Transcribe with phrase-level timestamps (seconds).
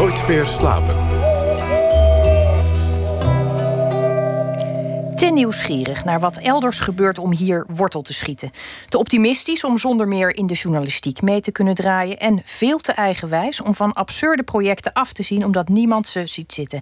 [0.00, 0.94] Nooit meer slapen.
[5.14, 8.50] Te nieuwsgierig naar wat elders gebeurt om hier wortel te schieten.
[8.88, 12.18] Te optimistisch om zonder meer in de journalistiek mee te kunnen draaien.
[12.18, 16.52] En veel te eigenwijs om van absurde projecten af te zien omdat niemand ze ziet
[16.52, 16.80] zitten.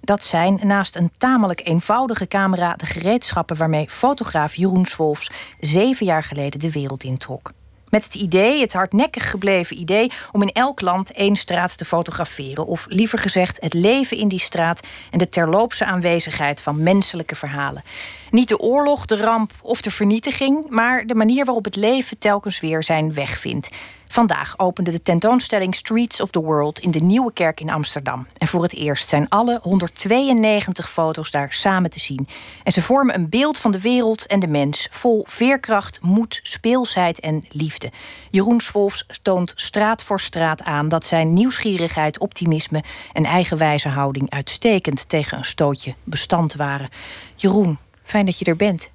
[0.00, 5.30] Dat zijn naast een tamelijk eenvoudige camera de gereedschappen waarmee fotograaf Jeroen Swolfs
[5.60, 7.52] zeven jaar geleden de wereld introk.
[7.90, 12.66] Met het idee, het hardnekkig gebleven idee, om in elk land één straat te fotograferen.
[12.66, 17.82] Of liever gezegd, het leven in die straat en de terloopse aanwezigheid van menselijke verhalen.
[18.30, 22.60] Niet de oorlog, de ramp of de vernietiging, maar de manier waarop het leven telkens
[22.60, 23.68] weer zijn weg vindt.
[24.12, 28.26] Vandaag opende de tentoonstelling Streets of the World in de Nieuwe Kerk in Amsterdam.
[28.38, 32.28] En voor het eerst zijn alle 192 foto's daar samen te zien.
[32.64, 37.20] En ze vormen een beeld van de wereld en de mens, vol veerkracht, moed, speelsheid
[37.20, 37.90] en liefde.
[38.30, 45.08] Jeroen Swolfs toont straat voor straat aan dat zijn nieuwsgierigheid, optimisme en eigenwijze houding uitstekend
[45.08, 46.88] tegen een stootje bestand waren.
[47.36, 48.90] Jeroen, fijn dat je er bent.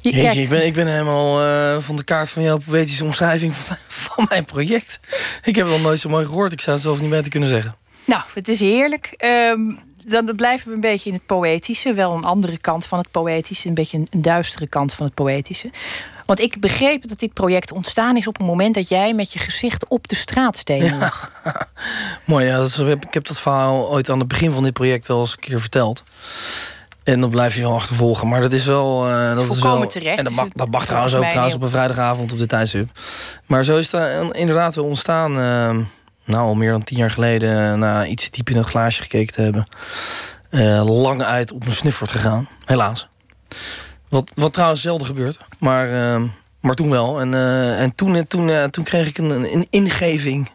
[0.00, 3.56] Je Jeetje, ik, ben, ik ben helemaal uh, van de kaart van jouw poëtische omschrijving
[3.56, 5.00] van, van, mijn project.
[5.42, 6.52] Ik heb het nog nooit zo mooi gehoord.
[6.52, 7.76] Ik zou het zelf niet beter kunnen zeggen.
[8.04, 9.14] Nou, het is heerlijk.
[9.50, 11.92] Um, dan blijven we een beetje in het poëtische.
[11.92, 13.68] Wel een andere kant van het poëtische.
[13.68, 15.70] Een beetje een, duistere kant van het poëtische.
[16.26, 19.38] Want ik begreep dat dit project ontstaan is op het moment dat jij met je
[19.38, 21.30] gezicht op de straatstenen lag.
[22.24, 22.56] Mooi, ja.
[22.56, 25.32] Dat is, ik heb dat verhaal ooit aan het begin van dit project wel eens
[25.32, 26.02] een keer verteld.
[27.04, 28.28] En dan blijf je wel achtervolgen.
[28.28, 29.08] Maar dat is wel...
[29.08, 30.18] Uh, dat is wel, terecht.
[30.18, 32.88] En dat mag, dat mag trouwens ook trouwens op een vrijdagavond op de tijdshub.
[33.46, 35.30] Maar zo is het inderdaad wel ontstaan...
[35.30, 35.84] Uh,
[36.24, 37.78] nou, al meer dan tien jaar geleden...
[37.78, 39.66] na iets diep in het glaasje gekeken te hebben.
[40.50, 42.48] Uh, lang uit op mijn snuffert gegaan.
[42.64, 43.08] Helaas.
[44.08, 45.38] Wat, wat trouwens zelden gebeurt.
[45.58, 45.88] Maar,
[46.60, 47.20] maar toen wel.
[47.20, 47.34] En,
[47.78, 50.50] en toen, toen, toen kreeg ik een, een ingeving...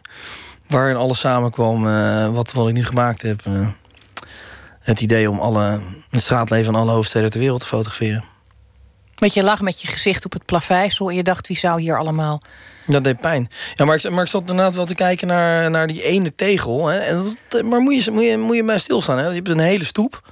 [0.66, 1.82] waarin alles samenkwam
[2.34, 3.42] wat, wat ik nu gemaakt heb
[4.90, 8.24] het idee om alle, het straatleven van alle hoofdsteden ter wereld te fotograferen.
[9.14, 11.98] Want je lag met je gezicht op het plaveisel en je dacht, wie zou hier
[11.98, 12.40] allemaal...
[12.86, 13.48] Dat deed pijn.
[13.74, 16.86] Ja, maar ik, maar ik zat inderdaad wel te kijken naar, naar die ene tegel.
[16.86, 19.18] Hè, en dat, maar moet je, moet, je, moet je bij stilstaan.
[19.18, 19.26] Hè?
[19.26, 20.22] Je hebt een hele stoep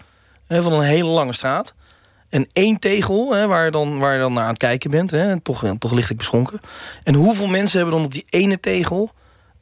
[0.47, 1.75] hè, van een hele lange straat.
[2.29, 5.11] En één tegel, hè, waar, je dan, waar je dan naar aan het kijken bent.
[5.11, 6.61] Hè, toch, toch lichtelijk beschonken.
[7.03, 9.11] En hoeveel mensen hebben dan op die ene tegel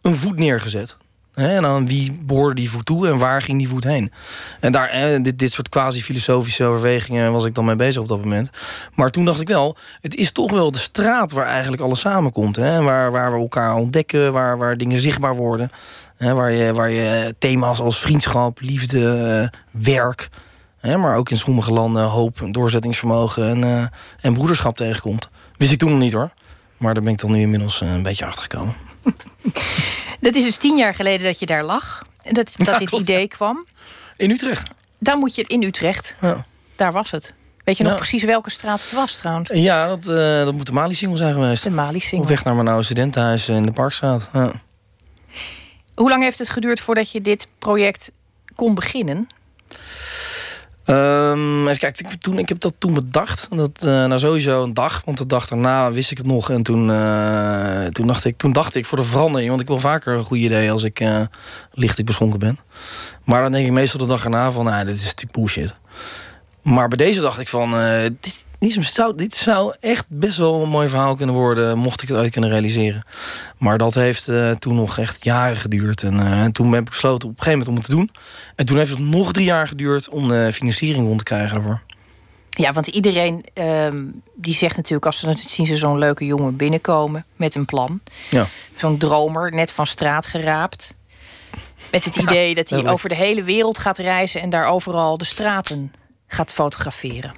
[0.02, 0.96] een voet neergezet?
[1.36, 4.12] En dan wie behoorde die voet toe en waar ging die voet heen?
[4.60, 8.50] En daar, dit, dit soort quasi-filosofische overwegingen was ik dan mee bezig op dat moment.
[8.94, 12.56] Maar toen dacht ik wel, het is toch wel de straat waar eigenlijk alles samenkomt.
[12.56, 12.82] Hè?
[12.82, 15.70] Waar, waar we elkaar ontdekken, waar, waar dingen zichtbaar worden.
[16.16, 16.34] Hè?
[16.34, 20.28] Waar, je, waar je thema's als vriendschap, liefde, eh, werk...
[20.76, 20.96] Hè?
[20.96, 23.86] maar ook in sommige landen hoop, doorzettingsvermogen en, uh,
[24.20, 25.28] en broederschap tegenkomt.
[25.56, 26.30] Wist ik toen nog niet hoor.
[26.76, 28.85] Maar daar ben ik dan nu inmiddels eh, een beetje achter gekomen.
[30.20, 32.02] Dat is dus tien jaar geleden dat je daar lag.
[32.22, 33.66] Dat, dat dit idee kwam.
[34.16, 34.70] In Utrecht.
[34.98, 36.16] Dan moet je in Utrecht.
[36.20, 36.44] Ja.
[36.76, 37.34] Daar was het.
[37.64, 39.50] Weet je nog precies welke straat het was trouwens?
[39.52, 41.62] Ja, dat, uh, dat moet de Mali-singel zijn geweest.
[41.62, 42.24] De Mali-singel.
[42.24, 44.28] Op weg naar mijn oude studentenhuis in de Parkstraat.
[44.32, 44.52] Ja.
[45.94, 48.10] Hoe lang heeft het geduurd voordat je dit project
[48.54, 49.26] kon beginnen?
[50.86, 53.48] Um, even kijken, toen, ik heb dat toen bedacht.
[53.50, 55.02] Dat, uh, nou, sowieso een dag.
[55.04, 56.50] Want de dag daarna wist ik het nog.
[56.50, 59.48] En toen, uh, toen, dacht ik, toen dacht ik voor de verandering.
[59.48, 61.20] Want ik wil vaker een goed idee als ik uh,
[61.72, 62.58] lichtelijk beschonken ben.
[63.24, 64.64] Maar dan denk ik meestal de dag erna van...
[64.64, 65.74] Nou, dit is natuurlijk bullshit.
[66.62, 67.70] Maar bij deze dacht ik van...
[68.20, 71.78] dit, dit zou, dit zou echt best wel een mooi verhaal kunnen worden...
[71.78, 73.04] mocht ik het uit kunnen realiseren.
[73.58, 76.02] Maar dat heeft uh, toen nog echt jaren geduurd.
[76.02, 78.24] En, uh, en, toen heb ik besloten op een gegeven moment om het te doen.
[78.54, 80.08] En toen heeft het nog drie jaar geduurd...
[80.08, 81.80] om de financiering rond te krijgen daarvoor.
[82.50, 83.86] Ja, want iedereen uh,
[84.34, 85.06] die zegt natuurlijk...
[85.06, 88.00] als ze dan zien ze zo'n leuke jongen binnenkomen met een plan.
[88.30, 88.46] Ja.
[88.76, 90.94] Zo'n dromer, net van straat geraapt.
[91.90, 94.40] Met het idee dat hij over de hele wereld gaat reizen...
[94.40, 95.92] en daar overal de straten
[96.26, 97.34] gaat fotograferen.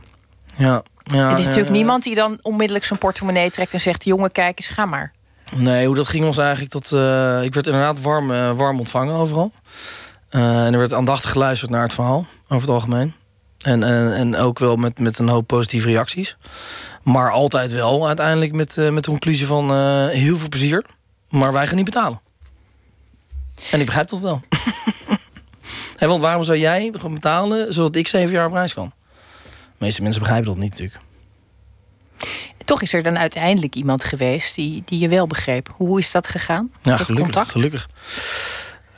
[0.57, 0.83] Ja,
[1.13, 4.59] ja, het is natuurlijk niemand die dan onmiddellijk zijn portemonnee trekt en zegt: jongen, kijk
[4.59, 5.13] eens, ga maar.
[5.57, 9.15] Nee, hoe dat ging was eigenlijk dat uh, ik werd inderdaad warm, uh, warm ontvangen
[9.15, 9.53] overal.
[10.31, 13.15] Uh, en er werd aandachtig geluisterd naar het verhaal over het algemeen.
[13.59, 16.37] En, en, en ook wel met, met een hoop positieve reacties.
[17.03, 19.71] Maar altijd wel uiteindelijk met, met de conclusie van
[20.09, 20.85] heel veel plezier.
[21.29, 22.21] Maar wij gaan niet betalen.
[23.71, 24.41] En ik begrijp dat wel.
[26.09, 28.93] want waarom zou jij gaan betalen zodat ik zeven jaar op reis kan?
[29.79, 31.01] De meeste mensen begrijpen dat niet natuurlijk.
[32.65, 35.75] Toch is er dan uiteindelijk iemand geweest die, die je wel begreep.
[35.77, 36.71] Hoe is dat gegaan?
[36.83, 37.25] Ja, gelukkig.
[37.25, 37.51] Contact?
[37.51, 37.89] gelukkig.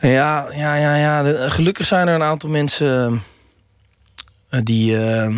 [0.00, 1.48] Ja, ja, ja, ja.
[1.48, 3.22] gelukkig zijn er een aantal mensen
[4.48, 5.36] eh, die, uh,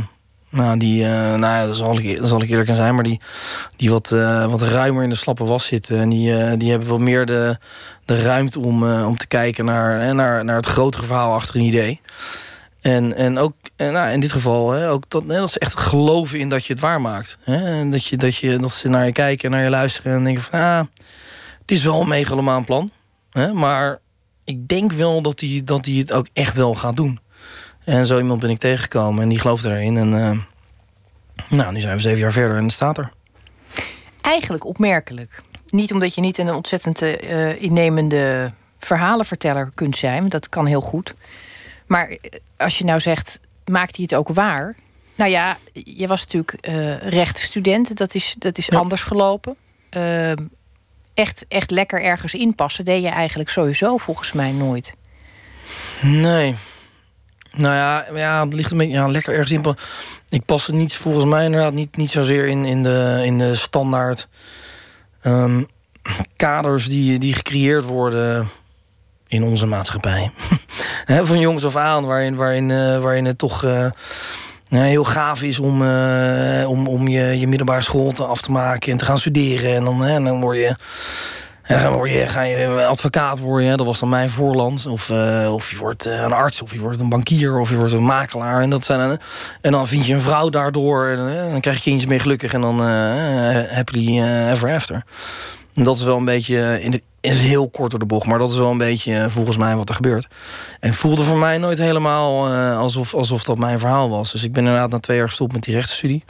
[0.49, 3.05] Nou, die, uh, nou ja, dat zal ik, dat zal ik eerlijk aan zijn, maar
[3.05, 3.21] die,
[3.77, 4.09] die wat,
[4.49, 5.99] wat ruimer in de slappe was zitten.
[5.99, 7.59] En die, die hebben wel meer de,
[8.05, 12.00] de ruimte om, om te kijken naar, naar, naar het grotere verhaal achter een idee.
[12.82, 16.38] En, en ook en nou, in dit geval, hè, ook dat, hè, ze echt geloven
[16.38, 17.38] in dat je het waarmaakt.
[17.40, 17.79] Hè?
[17.81, 20.25] En dat, je, dat, je, dat ze naar je kijken en naar je luisteren en
[20.25, 20.84] denken van ah,
[21.61, 22.90] het is wel een megalomaan plan.
[23.31, 23.52] Hè?
[23.52, 23.99] Maar
[24.44, 27.20] ik denk wel dat hij dat het ook echt wel gaat doen.
[27.84, 29.96] En zo iemand ben ik tegengekomen en die geloofde erin.
[29.96, 30.38] En uh,
[31.49, 33.12] nou, nu zijn we zeven jaar verder en het staat er.
[34.20, 35.43] Eigenlijk opmerkelijk.
[35.69, 40.28] Niet omdat je niet een ontzettend uh, innemende verhalenverteller kunt zijn.
[40.28, 41.14] Dat kan heel goed.
[41.93, 42.17] Maar eh,
[42.56, 44.77] als je nou zegt, maakt hij het ook waar?
[45.15, 47.97] Nou ja, je was natuurlijk uh, rechtenstudent.
[47.97, 49.56] Dat is, dat is anders gelopen.
[49.91, 50.33] Uh,
[51.15, 54.94] echt, echt lekker ergens inpassen deed je eigenlijk sowieso volgens mij nooit.
[56.03, 56.55] Nee,
[57.56, 59.77] nou ja, ja het ligt een beetje ja, lekker erg simpel.
[60.29, 63.55] Ik pas het niet, volgens mij inderdaad niet, niet zozeer in, in, de, in de
[63.55, 64.29] standaard
[65.25, 65.67] um,
[66.37, 68.49] kaders die, die gecreëerd worden
[69.32, 70.31] in onze maatschappij.
[71.23, 73.87] van jongens af aan, waarin, waarin, uh, waarin het toch uh,
[74.69, 75.82] heel gaaf is om,
[76.67, 79.75] om, om je, je middelbare school te af te maken en te gaan studeren.
[79.75, 80.76] En dan, en dan word je
[81.62, 84.87] en dan word je, ga je advocaat worden, dat was dan mijn voorland.
[84.87, 85.11] Of,
[85.50, 88.61] of je wordt een arts, of je wordt een bankier, of je wordt een makelaar.
[88.61, 89.19] En, dat zijn,
[89.61, 91.08] en dan vind je een vrouw daardoor.
[91.08, 92.52] En dan krijg je kindjes mee gelukkig.
[92.52, 92.81] En dan
[93.70, 95.05] happily ever after.
[95.75, 98.27] En dat is wel een beetje, in de, is heel kort door de bocht.
[98.27, 100.27] Maar dat is wel een beetje volgens mij wat er gebeurt.
[100.81, 104.33] En voelde voor mij nooit helemaal alsof, alsof dat mijn verhaal was.
[104.33, 106.25] Dus ik ben inderdaad na twee jaar gestopt met die rechtenstudie.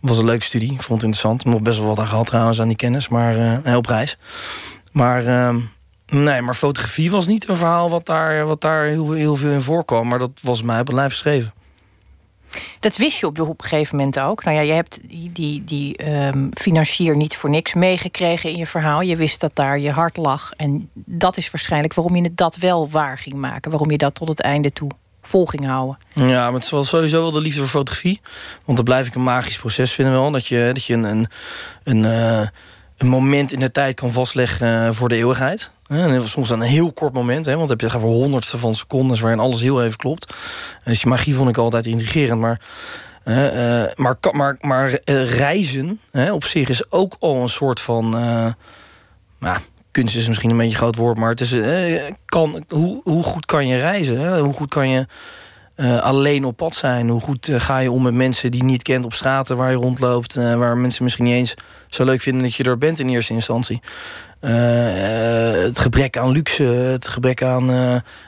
[0.00, 1.44] Was een leuke studie, vond het interessant.
[1.44, 4.18] Nog best wel wat aan gehad trouwens aan die kennis, maar uh, heel prijs.
[4.92, 5.54] Maar uh,
[6.06, 9.60] nee, maar fotografie was niet een verhaal wat daar, wat daar heel, heel veel in
[9.60, 10.08] voorkwam.
[10.08, 11.52] Maar dat was mij op het lijf geschreven.
[12.80, 14.44] Dat wist je op, de, op een gegeven moment ook.
[14.44, 18.66] Nou ja, je hebt die, die, die um, financier niet voor niks meegekregen in je
[18.66, 19.00] verhaal.
[19.00, 20.52] Je wist dat daar je hart lag.
[20.56, 23.70] En dat is waarschijnlijk waarom je het dat wel waar ging maken.
[23.70, 24.90] Waarom je dat tot het einde toe
[25.22, 25.98] vol ging houden.
[26.12, 28.20] Ja, maar het was sowieso wel de liefde voor fotografie.
[28.64, 30.30] Want dat blijf ik een magisch proces vinden wel.
[30.30, 31.26] Dat je, dat je een, een,
[31.84, 32.46] een uh,
[33.02, 35.70] een moment in de tijd kan vastleggen eh, voor de eeuwigheid.
[35.92, 39.20] En soms een heel kort moment, hè, want heb je het voor honderdste van secondes
[39.20, 40.34] waarin alles heel even klopt.
[40.84, 42.40] Dus die magie vond ik altijd intrigerend.
[42.40, 42.60] Maar,
[43.24, 48.10] uh, maar, maar, maar reizen hè, op zich is ook al een soort van.
[49.38, 49.58] nou,
[49.90, 51.54] kunst is misschien een beetje een groot woord, maar het is,
[52.24, 54.20] kan, hoe, hoe goed kan je reizen?
[54.20, 54.40] Hè?
[54.40, 55.06] Hoe goed kan je
[56.00, 57.08] alleen op pad zijn?
[57.08, 59.76] Hoe goed ga je om met mensen die je niet kent op straten waar je
[59.76, 61.54] rondloopt, waar mensen misschien niet eens
[61.86, 63.80] zo leuk vinden dat je er bent in eerste instantie?
[64.50, 67.70] Het gebrek aan luxe, het gebrek aan,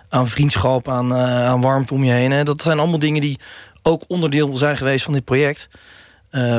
[0.08, 2.30] aan vriendschap, aan, aan warmte om je heen.
[2.30, 2.44] Hè?
[2.44, 3.38] Dat zijn allemaal dingen die
[3.82, 5.68] ook onderdeel zijn geweest van dit project.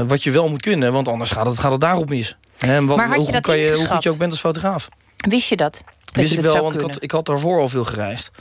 [0.07, 2.37] wat je wel moet kunnen, want anders gaat het, gaat het daarop mis.
[2.57, 2.85] Hè?
[2.85, 4.89] Wat, maar hoe, kan je, hoe goed je ook bent als fotograaf.
[5.29, 5.83] Wist je dat?
[6.13, 8.31] Wist ik wel, want ik had, ik had daarvoor al veel gereisd.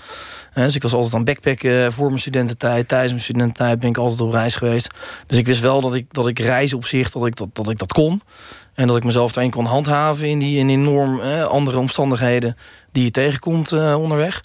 [0.54, 2.88] dus ik was altijd aan backpacken voor mijn studententijd.
[2.88, 4.88] Tijdens mijn studententijd ben ik altijd op reis geweest.
[5.26, 7.70] Dus ik wist wel dat ik, dat ik reis op zich, dat ik dat, dat,
[7.70, 8.22] ik dat kon.
[8.74, 12.56] En dat ik mezelf erin kon handhaven in die in enorm andere omstandigheden
[12.92, 14.44] die je tegenkomt uh, onderweg.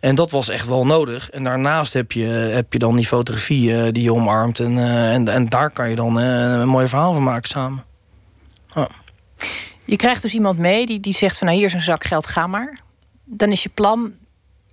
[0.00, 1.30] En dat was echt wel nodig.
[1.30, 4.58] En daarnaast heb je, heb je dan die fotografie die je omarmt.
[4.58, 7.84] En, en, en daar kan je dan een mooi verhaal van maken samen.
[8.74, 8.84] Oh.
[9.84, 12.26] Je krijgt dus iemand mee die, die zegt van nou hier is een zak geld,
[12.26, 12.80] ga maar.
[13.24, 14.12] Dan is je plan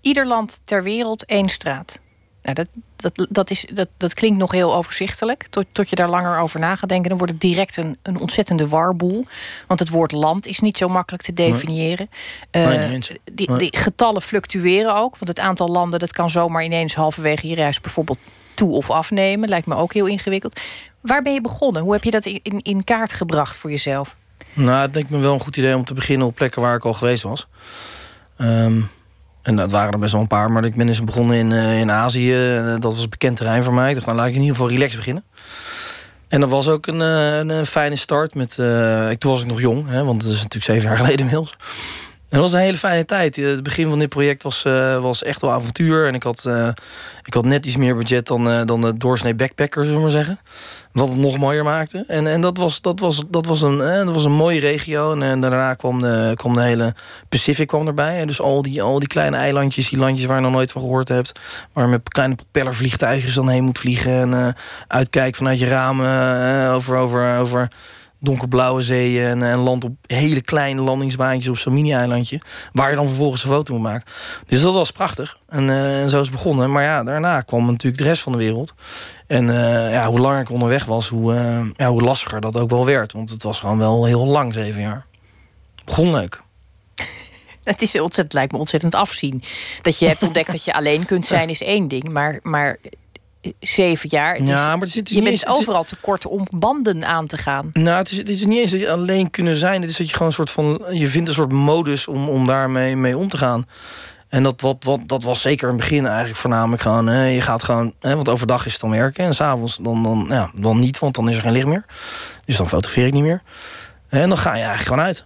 [0.02, 2.00] ieder land ter wereld één straat.
[2.42, 5.48] Nou, dat, dat, dat, is, dat, dat klinkt nog heel overzichtelijk.
[5.50, 7.10] Tot, tot je daar langer over na gaat denken.
[7.10, 9.26] Dan wordt het direct een, een ontzettende warboel.
[9.68, 12.10] Want het woord land is niet zo makkelijk te definiëren.
[12.52, 12.98] Nee.
[12.98, 13.00] Uh,
[13.34, 15.18] die, die, getallen fluctueren ook.
[15.18, 18.20] Want het aantal landen dat kan zomaar ineens halverwege je reis bijvoorbeeld
[18.54, 19.50] toe of afnemen.
[19.50, 20.60] Lijkt me ook heel ingewikkeld.
[21.02, 21.82] Waar ben je begonnen?
[21.82, 24.16] Hoe heb je dat in, in, in kaart gebracht voor jezelf?
[24.54, 26.86] Nou, het denk me wel een goed idee om te beginnen op plekken waar ik
[26.86, 27.48] al geweest was.
[28.38, 28.90] Um,
[29.42, 31.80] en dat waren er best wel een paar, maar ik ben eens begonnen in, uh,
[31.80, 32.62] in Azië.
[32.80, 33.90] Dat was een bekend terrein voor mij.
[33.90, 35.24] Ik dacht, nou laat ik in ieder geval relax beginnen.
[36.28, 38.36] En dat was ook een, uh, een, fijne start.
[38.36, 41.20] Met, uh, toen was ik nog jong, hè, want het is natuurlijk zeven jaar geleden
[41.20, 41.56] inmiddels.
[42.30, 43.36] Dat was een hele fijne tijd.
[43.36, 46.08] Het begin van dit project was, uh, was echt wel avontuur.
[46.08, 46.70] En ik had, uh,
[47.24, 50.40] ik had net iets meer budget dan, dan de doorsnee backpacker, zullen we maar zeggen.
[50.92, 52.04] Wat het nog mooier maakte.
[52.08, 55.12] En, en dat, was, dat, was, dat, was een, dat was een mooie regio.
[55.12, 56.96] En, en daarna kwam de, kwam de hele
[57.30, 58.20] Pacific kwam erbij.
[58.20, 60.82] En dus al die, al die kleine eilandjes, die landjes waar je nog nooit van
[60.82, 61.40] gehoord hebt.
[61.74, 64.34] Waar je met kleine propellervliegtuigjes dan heen moet vliegen.
[64.34, 64.56] En
[64.88, 67.68] uitkijken vanuit je ramen over, over, over
[68.20, 72.42] donkerblauwe zeeën en, en land op hele kleine landingsbaantjes op zo'n mini-eilandje.
[72.72, 74.12] Waar je dan vervolgens een foto moet maken.
[74.46, 75.38] Dus dat was prachtig.
[75.48, 76.72] En, uh, en zo is het begonnen.
[76.72, 78.74] Maar ja, daarna kwam natuurlijk de rest van de wereld.
[79.28, 82.70] En uh, ja, hoe langer ik onderweg was, hoe, uh, ja, hoe lastiger dat ook
[82.70, 83.14] wel werd.
[83.14, 85.06] Want het was gewoon wel heel lang, zeven jaar.
[85.86, 86.42] Begon leuk.
[87.64, 89.44] Het is ontzettend, lijkt me ontzettend afzien.
[89.82, 92.12] Dat je hebt ontdekt dat je alleen kunt zijn, is één ding.
[92.12, 92.78] Maar, maar
[93.60, 94.36] zeven jaar.
[94.36, 97.28] Het ja, maar het is, het is je bent overal te kort om banden aan
[97.28, 97.70] te gaan.
[97.74, 99.82] Nou, het is, het is niet eens dat je alleen kunnen zijn.
[99.82, 100.82] Het is dat je gewoon een soort van.
[100.92, 103.66] Je vindt een soort modus om, om daarmee mee om te gaan.
[104.30, 107.08] En dat, wat, wat, dat was zeker in het begin eigenlijk voornamelijk gewoon...
[107.08, 109.26] Hè, je gaat gewoon, hè, want overdag is het dan werken...
[109.26, 111.86] en s'avonds dan, dan, ja, dan niet, want dan is er geen licht meer.
[112.46, 113.42] Dus dan fotografeer ik niet meer.
[114.10, 115.26] En dan ga je eigenlijk gewoon uit.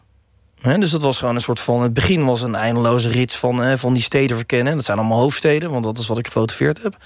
[0.62, 1.82] Hè, dus dat was gewoon een soort van...
[1.82, 4.76] Het begin was een eindeloze rit van, van die steden verkennen.
[4.76, 6.98] Dat zijn allemaal hoofdsteden, want dat is wat ik gefotografeerd heb.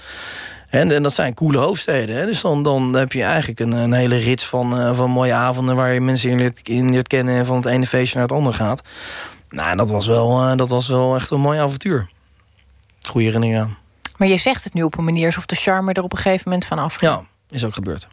[0.68, 2.16] En, en dat zijn coole hoofdsteden.
[2.16, 2.26] Hè?
[2.26, 5.76] Dus dan, dan heb je eigenlijk een, een hele rits van, uh, van mooie avonden...
[5.76, 7.34] waar je mensen in leert, in leert kennen...
[7.34, 8.82] en van het ene feestje naar het andere gaat.
[9.48, 12.08] Nou, dat was wel, uh, dat was wel echt een mooi avontuur.
[13.02, 13.76] Goede herinnering aan.
[14.16, 16.42] Maar je zegt het nu op een manier alsof de charme er op een gegeven
[16.44, 17.00] moment van afgaat.
[17.00, 18.08] Ja, is ook gebeurd.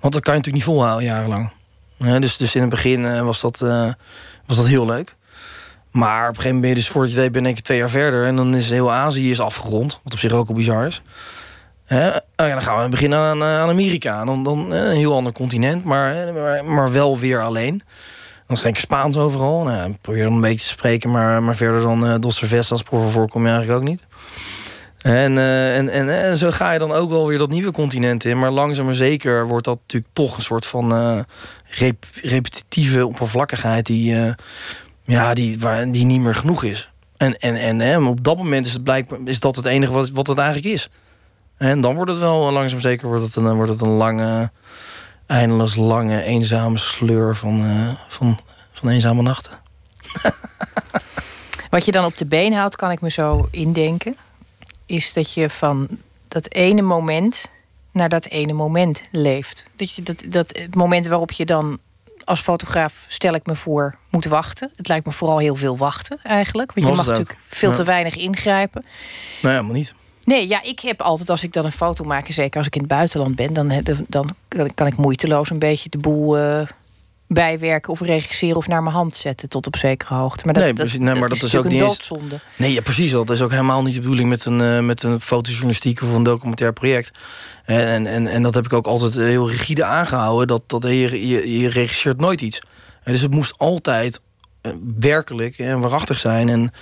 [0.00, 1.52] Want dat kan je natuurlijk niet volhouden jarenlang.
[1.96, 3.58] Ja, dus, dus in het begin uh, was, dat,
[4.46, 5.16] was dat heel leuk.
[5.90, 7.90] Maar op een gegeven moment ben je dus voordat je weet ben ik twee jaar
[7.90, 8.26] verder...
[8.26, 9.98] en dan is heel Azië is afgerond.
[10.02, 11.02] Wat op zich ook al bizar is.
[11.88, 12.08] Hè?
[12.08, 14.24] Oh dan gaan we beginnen aan, eh, aan Amerika.
[14.24, 17.82] Dan, dan een heel ander continent, maar, maar, maar wel weer alleen.
[18.46, 19.62] Dan denk ik Spaans overal.
[19.62, 23.42] Nou, probeer dan een beetje te spreken, maar, maar verder dan uh, Dos Cervezas voorkom
[23.42, 24.06] je eigenlijk ook niet.
[24.98, 28.38] En, en, en, zo ga je dan ook wel weer dat nieuwe continent in.
[28.38, 31.24] Maar langzaam maar zeker wordt dat natuurlijk toch een soort van
[31.64, 34.34] rep repetitieve oppervlakkigheid die,
[35.02, 36.90] ja, die, waar, die niet meer genoeg is.
[37.16, 40.10] En, en, en, en op dat moment is, het blijkbaar, is dat het enige wat,
[40.10, 40.90] wat het eigenlijk is.
[41.58, 44.50] En dan wordt het wel langzaam zeker wordt het een, wordt het een lange,
[45.26, 48.40] eindeloos lange, eenzame sleur van, uh, van,
[48.72, 49.58] van eenzame nachten.
[51.70, 54.16] Wat je dan op de been houdt, kan ik me zo indenken,
[54.86, 55.88] is dat je van
[56.28, 57.46] dat ene moment
[57.92, 59.64] naar dat ene moment leeft.
[59.76, 61.78] Dat, je, dat, dat het moment waarop je dan
[62.24, 64.72] als fotograaf, stel ik me voor, moet wachten.
[64.76, 66.72] Het lijkt me vooral heel veel wachten eigenlijk.
[66.72, 68.84] Want je mag natuurlijk veel te weinig ingrijpen.
[69.42, 69.94] Nou ja, maar niet.
[70.28, 72.80] Nee, ja, ik heb altijd als ik dan een foto maak, zeker als ik in
[72.80, 73.72] het buitenland ben, dan,
[74.08, 74.30] dan
[74.74, 76.60] kan ik moeiteloos een beetje de boel uh,
[77.26, 80.44] bijwerken of regisseren of naar mijn hand zetten tot op zekere hoogte.
[80.44, 82.34] Maar dat, nee, precies, nee, maar dat, is, ook een niet doodzonde.
[82.34, 83.10] Eens, nee, ja, precies.
[83.10, 86.22] Dat is ook helemaal niet de bedoeling met een, uh, met een fotojournalistiek of een
[86.22, 87.18] documentair project.
[87.64, 90.46] En, en, en dat heb ik ook altijd heel rigide aangehouden.
[90.46, 92.62] Dat, dat je, je, je regisseert nooit iets.
[93.04, 94.22] dus het moest altijd
[94.62, 96.48] uh, werkelijk en waarachtig zijn.
[96.48, 96.72] En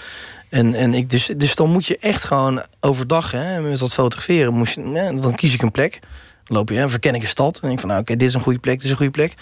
[0.48, 4.64] en, en ik dus, dus dan moet je echt gewoon overdag, hè, met dat fotograferen,
[4.64, 5.98] je, dan kies ik een plek.
[6.44, 7.58] Dan loop je, hè, verken ik een stad.
[7.58, 9.34] En denk van, nou oké, dit is een goede plek, dit is een goede plek.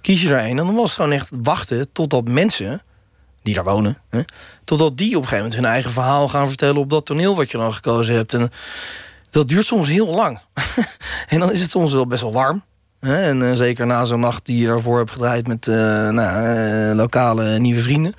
[0.00, 0.48] Kies je er een.
[0.48, 2.82] En dan was het gewoon echt wachten totdat mensen
[3.42, 4.20] die daar wonen, hè,
[4.64, 7.50] totdat die op een gegeven moment hun eigen verhaal gaan vertellen op dat toneel wat
[7.50, 8.32] je dan gekozen hebt.
[8.32, 8.50] En
[9.30, 10.40] dat duurt soms heel lang.
[11.28, 12.62] en dan is het soms wel best wel warm.
[13.00, 15.76] Hè, en uh, zeker na zo'n nacht die je daarvoor hebt gedraaid met uh,
[16.08, 18.14] nou, uh, lokale nieuwe vrienden.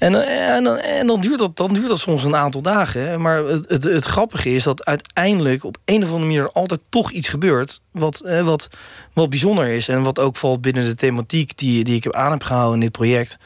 [0.00, 3.20] En, eh, en, en dan, duurt dat, dan duurt dat soms een aantal dagen.
[3.20, 6.80] Maar het, het, het, grappige is dat uiteindelijk op een of andere manier er altijd
[6.88, 7.80] toch iets gebeurt.
[7.92, 8.68] Wat, wat,
[9.12, 9.88] wat bijzonder is.
[9.88, 12.80] En wat ook valt binnen de thematiek die, die ik heb aan heb gehouden in
[12.80, 13.38] dit project.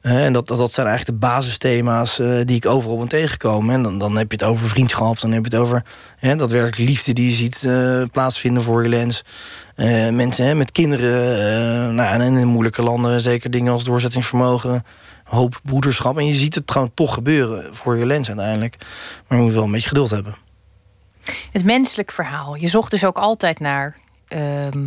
[0.00, 3.74] En dat, dat, dat zijn eigenlijk de basisthema's uh, die ik overal ben tegengekomen.
[3.74, 5.84] En dan, dan heb je het over vriendschap, dan heb je het over
[6.16, 9.24] hè, dat werk liefde die je ziet uh, plaatsvinden voor je lens.
[9.76, 14.82] Uh, mensen hè, met kinderen, nou, en in moeilijke landen zeker dingen als doorzettingsvermogen,
[15.28, 16.18] hoop broederschap.
[16.18, 18.76] En je ziet het gewoon toch gebeuren voor je lens uiteindelijk.
[19.26, 20.36] Maar je moet wel een beetje geduld hebben.
[21.52, 22.54] Het menselijk verhaal.
[22.54, 23.96] Je zocht dus ook altijd naar
[24.28, 24.86] ehm,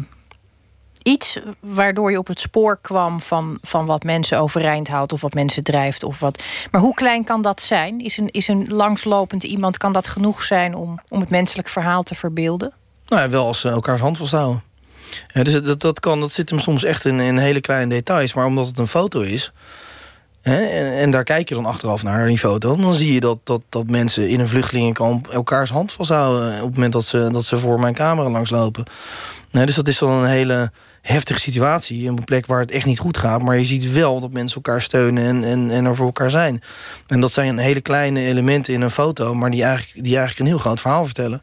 [1.04, 5.34] iets waardoor je op het spoor kwam van, van wat mensen overeind houdt of wat
[5.34, 6.04] mensen drijft.
[6.04, 6.44] Of wat.
[6.72, 8.00] Maar hoe klein kan dat zijn?
[8.00, 12.04] Is een, is een langslopend iemand, kan dat genoeg zijn om, om het menselijk verhaal
[12.04, 12.74] te verbeelden?
[13.08, 14.64] Nou ja, wel als ze elkaars hand vasthouden.
[15.28, 18.34] Ja, dus dat, dat, kan, dat zit hem soms echt in, in hele kleine details.
[18.34, 19.52] Maar omdat het een foto is,
[20.42, 22.76] en, en, daar kijk je dan achteraf naar, die foto.
[22.76, 26.54] Dan zie je dat, dat, dat mensen in een vluchtelingenkamp elkaars hand vasthouden...
[26.54, 28.84] op het moment dat ze, dat ze voor mijn camera langslopen.
[29.52, 30.72] Nee, dus dat is dan een hele
[31.02, 32.08] heftige situatie.
[32.08, 33.42] Een plek waar het echt niet goed gaat.
[33.42, 36.62] Maar je ziet wel dat mensen elkaar steunen en, en, en er voor elkaar zijn.
[37.08, 39.34] En dat zijn hele kleine elementen in een foto...
[39.34, 41.42] maar die eigenlijk, die eigenlijk een heel groot verhaal vertellen.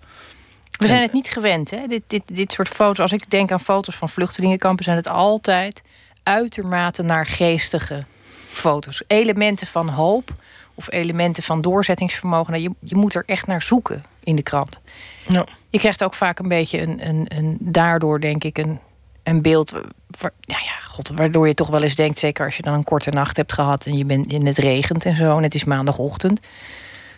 [0.79, 1.87] We zijn het niet gewend, hè?
[1.87, 2.99] Dit, dit, dit soort foto's.
[2.99, 4.85] Als ik denk aan foto's van vluchtelingenkampen...
[4.85, 5.83] zijn het altijd
[6.23, 8.05] uitermate naar geestige
[8.49, 9.03] foto's.
[9.07, 10.31] Elementen van hoop
[10.75, 12.53] of elementen van doorzettingsvermogen.
[12.53, 14.81] Nou, je, je moet er echt naar zoeken in de krant.
[15.29, 15.45] Ja.
[15.71, 18.79] Je krijgt ook vaak een beetje een, een, een daardoor, denk ik, een,
[19.23, 19.75] een beeld
[20.21, 23.11] nou ja, god, waardoor je toch wel eens denkt, zeker als je dan een korte
[23.11, 26.41] nacht hebt gehad en je bent in het regent en zo, en het is maandagochtend,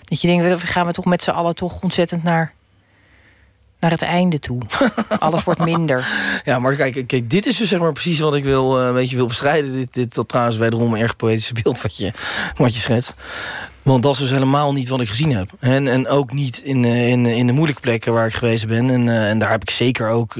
[0.04, 2.54] dat je denkt, gaan we toch met z'n allen toch ontzettend naar
[3.80, 4.62] naar het einde toe.
[5.18, 6.08] Alles wordt minder.
[6.44, 9.10] Ja, maar kijk, kijk, dit is dus zeg maar precies wat ik wil, uh, weet
[9.10, 9.72] je, wil bestrijden.
[9.72, 12.12] Dit, dit dat trouwens wederom een erg poëtische beeld wat je,
[12.56, 13.14] wat je schetst.
[13.82, 15.50] Want dat is dus helemaal niet wat ik gezien heb.
[15.58, 18.90] En, en ook niet in, uh, in, in de moeilijke plekken waar ik geweest ben.
[18.90, 20.36] En, uh, en daar heb ik zeker ook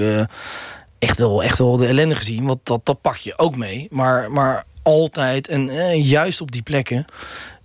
[0.99, 2.47] echt, wel, echt wel de ellende gezien.
[2.47, 3.89] Want dat, dat pak je ook mee.
[3.91, 5.71] Maar, maar altijd en
[6.03, 7.07] juist op die plekken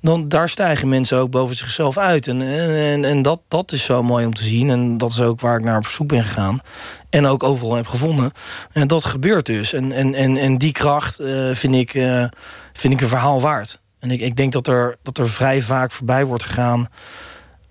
[0.06, 2.28] dan daar stijgen mensen ook boven zichzelf uit.
[2.28, 4.70] En, en, en dat, dat is zo mooi om te zien.
[4.70, 6.60] En dat is ook waar ik naar op zoek ben gegaan.
[7.10, 8.32] En ook overal heb gevonden.
[8.72, 9.74] En dat gebeurt dus.
[9.74, 12.26] En, en, en, en die kracht uh, vind, ik, uh,
[12.74, 13.80] vind ik een verhaal waard.
[14.00, 16.88] En ik, ik denk dat er, dat er vrij vaak voorbij wordt gegaan...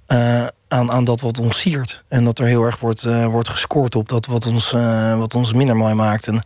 [0.08, 2.02] Uh, aan, aan dat wat ons siert.
[2.08, 4.70] En dat er heel erg wordt, wordt gescoord op dat wat ons,
[5.16, 6.26] wat ons minder mooi maakt.
[6.26, 6.42] En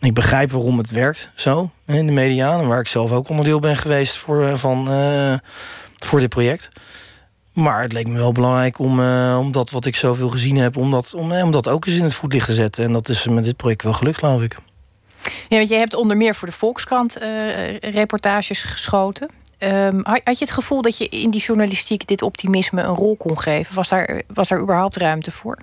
[0.00, 2.64] ik begrijp waarom het werkt zo in de media.
[2.64, 5.34] Waar ik zelf ook onderdeel ben geweest voor, eh, van, uh,
[5.96, 6.70] voor dit project.
[7.52, 10.76] Maar het leek me wel belangrijk om, uh, om dat wat ik zoveel gezien heb...
[10.76, 12.84] Om dat, om, om dat ook eens in het voetlicht te zetten.
[12.84, 14.56] En dat is met dit project wel gelukt, geloof ik.
[15.48, 17.16] Ja, want jij hebt onder meer voor de Volkskrant
[17.80, 19.28] reportages geschoten.
[19.58, 23.38] Um, had je het gevoel dat je in die journalistiek dit optimisme een rol kon
[23.38, 23.74] geven?
[23.74, 25.58] Was daar, was daar überhaupt ruimte voor?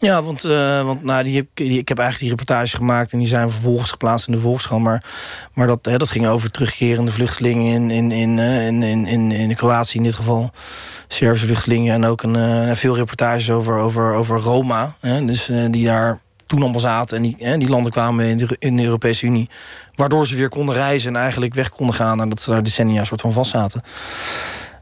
[0.00, 3.12] Ja, want, uh, want nou, die ik heb eigenlijk die reportage gemaakt...
[3.12, 4.82] en die zijn vervolgens geplaatst in de Volkskrant.
[4.82, 5.04] Maar,
[5.52, 9.32] maar dat, hè, dat ging over terugkerende vluchtelingen in, in, in, uh, in, in, in,
[9.32, 10.50] in Kroatië in dit geval.
[11.08, 14.94] Servische vluchtelingen en ook een, uh, veel reportages over, over, over Roma.
[15.00, 18.56] Hè, dus die daar toen allemaal zaten en die, hè, die landen kwamen in de,
[18.58, 19.48] in de Europese Unie.
[19.94, 22.20] Waardoor ze weer konden reizen en eigenlijk weg konden gaan...
[22.20, 23.82] en dat ze daar decennia soort van vast zaten.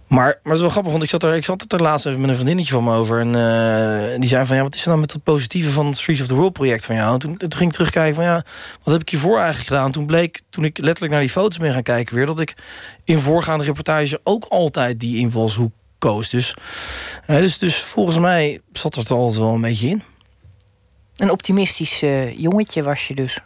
[0.07, 2.07] Maar, maar het is wel grappig, want ik zat er, ik zat het er laatst
[2.07, 3.21] even met een vriendinnetje van me over.
[3.21, 5.97] En uh, die zei van, ja, wat is er dan met dat positieve van het
[5.97, 7.13] Streets of the World project van jou?
[7.13, 8.45] En toen, ging ik terugkijken van, ja,
[8.83, 9.93] wat heb ik hiervoor eigenlijk gedaan?
[9.93, 12.27] Toen bleek, toen ik letterlijk naar die foto's ben gaan kijken weer...
[12.27, 12.55] dat ik
[13.05, 16.31] in voorgaande reportages ook altijd die invalshoek koos.
[16.31, 16.55] Dus,
[17.27, 20.03] uh, dus, dus volgens mij zat er altijd wel een beetje in.
[21.17, 23.39] Een optimistisch uh, jongetje was je dus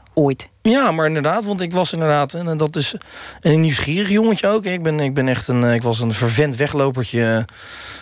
[0.62, 2.95] Ja, maar inderdaad, want ik was inderdaad, en dat is
[3.41, 4.65] een nieuwsgierig jongetje ook.
[4.65, 7.45] Ik ben, ik ben echt een, ik was een vervent weglopertje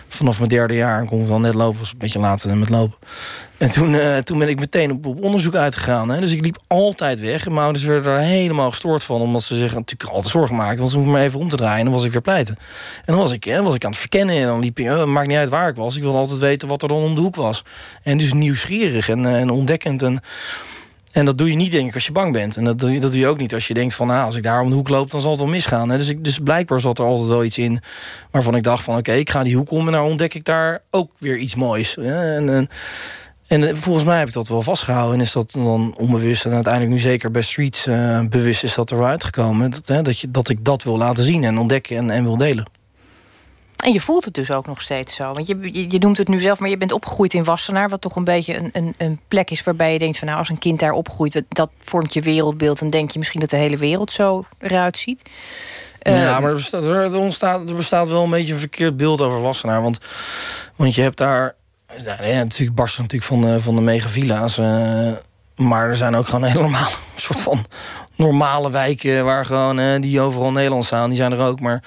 [0.09, 1.03] vanaf mijn derde jaar.
[1.03, 2.99] Ik kon dan net lopen, was een beetje later met lopen.
[3.59, 6.09] En toen, toen ben ik meteen op, op onderzoek uitgegaan.
[6.09, 6.21] Hè.
[6.21, 7.47] Dus ik liep altijd weg.
[7.47, 9.21] En mijn ouders werden er helemaal gestoord van.
[9.21, 10.79] Omdat ze zich natuurlijk altijd zorgen maakten.
[10.79, 11.79] Want ze hoefden me even om te draaien.
[11.79, 12.57] En dan was ik weer pleiten.
[12.97, 14.37] En dan was ik, hè, was ik aan het verkennen.
[14.37, 15.97] En dan liep uh, maakt niet uit waar ik was.
[15.97, 17.65] Ik wilde altijd weten wat er dan om de hoek was.
[18.03, 20.03] En dus nieuwsgierig en, en ontdekkend.
[20.03, 20.21] En,
[21.13, 22.57] en dat doe je niet, denk ik, als je bang bent.
[22.57, 24.07] En dat doe je, dat doe je ook niet als je denkt van...
[24.07, 25.89] nou, als ik daar om de hoek loop, dan zal het wel misgaan.
[25.89, 27.81] Dus, ik, dus blijkbaar zat er altijd wel iets in...
[28.31, 29.87] waarvan ik dacht van, oké, ik ga die hoek om...
[29.87, 31.97] en nou ontdek ik daar ook weer iets moois.
[31.97, 32.69] En, en,
[33.47, 35.15] en volgens mij heb ik dat wel vastgehouden.
[35.15, 37.87] En is dat dan onbewust en uiteindelijk nu zeker bij Streets...
[37.87, 39.71] Uh, bewust is dat er wel uitgekomen.
[39.71, 42.37] Dat, hè, dat, je, dat ik dat wil laten zien en ontdekken en, en wil
[42.37, 42.78] delen.
[43.85, 45.33] En je voelt het dus ook nog steeds zo.
[45.33, 47.89] Want je, je, je, noemt het nu zelf, maar je bent opgegroeid in Wassenaar...
[47.89, 50.19] wat toch een beetje een, een, een plek is waarbij je denkt...
[50.19, 52.79] van nou, als een kind daar opgroeit, dat vormt je wereldbeeld...
[52.79, 55.23] dan denk je misschien dat de hele wereld zo eruit ziet.
[56.01, 59.21] Ja, uh, maar er bestaat, er, ontstaat, er bestaat wel een beetje een verkeerd beeld
[59.21, 59.83] over Wassenaar.
[59.83, 59.99] Want,
[60.77, 61.55] want je hebt daar...
[62.05, 64.59] Ja, natuurlijk barst natuurlijk van de, van de megavilla's...
[64.59, 65.13] Uh,
[65.57, 67.67] maar er zijn ook gewoon helemaal een soort van
[68.19, 71.61] normale wijken waar gewoon eh, die overal Nederland staan, die zijn er ook.
[71.61, 71.83] Maar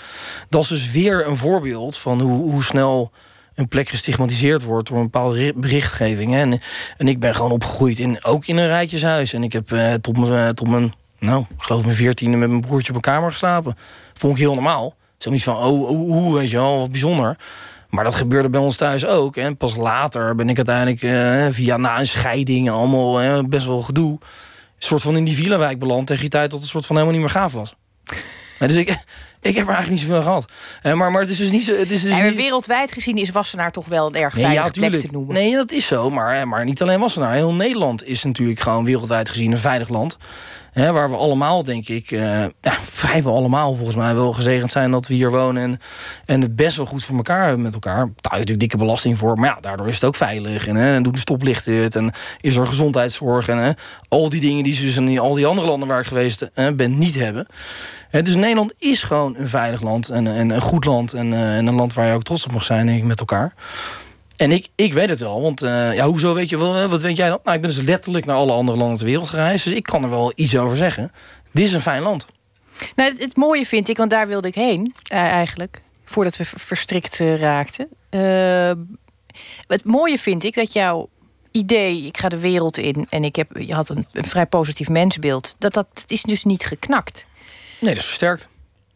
[0.49, 3.11] dat is dus weer een voorbeeld van hoe, hoe snel
[3.55, 6.35] een plek gestigmatiseerd wordt door een bepaalde berichtgeving.
[6.35, 6.61] En,
[6.97, 9.33] en ik ben gewoon opgegroeid in, ook in een rijtjeshuis.
[9.33, 12.61] En ik heb uh, tot mijn, uh, tot mijn, nou, geloof mijn veertiende met mijn
[12.61, 13.77] broertje op een kamer geslapen.
[14.13, 14.95] Vond ik heel normaal.
[15.17, 17.37] Zoiets van, oh, oh, oh, weet je wel, wat bijzonder.
[17.89, 19.35] Maar dat gebeurde bij ons thuis ook.
[19.37, 24.19] En pas later ben ik uiteindelijk uh, via na een scheiding allemaal best wel gedoe
[24.85, 26.07] soort van in die villa-wijk beland...
[26.07, 27.75] tegen die tijd dat het soort van helemaal niet meer gaaf was.
[28.59, 28.89] dus ik,
[29.41, 30.45] ik heb er eigenlijk niet zoveel gehad.
[30.83, 31.75] Uh, maar, maar het is dus niet zo...
[31.75, 32.35] Het is dus en niet...
[32.35, 35.33] Wereldwijd gezien is Wassenaar toch wel een erg nee, veilige ja, plek te noemen.
[35.33, 36.09] Nee, dat is zo.
[36.09, 37.33] Maar, maar niet alleen Wassenaar.
[37.33, 40.17] Heel Nederland is natuurlijk gewoon wereldwijd gezien een veilig land.
[40.73, 42.21] Waar we allemaal, denk ik, uh,
[42.61, 45.63] ja, vrijwel allemaal volgens mij wel gezegend zijn dat we hier wonen.
[45.63, 45.79] En,
[46.25, 47.95] en het best wel goed voor elkaar hebben met elkaar.
[47.97, 49.39] Daar je natuurlijk dikke belasting voor.
[49.39, 50.67] Maar ja, daardoor is het ook veilig.
[50.67, 51.95] En, hè, en doen de stoplichten het.
[51.95, 53.47] En is er gezondheidszorg.
[53.47, 53.71] En hè,
[54.07, 56.75] al die dingen die ze dus in al die andere landen waar ik geweest hè,
[56.75, 57.47] ben niet hebben.
[58.11, 60.09] Dus Nederland is gewoon een veilig land.
[60.09, 61.13] En, en een goed land.
[61.13, 63.19] En, uh, en een land waar je ook trots op mag zijn, denk ik, met
[63.19, 63.53] elkaar.
[64.41, 67.17] En ik, ik weet het wel, want uh, ja, hoezo weet je wel, wat weet
[67.17, 67.39] jij dan?
[67.43, 70.03] Nou, ik ben dus letterlijk naar alle andere landen ter wereld gereisd, dus ik kan
[70.03, 71.11] er wel iets over zeggen.
[71.51, 72.25] Dit is een fijn land.
[72.95, 77.19] Nou, het, mooie vind ik, want daar wilde ik heen uh, eigenlijk, voordat we verstrikt
[77.19, 77.87] uh, raakten.
[79.67, 81.09] het mooie vind ik dat jouw
[81.51, 84.89] idee, ik ga de wereld in en ik heb, je had een, een vrij positief
[84.89, 87.25] mensbeeld, dat, dat, dat is dus niet geknakt.
[87.79, 88.47] Nee, dat is versterkt.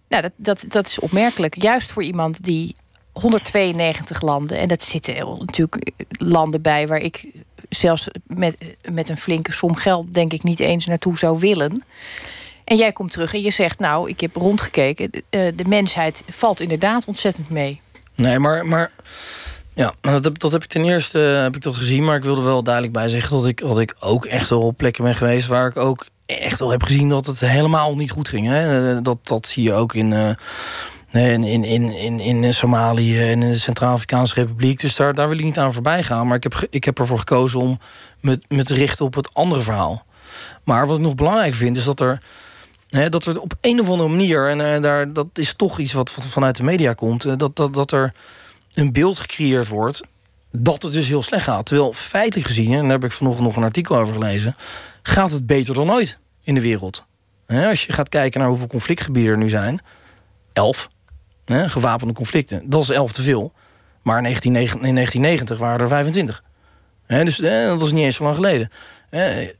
[0.09, 1.61] Nou, dat, dat, dat is opmerkelijk.
[1.61, 2.75] Juist voor iemand die
[3.19, 7.27] 192 landen, en dat zitten natuurlijk landen bij waar ik
[7.69, 8.57] zelfs met,
[8.91, 11.83] met een flinke som geld, denk ik, niet eens naartoe zou willen.
[12.63, 15.11] En jij komt terug en je zegt, nou, ik heb rondgekeken.
[15.11, 17.81] De, eh, de mensheid valt inderdaad ontzettend mee.
[18.15, 18.91] Nee, maar, maar
[19.73, 22.03] ja, dat heb, dat heb ik ten eerste heb ik dat gezien.
[22.03, 24.77] Maar ik wilde wel duidelijk bij zeggen dat ik, dat ik ook echt wel op
[24.77, 28.27] plekken ben geweest waar ik ook echt wel heb gezien dat het helemaal niet goed
[28.27, 28.47] ging.
[28.47, 29.01] Hè?
[29.01, 30.11] Dat, dat zie je ook in.
[30.11, 30.29] Uh,
[31.15, 34.79] in, in, in, in Somalië en in de Centraal-Afrikaanse Republiek.
[34.79, 36.27] Dus daar, daar wil ik niet aan voorbij gaan.
[36.27, 37.79] Maar ik heb, ik heb ervoor gekozen om
[38.19, 40.05] me, me te richten op het andere verhaal.
[40.63, 42.21] Maar wat ik nog belangrijk vind, is dat er
[43.09, 46.11] dat er op een of andere manier, en uh, daar, dat is toch iets wat
[46.11, 48.13] vanuit de media komt, uh, dat, dat, dat er
[48.73, 50.01] een beeld gecreëerd wordt
[50.51, 51.65] dat het dus heel slecht gaat.
[51.65, 54.55] Terwijl feitelijk gezien, en daar heb ik vanochtend nog een artikel over gelezen,
[55.01, 57.03] gaat het beter dan ooit in de wereld.
[57.47, 59.79] als je gaat kijken naar hoeveel conflictgebieden er nu zijn,
[60.53, 60.89] elf
[61.45, 63.53] gewapende conflicten, dat is elf te veel.
[64.01, 66.43] Maar in 1990 waren er 25.
[67.07, 68.69] dus dat was niet eens zo lang geleden.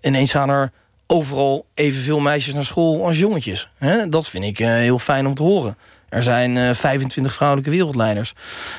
[0.01, 0.71] ineens gaan er
[1.07, 3.69] overal evenveel meisjes naar school als jongetjes.
[4.09, 5.77] Dat vind ik eh, heel fijn om te horen.
[6.09, 8.33] Er zijn 25 eh, vrouwelijke wereldleiders.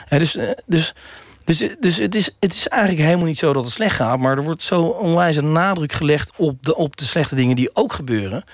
[0.08, 0.94] dus, eh, dus,
[1.44, 4.18] dus, dus het, is, het is eigenlijk helemaal niet zo dat het slecht gaat...
[4.18, 7.92] maar er wordt zo onwijs nadruk gelegd op de, op de slechte dingen die ook
[7.92, 8.44] gebeuren...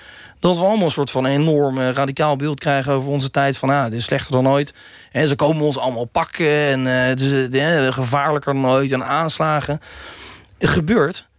[0.43, 3.57] dat we allemaal een soort van enorm radicaal beeld krijgen over onze tijd...
[3.57, 4.73] van ah, het is slechter dan ooit.
[5.11, 8.91] En ze komen ons allemaal pakken en het is gevaarlijker dan ooit...
[8.91, 9.79] en aanslagen.
[10.57, 11.31] Het gebeurt...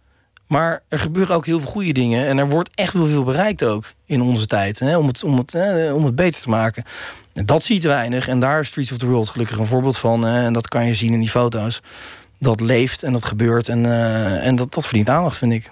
[0.47, 2.27] Maar er gebeuren ook heel veel goede dingen.
[2.27, 4.79] En er wordt echt wel veel bereikt ook in onze tijd.
[4.79, 5.55] Hè, om, het, om, het,
[5.93, 6.83] om het beter te maken.
[7.33, 8.27] En dat ziet weinig.
[8.27, 10.27] En daar is Streets of the World gelukkig een voorbeeld van.
[10.27, 11.81] En dat kan je zien in die foto's.
[12.39, 13.67] Dat leeft en dat gebeurt.
[13.67, 13.85] En,
[14.41, 15.71] en dat, dat verdient aandacht, vind ik.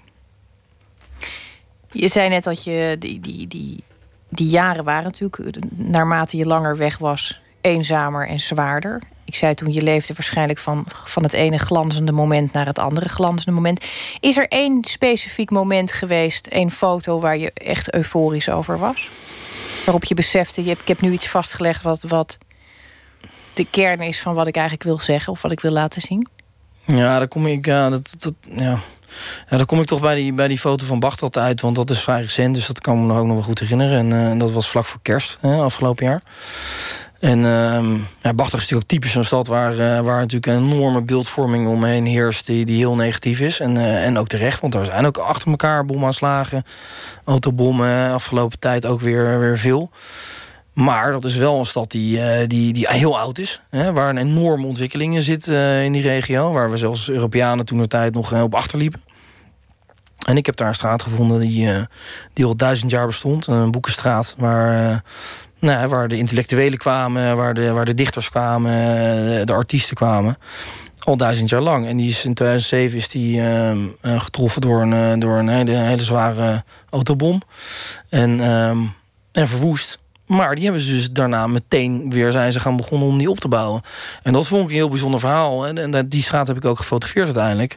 [1.93, 3.83] Je zei net dat je die, die, die,
[4.29, 5.57] die jaren waren natuurlijk...
[5.69, 9.01] naarmate je langer weg was, eenzamer en zwaarder.
[9.25, 13.09] Ik zei toen, je leefde waarschijnlijk van, van het ene glanzende moment naar het andere
[13.09, 13.85] glanzende moment.
[14.19, 19.09] Is er één specifiek moment geweest, één foto waar je echt euforisch over was?
[19.85, 22.37] Waarop je besefte, je hebt, ik heb nu iets vastgelegd wat, wat
[23.53, 26.27] de kern is van wat ik eigenlijk wil zeggen of wat ik wil laten zien?
[26.85, 28.79] Ja, dan kom ik, ja, dat, dat, ja.
[29.49, 31.89] Ja, dan kom ik toch bij die, bij die foto van Bachtel uit, want dat
[31.89, 34.11] is vrij recent, dus dat kan me nog ook nog wel goed herinneren.
[34.11, 36.21] En uh, dat was vlak voor kerst, hè, afgelopen jaar.
[37.23, 37.45] En uh,
[38.21, 42.05] ja, is natuurlijk ook typisch een stad waar, uh, waar natuurlijk een enorme beeldvorming omheen
[42.05, 43.59] heerst die, die heel negatief is.
[43.59, 46.63] En, uh, en ook terecht, want er zijn ook achter elkaar bomaanslagen,
[47.23, 49.91] autobommen, afgelopen tijd ook weer, weer veel.
[50.73, 53.61] Maar dat is wel een stad die, uh, die, die heel oud is.
[53.69, 55.47] Hè, waar een enorme ontwikkeling in zit
[55.83, 56.51] in die regio.
[56.51, 59.01] Waar we zelfs Europeanen toen de tijd nog op achterliepen.
[60.25, 61.69] En ik heb daar een straat gevonden die,
[62.33, 63.47] die al duizend jaar bestond.
[63.47, 65.03] Een boekenstraat waar
[65.63, 70.37] nou, waar de intellectuelen kwamen, waar de, waar de dichters kwamen, eh, de artiesten kwamen.
[70.99, 71.87] Al duizend jaar lang.
[71.87, 73.41] En die is in 2007 is die
[74.01, 77.41] getroffen door een, eh, door een hele, zware autobom.
[78.09, 78.69] En, uh,
[79.31, 80.02] en verwoest.
[80.35, 83.39] Maar die hebben ze dus daarna meteen weer zijn ze gaan begonnen om die op
[83.39, 83.81] te bouwen.
[84.23, 85.67] En dat vond ik een heel bijzonder verhaal.
[85.67, 87.75] En, en die straat heb ik ook gefotografeerd uiteindelijk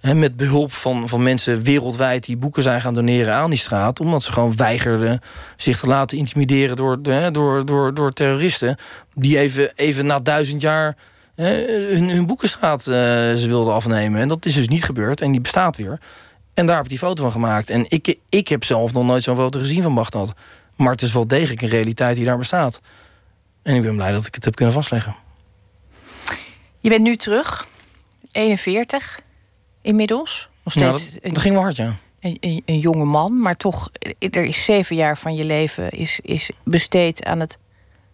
[0.00, 4.00] met behulp van, van mensen wereldwijd die boeken zijn gaan doneren aan die straat.
[4.00, 5.20] Omdat ze gewoon weigerden
[5.56, 8.76] zich te laten intimideren door, door, door, door terroristen.
[9.14, 10.96] Die even, even na duizend jaar
[11.34, 12.94] hun, boekenstraat uh,
[13.34, 14.20] ze wilden afnemen.
[14.20, 15.20] En dat is dus niet gebeurd.
[15.20, 16.00] En die bestaat weer.
[16.54, 17.70] En daar heb ik die foto van gemaakt.
[17.70, 20.32] En ik, ik heb zelf nog nooit zo'n foto gezien van Bagdad.
[20.76, 22.80] Maar het is wel degelijk een realiteit die daar bestaat.
[23.62, 25.14] En ik ben blij dat ik het heb kunnen vastleggen.
[26.78, 27.66] Je bent nu terug,
[28.32, 29.20] 41
[29.82, 30.48] inmiddels.
[30.62, 31.94] Nog steeds ja, dat, dat ging wel hard, ja.
[32.20, 36.20] Een, een, een, jonge man, maar toch, er is zeven jaar van je leven is,
[36.22, 37.58] is besteed aan, het,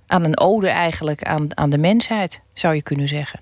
[0.07, 3.41] aan een ode eigenlijk aan, aan de mensheid, zou je kunnen zeggen.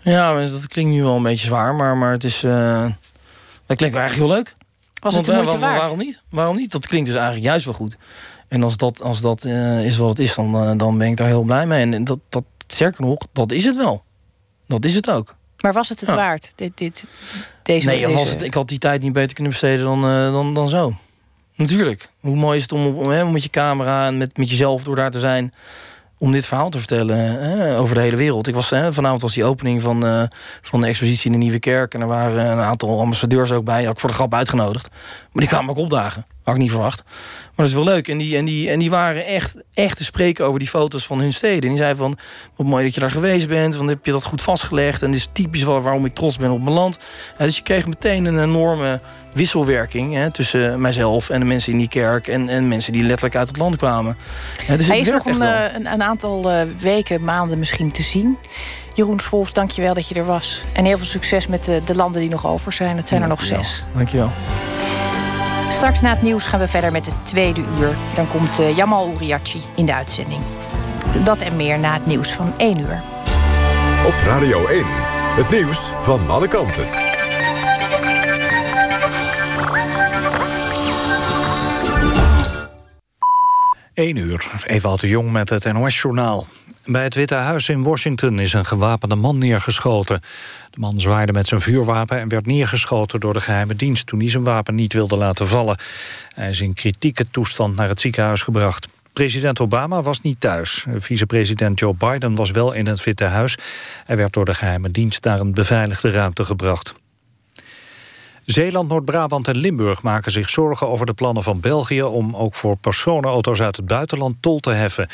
[0.00, 2.42] Ja, dat klinkt nu wel een beetje zwaar, maar, maar het is.
[2.42, 2.86] Uh,
[3.66, 4.56] dat klinkt eigenlijk heel leuk.
[5.00, 6.22] Was het uh, Waarom niet?
[6.30, 6.70] Waarom niet?
[6.70, 7.96] Dat klinkt dus eigenlijk juist wel goed.
[8.48, 11.26] En als dat, als dat uh, is wat het is, dan, dan ben ik daar
[11.26, 11.92] heel blij mee.
[11.92, 14.02] En dat, dat, sterker nog, dat is het wel.
[14.66, 15.36] Dat is het ook.
[15.60, 17.04] Maar was het het waard, dit, dit,
[17.62, 20.54] deze Nee, Was het, ik had die tijd niet beter kunnen besteden dan, uh, dan,
[20.54, 20.94] dan zo.
[21.54, 22.08] Natuurlijk.
[22.20, 24.96] Hoe mooi is het om, om hè, met je camera en met, met jezelf door
[24.96, 25.54] daar te zijn...
[26.18, 28.46] om dit verhaal te vertellen over de hele wereld.
[28.46, 30.22] Ik was, vanavond was die opening van, uh,
[30.62, 31.94] van de expositie in de Nieuwe Kerk...
[31.94, 33.82] en er waren een aantal ambassadeurs ook bij.
[33.82, 34.88] Had ik voor de grap uitgenodigd.
[35.32, 36.26] Maar die kwamen ook opdagen.
[36.48, 37.02] Had ik niet verwacht.
[37.04, 38.08] Maar dat is wel leuk.
[38.08, 41.20] En die, en die, en die waren echt, echt te spreken over die foto's van
[41.20, 41.62] hun steden.
[41.62, 42.18] En die zei van,
[42.56, 43.76] wat mooi dat je daar geweest bent.
[43.76, 45.02] Want heb je dat goed vastgelegd.
[45.02, 46.98] En dit is typisch waarom ik trots ben op mijn land.
[47.38, 49.00] dus je kreeg meteen een enorme
[49.32, 53.36] wisselwerking hè, tussen mijzelf en de mensen in die kerk en, en mensen die letterlijk
[53.36, 54.16] uit het land kwamen.
[54.76, 58.38] dus Hij is nog een, eh, een, een, aantal uh, weken, maanden misschien te zien.
[58.94, 60.62] Jeroen Swolfs, dankjewel dat je er was.
[60.72, 62.96] En heel veel succes met de, de landen die nog over zijn.
[62.96, 63.82] Het zijn er nog zes.
[63.94, 64.30] Dankjewel.
[65.68, 67.96] Straks na het nieuws gaan we verder met het tweede uur.
[68.14, 70.42] Dan komt uh, Jamal Uriachi in de uitzending.
[71.24, 73.02] Dat en meer na het nieuws van 1 uur.
[74.06, 74.84] Op Radio 1,
[75.36, 76.88] het nieuws van alle kanten.
[83.94, 86.46] 1 uur, Ewout de Jong met het NOS-journaal.
[86.90, 90.20] Bij het Witte Huis in Washington is een gewapende man neergeschoten.
[90.70, 94.06] De man zwaaide met zijn vuurwapen en werd neergeschoten door de geheime dienst...
[94.06, 95.78] toen hij zijn wapen niet wilde laten vallen.
[96.34, 98.88] Hij is in kritieke toestand naar het ziekenhuis gebracht.
[99.12, 100.86] President Obama was niet thuis.
[100.96, 103.58] Vicepresident Joe Biden was wel in het Witte Huis.
[104.04, 106.94] Hij werd door de geheime dienst naar een beveiligde ruimte gebracht.
[108.50, 112.02] Zeeland, Noord-Brabant en Limburg maken zich zorgen over de plannen van België...
[112.02, 115.08] om ook voor personenauto's uit het buitenland tol te heffen.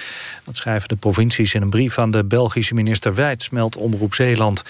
[0.44, 3.51] Dat schrijven de provincies in een brief aan de Belgische minister Wijts...
[3.51, 4.62] meldt Omroep Zeeland.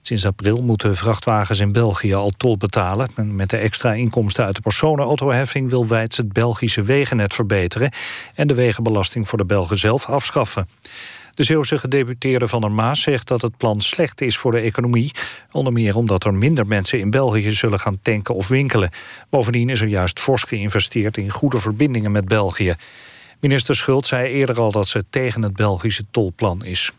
[0.00, 3.08] Sinds april moeten vrachtwagens in België al tol betalen.
[3.16, 5.70] En met de extra inkomsten uit de personenautoheffing...
[5.70, 7.90] wil Wijts het Belgische wegennet verbeteren...
[8.34, 10.68] en de wegenbelasting voor de Belgen zelf afschaffen.
[11.38, 15.12] De Zeeuwse gedeputeerde Van der Maas zegt dat het plan slecht is voor de economie.
[15.52, 18.90] Onder meer omdat er minder mensen in België zullen gaan tanken of winkelen.
[19.30, 22.76] Bovendien is er juist fors geïnvesteerd in goede verbindingen met België.
[23.40, 26.92] Minister Schult zei eerder al dat ze tegen het Belgische tolplan is.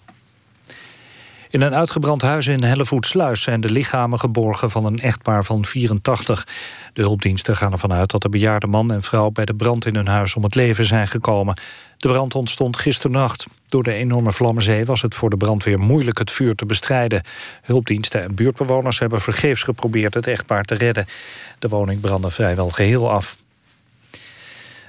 [1.51, 6.47] In een uitgebrand huis in Hellevoetsluis zijn de lichamen geborgen van een echtpaar van 84.
[6.93, 9.95] De hulpdiensten gaan ervan uit dat de bejaarde man en vrouw bij de brand in
[9.95, 11.59] hun huis om het leven zijn gekomen.
[11.97, 13.45] De brand ontstond gisternacht.
[13.67, 17.23] Door de enorme vlammenzee was het voor de brandweer moeilijk het vuur te bestrijden.
[17.62, 21.05] Hulpdiensten en buurtbewoners hebben vergeefs geprobeerd het echtpaar te redden.
[21.59, 23.38] De woning brandde vrijwel geheel af.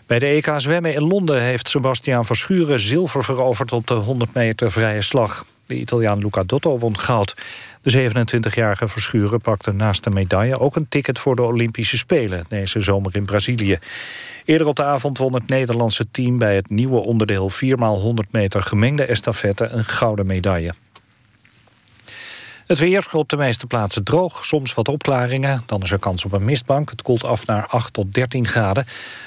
[0.06, 4.72] Bij de EK zwemmen in Londen heeft Sebastiaan Verschuren zilver veroverd op de 100 meter
[4.72, 5.44] vrije slag.
[5.70, 7.34] De Italiaan Luca Dotto won goud.
[7.82, 12.80] De 27-jarige Verschuren pakte naast de medaille ook een ticket voor de Olympische Spelen deze
[12.80, 13.78] zomer in Brazilië.
[14.44, 19.04] Eerder op de avond won het Nederlandse team bij het nieuwe onderdeel 4x100 meter gemengde
[19.04, 20.72] estafette een gouden medaille.
[22.70, 25.62] Het weer op de meeste plaatsen droog, soms wat opklaringen.
[25.66, 26.90] Dan is er kans op een mistbank.
[26.90, 28.86] Het koelt af naar 8 tot 13 graden.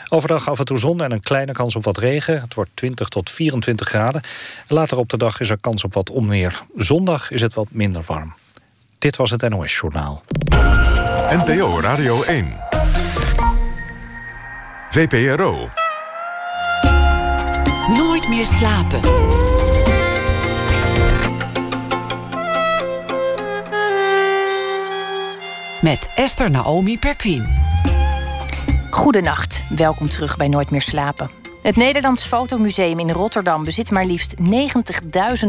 [0.09, 2.41] Overdag af en toe zon en een kleine kans op wat regen.
[2.41, 4.21] Het wordt 20 tot 24 graden.
[4.67, 6.61] Later op de dag is er kans op wat onweer.
[6.77, 8.33] Zondag is het wat minder warm.
[8.99, 10.23] Dit was het NOS Journaal.
[11.29, 12.57] NPO Radio 1.
[14.89, 15.69] VPRO.
[17.87, 18.99] Nooit meer slapen.
[25.83, 27.47] Met Esther Naomi Perquin.
[28.89, 31.42] Goedenacht, welkom terug bij Nooit meer slapen.
[31.63, 34.43] Het Nederlands Fotomuseum in Rotterdam bezit maar liefst 90.000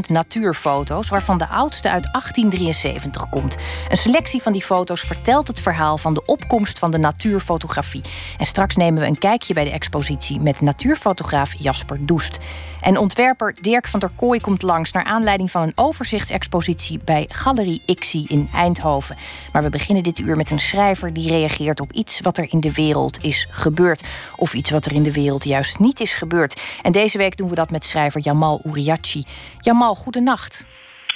[0.08, 3.56] natuurfoto's, waarvan de oudste uit 1873 komt.
[3.88, 8.02] Een selectie van die foto's vertelt het verhaal van de opkomst van de natuurfotografie.
[8.38, 12.38] En straks nemen we een kijkje bij de expositie met natuurfotograaf Jasper Doest.
[12.80, 17.82] En ontwerper Dirk van der Kooi komt langs naar aanleiding van een overzichtsexpositie bij Galerie
[17.86, 19.16] Ixie in Eindhoven.
[19.52, 22.60] Maar we beginnen dit uur met een schrijver die reageert op iets wat er in
[22.60, 24.02] de wereld is gebeurd.
[24.36, 26.78] Of iets wat er in de wereld juist niet is gebeurd.
[26.82, 29.24] En deze week doen we dat met schrijver Jamal Uriachi.
[29.60, 30.66] Jamal, goedenacht.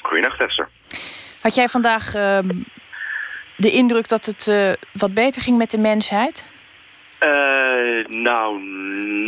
[0.03, 0.69] Goedenacht, Esther.
[1.41, 2.49] Had jij vandaag ehm,
[3.57, 6.45] de indruk dat het uh, wat beter ging met de mensheid?
[7.23, 8.63] Uh, nou,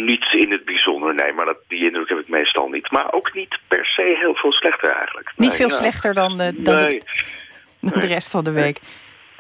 [0.03, 1.33] niet in het bijzonder, nee.
[1.33, 2.91] Maar dat, die indruk heb ik meestal niet.
[2.91, 5.33] Maar ook niet per se heel veel slechter eigenlijk.
[5.37, 7.03] Niet veel slechter dan, uh, dan, nee.
[7.81, 8.79] de, de, rest van de week.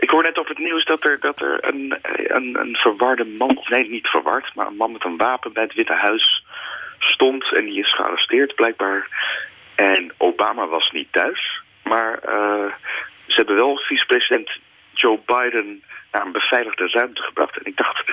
[0.00, 3.56] Ik hoor net op het nieuws dat er, dat er een, een, een verwarde man...
[3.56, 6.44] of nee, niet verward, maar een man met een wapen bij het Witte Huis
[6.98, 7.52] stond...
[7.52, 9.08] en die is gearresteerd blijkbaar.
[9.74, 11.60] En Obama was niet thuis.
[11.82, 12.72] Maar uh,
[13.26, 14.50] ze hebben wel vicepresident
[14.94, 15.82] Joe Biden
[16.12, 17.58] naar een beveiligde ruimte gebracht.
[17.58, 18.04] En ik dacht,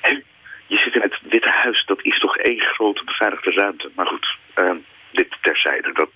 [0.00, 0.22] hé,
[0.66, 3.90] je zit in het Witte Huis, dat is toch één grote beveiligde ruimte.
[3.94, 4.70] Maar goed, uh,
[5.18, 6.10] dit terzijde, dat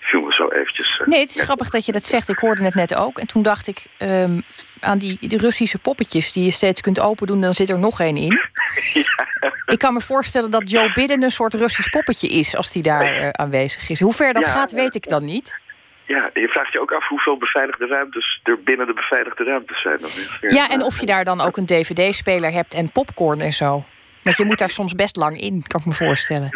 [0.00, 0.98] viel me zo eventjes...
[1.00, 2.28] Uh, nee, het is grappig dat je dat zegt.
[2.28, 3.18] Ik hoorde het net ook.
[3.18, 4.42] En toen dacht ik um,
[4.80, 6.32] aan die, die, Russische poppetjes...
[6.32, 8.40] die je steeds kunt open doen, dan zit er nog één in.
[8.92, 9.52] ja.
[9.66, 12.56] Ik kan me voorstellen dat Joe Biden een soort Russisch poppetje is...
[12.56, 14.00] als die daar uh, aanwezig is.
[14.00, 15.60] Hoe ver dat ja, gaat, weet ik dan niet.
[16.06, 19.98] Ja, je vraagt je ook af hoeveel beveiligde ruimtes er binnen de beveiligde ruimtes zijn.
[20.00, 23.52] Dan ja, ja, en of je daar dan ook een dvd-speler hebt en popcorn en
[23.52, 23.84] zo.
[24.26, 26.50] Want je moet daar soms best lang in, kan ik me voorstellen.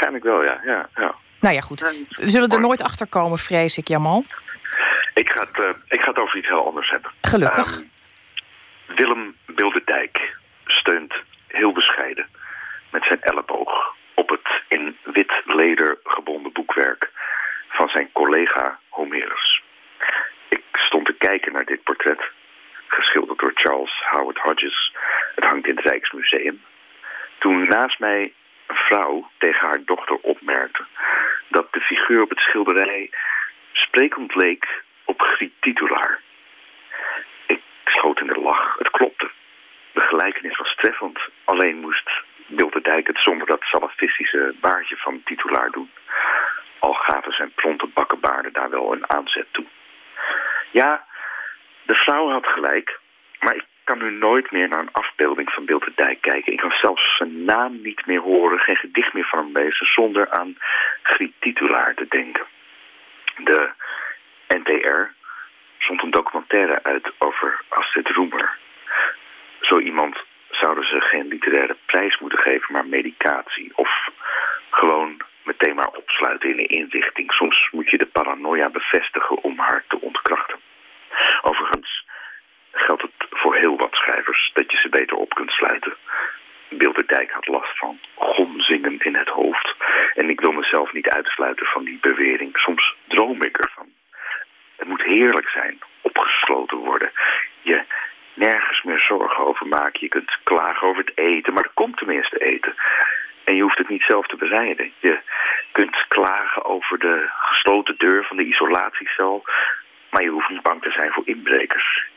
[0.00, 0.72] Waarschijnlijk wel, ja.
[0.72, 1.14] ja, ja.
[1.40, 1.80] Nou ja, goed.
[2.08, 4.24] We zullen er nooit achter komen, vrees ik, Jamal.
[5.14, 7.10] Ik ga, het, uh, ik ga het over iets heel anders hebben.
[7.20, 7.76] Gelukkig.
[7.76, 7.90] Um,
[8.86, 10.36] Willem Bilderdijk
[10.66, 11.14] steunt
[11.46, 12.26] heel bescheiden
[12.90, 17.10] met zijn elleboog op het in wit leder gebonden boekwerk
[17.68, 19.62] van zijn collega Homerus.
[20.48, 22.22] Ik stond te kijken naar dit portret,
[22.86, 24.94] geschilderd door Charles Howard Hodges.
[25.34, 26.62] Het hangt in het Rijksmuseum.
[27.38, 28.32] Toen naast mij
[28.74, 30.84] vrouw tegen haar dochter opmerkte
[31.48, 33.10] dat de figuur op het schilderij
[33.72, 36.20] sprekend leek op Griet Titulaar.
[37.46, 38.74] Ik schoot in de lach.
[38.78, 39.30] Het klopte.
[39.92, 41.18] De gelijkenis was treffend.
[41.44, 42.10] Alleen moest
[42.50, 45.90] Bilderdijk het zonder dat salafistische baardje van titulaar doen.
[46.78, 49.64] Al gaven zijn plonte bakkenbaarden daar wel een aanzet toe.
[50.70, 51.06] Ja,
[51.82, 53.00] de vrouw had gelijk,
[53.40, 56.52] maar ik kan nu nooit meer naar een afbeelding van Bilderdijk kijken.
[56.52, 60.30] Ik kan zelfs zijn naam niet meer horen, geen gedicht meer van hem lezen, zonder
[60.30, 60.56] aan
[61.02, 62.44] Griet Titulaar te denken.
[63.36, 63.70] De
[64.48, 65.00] NTR
[65.78, 68.58] zond een documentaire uit over Astrid Roemer.
[69.60, 70.16] Zo iemand
[70.50, 73.72] zouden ze geen literaire prijs moeten geven, maar medicatie.
[73.74, 74.08] Of
[74.70, 77.32] gewoon meteen maar opsluiten in een inrichting.
[77.32, 80.58] Soms moet je de paranoia bevestigen om haar te ontkrachten.
[81.42, 81.99] Overigens
[82.80, 85.96] geldt het voor heel wat schrijvers dat je ze beter op kunt sluiten.
[86.68, 89.74] Bilderdijk had last van gomzingen in het hoofd.
[90.14, 92.58] En ik wil mezelf niet uitsluiten van die bewering.
[92.58, 93.88] Soms droom ik ervan.
[94.76, 97.10] Het moet heerlijk zijn, opgesloten worden.
[97.62, 97.82] Je
[98.34, 100.00] nergens meer zorgen over maken.
[100.00, 102.74] Je kunt klagen over het eten, maar er komt tenminste eten.
[103.44, 104.92] En je hoeft het niet zelf te bereiden.
[104.98, 105.18] Je
[105.72, 109.44] kunt klagen over de gesloten deur van de isolatiecel,
[110.10, 112.09] maar je hoeft niet bang te zijn voor inbrekers.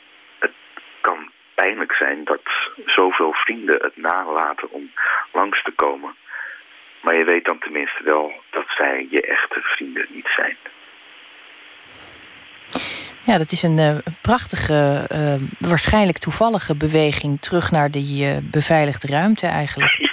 [1.04, 2.42] Het kan pijnlijk zijn dat
[2.86, 4.92] zoveel vrienden het nalaten om
[5.32, 6.16] langs te komen.
[7.02, 10.58] Maar je weet dan tenminste wel dat zij je echte vrienden niet zijn.
[13.26, 19.08] Ja, dat is een uh, prachtige, uh, waarschijnlijk toevallige beweging terug naar die uh, beveiligde
[19.08, 19.98] ruimte eigenlijk.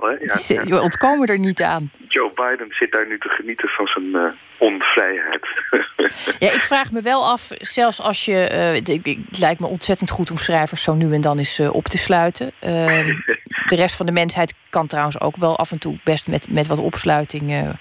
[0.00, 0.64] Ja, wel, hè?
[0.64, 1.90] We ontkomen er niet aan.
[2.08, 5.46] Joe Biden zit daar nu te genieten van zijn onvrijheid.
[6.38, 8.32] ja, ik vraag me wel af, zelfs als je...
[8.32, 12.52] het lijkt me ontzettend goed om schrijvers zo nu en dan eens op te sluiten.
[12.60, 13.14] Ehm,
[13.70, 16.66] de rest van de mensheid kan trouwens ook wel af en toe best met, met
[16.66, 17.74] wat opsluiting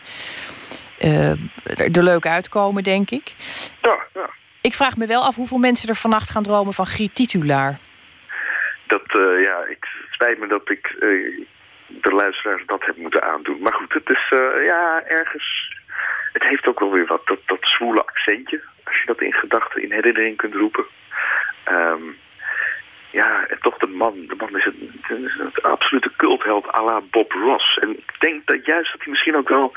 [1.73, 3.36] er leuk uitkomen, denk ik.
[3.82, 4.30] Ja, ja.
[4.62, 7.80] Ik vraag me wel af hoeveel mensen er vannacht gaan dromen van Griet Titulaar.
[8.88, 11.45] Dat, uh, ja, ik, het spijt me dat ik uh,
[11.87, 13.59] de luisteraars dat heb moeten aandoen.
[13.61, 14.25] Maar goed, het is,
[14.65, 15.73] ja, ergens...
[16.33, 18.61] Het heeft ook wel weer wat, dat, dat zwoele accentje.
[18.83, 20.85] Als je dat in gedachten, in herinnering kunt roepen.
[21.71, 22.17] Um,
[23.11, 24.13] ja, en toch de man.
[24.27, 27.77] De man is een, absolute cultheld à la Bob Ross.
[27.77, 29.73] En ik denk dat juist dat hij misschien ook wel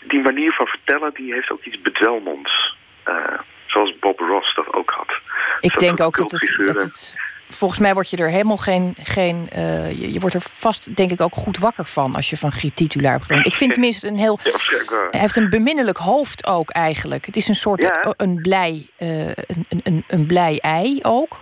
[0.00, 2.76] die manier van vertellen, die heeft ook iets bedwelmonds.
[3.08, 5.18] Uh, zoals Bob Ross dat ook had.
[5.60, 7.14] Ik denk ook dat het, dat het,
[7.54, 8.94] Volgens mij word je er helemaal geen...
[9.02, 12.14] geen uh, je, je, wordt er vast, denk ik, ook goed wakker van...
[12.14, 14.38] als je van Griet Titulaar Ik vind tenminste een heel...
[15.10, 17.26] Hij heeft een beminnelijk hoofd ook eigenlijk.
[17.26, 18.14] Het is een soort ja.
[18.16, 21.40] een, blij, uh, een, een, een blij ei ook.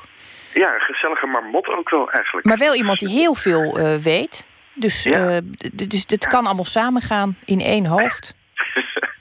[0.54, 2.46] Ja, een gezellige marmot ook wel eigenlijk.
[2.46, 4.48] Maar wel iemand die heel veel uh, weet.
[4.74, 5.40] Dus, ja.
[5.72, 8.34] dus het kan allemaal samengaan in één hoofd.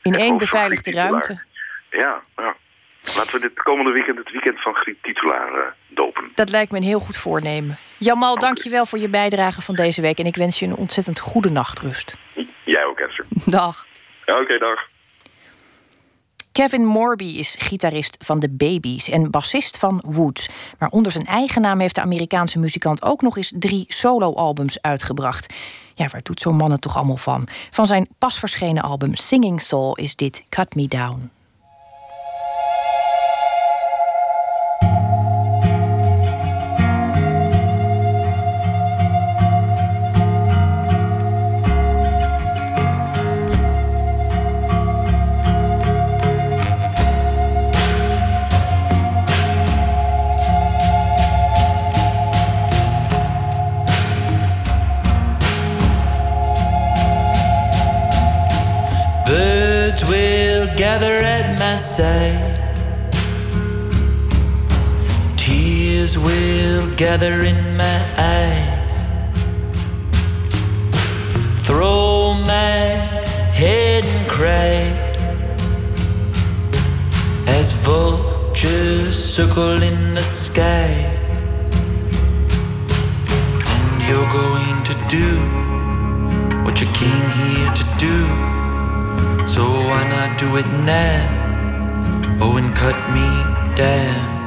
[0.03, 1.43] In één beveiligde ruimte.
[1.89, 2.55] Ja, ja.
[3.15, 6.31] Laten we dit komende weekend het weekend van Griet Titulaar uh, dopen.
[6.35, 7.77] Dat lijkt me een heel goed voornemen.
[7.97, 8.43] Jamal, okay.
[8.43, 10.19] dank je wel voor je bijdrage van deze week.
[10.19, 12.15] En ik wens je een ontzettend goede nachtrust.
[12.65, 13.25] Jij ook, Esther.
[13.59, 13.85] Dag.
[14.25, 14.87] Ja, Oké, okay, dag.
[16.51, 20.49] Kevin Morby is gitarist van de Babies en bassist van Woods.
[20.79, 25.53] Maar onder zijn eigen naam heeft de Amerikaanse muzikant ook nog eens drie soloalbums uitgebracht.
[25.95, 27.47] Ja, waar doet zo'n man het toch allemaal van?
[27.71, 31.31] Van zijn pas verschenen album Singing Soul is dit Cut Me Down.
[60.99, 62.59] Gather at my side.
[65.37, 68.99] Tears will gather in my eyes.
[71.65, 72.81] Throw my
[73.61, 74.91] head and cry
[77.47, 80.91] as vultures circle in the sky.
[83.73, 85.29] And you're going to do
[86.65, 88.68] what you came here to do.
[89.49, 92.37] So why not do it now?
[92.39, 93.27] Oh, and cut me
[93.75, 94.38] down.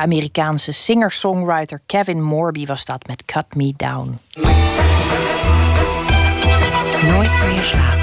[0.00, 4.18] Amerikaanse singer-songwriter Kevin Morby was dat met Cut Me Down.
[7.06, 7.99] Nooit meer slapen.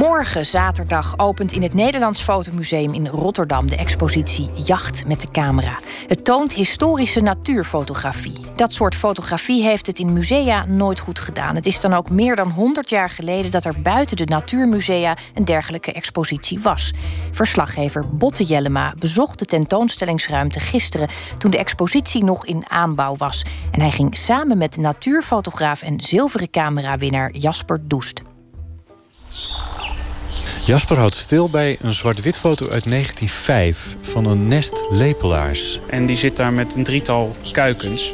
[0.00, 5.78] Morgen zaterdag opent in het Nederlands Fotomuseum in Rotterdam de expositie Jacht met de camera.
[6.06, 8.38] Het toont historische natuurfotografie.
[8.56, 11.54] Dat soort fotografie heeft het in musea nooit goed gedaan.
[11.54, 15.44] Het is dan ook meer dan 100 jaar geleden dat er buiten de natuurmusea een
[15.44, 16.92] dergelijke expositie was.
[17.30, 23.44] Verslaggever Botte Jellema bezocht de tentoonstellingsruimte gisteren toen de expositie nog in aanbouw was.
[23.70, 28.22] En hij ging samen met natuurfotograaf en zilveren camerawinnaar Jasper Doest.
[30.64, 35.80] Jasper houdt stil bij een zwart-wit foto uit 1905 van een nest lepelaars.
[35.88, 38.12] En die zit daar met een drietal kuikens.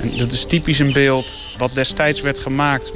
[0.00, 2.92] En dat is typisch een beeld wat destijds werd gemaakt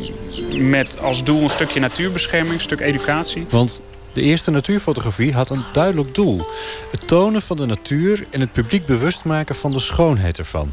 [0.52, 3.46] met als doel een stukje natuurbescherming, een stuk educatie.
[3.50, 3.82] Want
[4.12, 6.46] de eerste natuurfotografie had een duidelijk doel.
[6.90, 10.72] Het tonen van de natuur en het publiek bewust maken van de schoonheid ervan.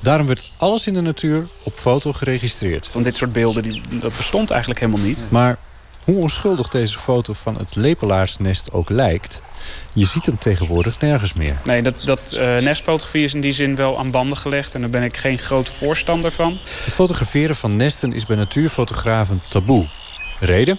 [0.00, 2.88] Daarom werd alles in de natuur op foto geregistreerd.
[2.88, 5.26] Van dit soort beelden, die, dat bestond eigenlijk helemaal niet.
[5.28, 5.58] Maar
[6.06, 9.42] hoe onschuldig deze foto van het lepelaarsnest ook lijkt...
[9.94, 11.56] je ziet hem tegenwoordig nergens meer.
[11.64, 14.74] Nee, dat, dat eh, nestfotografie is in die zin wel aan banden gelegd.
[14.74, 16.50] En daar ben ik geen grote voorstander van.
[16.84, 19.86] Het fotograferen van nesten is bij natuurfotografen taboe.
[20.40, 20.78] Reden?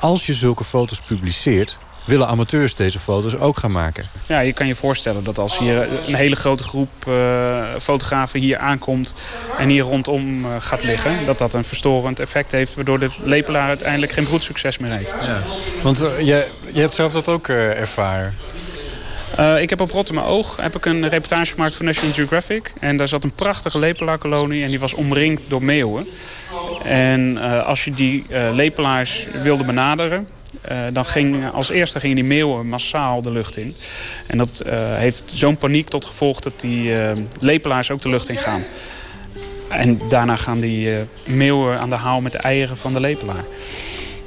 [0.00, 1.78] Als je zulke foto's publiceert...
[2.04, 4.04] willen amateurs deze foto's ook gaan maken.
[4.26, 8.58] Ja, je kan je voorstellen dat als hier een hele grote groep eh, fotografen hier
[8.58, 9.14] aankomt...
[9.58, 12.74] en hier rondom eh, gaat liggen, dat dat een verstorend effect heeft...
[12.74, 15.14] waardoor de lepelaar uiteindelijk geen broedsucces meer heeft.
[15.82, 18.34] Want uh, je, je hebt zelf dat ook ervaren.
[19.38, 22.72] Uh, ik heb op Rotterdam Oog heb ik een reportage gemaakt voor National Geographic.
[22.80, 26.06] En daar zat een prachtige lepelaarkolonie en die was omringd door meeuwen.
[26.84, 30.28] En uh, als je die uh, lepelaars wilde benaderen...
[30.92, 33.76] dan ging als eerste gingen die meeuwen massaal de lucht in.
[34.26, 34.62] En dat
[34.96, 36.94] heeft zo'n paniek tot gevolg dat die
[37.40, 38.62] lepelaars ook de lucht in gaan.
[39.68, 40.90] En daarna gaan die
[41.26, 43.44] meeuwen aan de haal met de eieren van de lepelaar.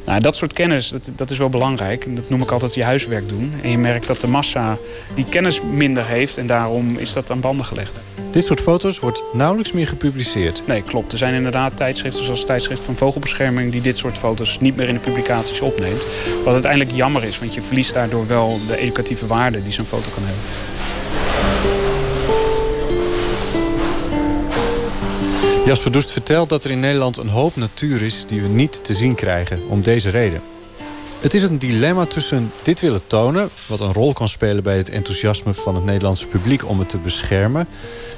[0.06, 2.16] Nou, dat soort kennis, dat, dat is wel belangrijk.
[2.16, 3.54] Dat noem ik altijd je huiswerk doen.
[3.62, 4.78] En je merkt dat de massa
[5.14, 8.00] die kennis minder heeft en daarom is dat aan banden gelegd.
[8.32, 10.64] Dit soort foto's wordt nauwelijks meer gepubliceerd.
[10.68, 11.12] Nee, klopt.
[11.12, 13.72] Er zijn inderdaad tijdschriften zoals het tijdschrift van Vogelbescherming...
[13.72, 16.02] die dit soort foto's niet meer in de publicaties opneemt.
[16.44, 20.10] Wat uiteindelijk jammer is, want je verliest daardoor wel de educatieve waarde die zo'n foto
[20.14, 21.85] kan hebben.
[25.66, 28.96] Jasper Doest vertelt dat er in Nederland een hoop natuur is die we niet te
[28.96, 30.42] zien krijgen om deze reden.
[31.20, 34.90] Het is een dilemma tussen dit willen tonen, wat een rol kan spelen bij het
[34.90, 37.68] enthousiasme van het Nederlandse publiek om het te beschermen,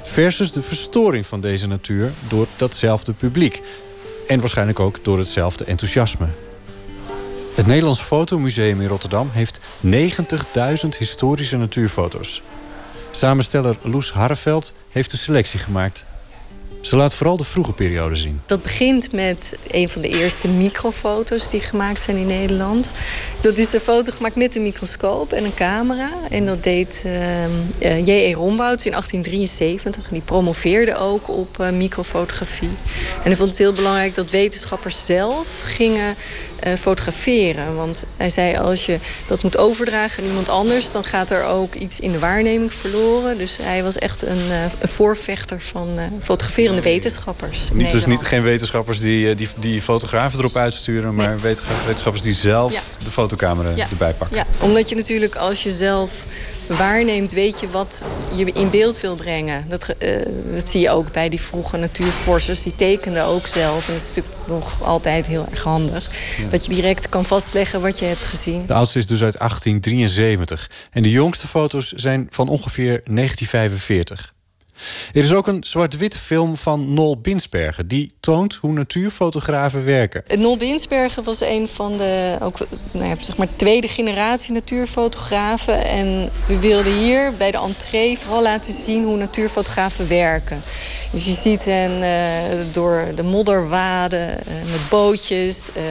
[0.02, 3.62] versus de verstoring van deze natuur door datzelfde publiek.
[4.26, 6.26] En waarschijnlijk ook door hetzelfde enthousiasme.
[7.54, 12.42] Het Nederlands Fotomuseum in Rotterdam heeft 90.000 historische natuurfoto's.
[13.10, 16.04] Samensteller Loes Harreveld heeft een selectie gemaakt.
[16.80, 18.40] Ze laat vooral de vroege periode zien.
[18.46, 22.92] Dat begint met een van de eerste microfoto's die gemaakt zijn in Nederland.
[23.40, 26.10] Dat is een foto gemaakt met een microscoop en een camera.
[26.30, 28.32] En dat deed uh, J.E.
[28.32, 30.08] Rombouts in 1873.
[30.08, 32.76] Die promoveerde ook op uh, microfotografie.
[33.16, 36.16] En hij vond het heel belangrijk dat wetenschappers zelf gingen
[36.66, 37.76] uh, fotograferen.
[37.76, 40.92] Want hij zei, als je dat moet overdragen aan iemand anders...
[40.92, 43.38] dan gaat er ook iets in de waarneming verloren.
[43.38, 47.70] Dus hij was echt een, uh, een voorvechter van uh, fotograferende wetenschappers.
[47.72, 51.14] Niet, dus niet, geen wetenschappers die, die, die fotografen erop uitsturen...
[51.14, 51.54] maar nee.
[51.86, 52.80] wetenschappers die zelf ja.
[53.04, 53.86] de fotocamera ja.
[53.90, 54.36] erbij pakken.
[54.36, 56.10] Ja, omdat je natuurlijk als je zelf
[56.68, 58.02] waarneemt, weet je wat
[58.34, 59.64] je in beeld wil brengen.
[59.68, 60.10] Dat, uh,
[60.54, 62.62] dat zie je ook bij die vroege natuurforschers.
[62.62, 63.86] Die tekenden ook zelf.
[63.86, 66.10] En dat is natuurlijk nog altijd heel erg handig.
[66.38, 66.48] Ja.
[66.48, 68.66] Dat je direct kan vastleggen wat je hebt gezien.
[68.66, 70.70] De oudste is dus uit 1873.
[70.90, 74.36] En de jongste foto's zijn van ongeveer 1945.
[75.12, 77.88] Er is ook een zwart-wit film van Nol Binsbergen.
[77.88, 80.22] Die toont hoe natuurfotografen werken.
[80.38, 82.58] Nol Binsbergen was een van de ook,
[82.90, 85.84] nou ja, zeg maar tweede generatie natuurfotografen.
[85.84, 90.60] En we wilden hier bij de entree vooral laten zien hoe natuurfotografen werken.
[91.12, 95.68] Dus je ziet hen uh, door de modder waden, uh, met bootjes...
[95.76, 95.82] Uh,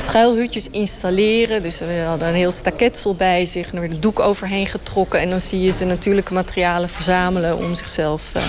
[0.00, 1.62] schuilhutjes installeren.
[1.62, 3.68] Dus we hadden een heel staketsel bij zich.
[3.68, 5.20] En er werd een doek overheen getrokken.
[5.20, 7.33] En dan zie je ze natuurlijke materialen verzamelen...
[7.36, 8.42] om zichzelf uh,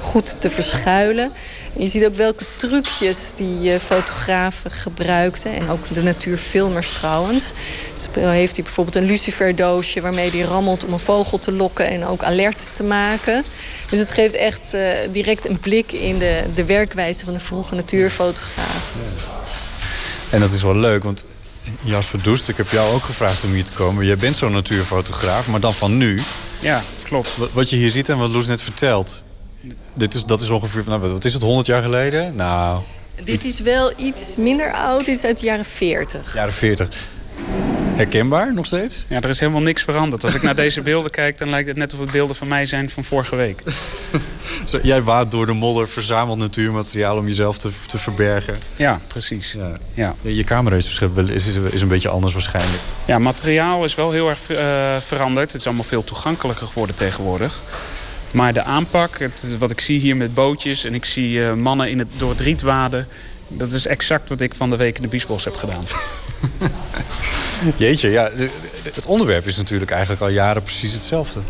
[0.00, 1.32] goed te verschuilen.
[1.76, 5.54] En je ziet ook welke trucjes die uh, fotografen gebruikten.
[5.54, 7.52] En ook de natuurfilmers trouwens.
[7.92, 10.00] Dus heeft hij bijvoorbeeld een luciferdoosje...
[10.00, 13.44] waarmee hij rammelt om een vogel te lokken en ook alert te maken.
[13.90, 14.76] Dus het geeft echt
[15.10, 18.94] direct een blik in de, de werkwijze van de vroege natuurfotograaf.
[20.30, 21.24] En dat is wel leuk, want
[21.82, 24.06] Jasper Doest, ik heb jou ook gevraagd om hier te komen.
[24.06, 26.22] Jij bent zo'n natuurfotograaf, maar dan van nu.
[26.60, 27.36] Ja, klopt.
[27.52, 29.24] Wat je hier ziet en wat Loes net vertelt.
[29.94, 32.34] Dit is, dat is ongeveer, nou, wat is het, 100 jaar geleden?
[32.34, 32.80] Nou...
[33.24, 36.34] Dit is wel iets minder oud, dit is uit de jaren 40.
[36.34, 36.88] Jaren 40.
[38.00, 39.04] Herkenbaar nog steeds?
[39.08, 40.24] Ja, er is helemaal niks veranderd.
[40.24, 42.66] Als ik naar deze beelden kijk, dan lijkt het net of het beelden van mij
[42.66, 43.62] zijn van vorige week.
[44.64, 48.58] Zo, jij waat door de modder, verzamelt natuurmateriaal om jezelf te, te verbergen.
[48.76, 49.52] Ja, precies.
[49.52, 49.72] Ja.
[49.94, 50.14] Ja.
[50.20, 52.80] Je camera is, is, is een beetje anders waarschijnlijk.
[53.04, 54.56] Ja, materiaal is wel heel erg uh,
[55.00, 55.52] veranderd.
[55.52, 57.62] Het is allemaal veel toegankelijker geworden tegenwoordig.
[58.30, 60.84] Maar de aanpak, het, wat ik zie hier met bootjes...
[60.84, 63.06] en ik zie uh, mannen in het, door het riet waden...
[63.48, 65.84] dat is exact wat ik van de week in de Biesbos heb gedaan.
[67.76, 68.30] Jeetje, ja.
[68.94, 71.40] Het onderwerp is natuurlijk eigenlijk al jaren precies hetzelfde.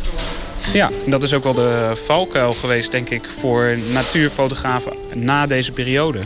[0.73, 6.21] Ja, dat is ook wel de valkuil geweest, denk ik, voor natuurfotografen na deze periode.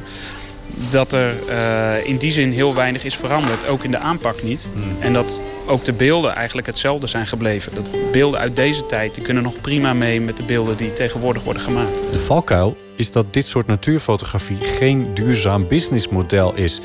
[0.91, 4.67] Dat er uh, in die zin heel weinig is veranderd, ook in de aanpak niet.
[4.73, 4.97] Hmm.
[5.01, 7.75] En dat ook de beelden eigenlijk hetzelfde zijn gebleven.
[7.75, 11.43] Dat beelden uit deze tijd die kunnen nog prima mee met de beelden die tegenwoordig
[11.43, 12.13] worden gemaakt.
[12.13, 16.81] De valkuil is dat dit soort natuurfotografie geen duurzaam businessmodel is.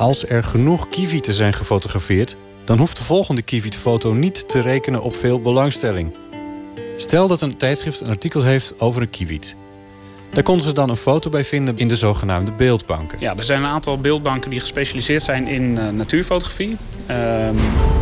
[0.00, 5.16] Als er genoeg kievieten zijn gefotografeerd, dan hoeft de volgende kievietfoto niet te rekenen op
[5.16, 6.14] veel belangstelling.
[6.96, 9.56] Stel dat een tijdschrift een artikel heeft over een kieviet.
[10.30, 13.18] Daar konden ze dan een foto bij vinden in de zogenaamde beeldbanken.
[13.20, 16.76] Ja, er zijn een aantal beeldbanken die gespecialiseerd zijn in uh, natuurfotografie.
[17.10, 17.16] Uh,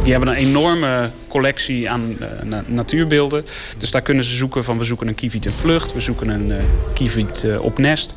[0.02, 3.44] die hebben een enorme collectie aan na natuurbeelden.
[3.78, 6.52] Dus daar kunnen ze zoeken van we zoeken een kieviet in vlucht, we zoeken een
[6.94, 8.14] kieviet op nest.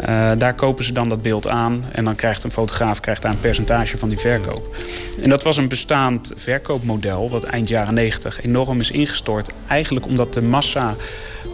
[0.00, 3.32] Uh, daar kopen ze dan dat beeld aan en dan krijgt een fotograaf krijgt daar
[3.32, 4.76] een percentage van die verkoop.
[5.22, 9.50] En dat was een bestaand verkoopmodel wat eind jaren 90 enorm is ingestort.
[9.68, 10.96] Eigenlijk omdat de massa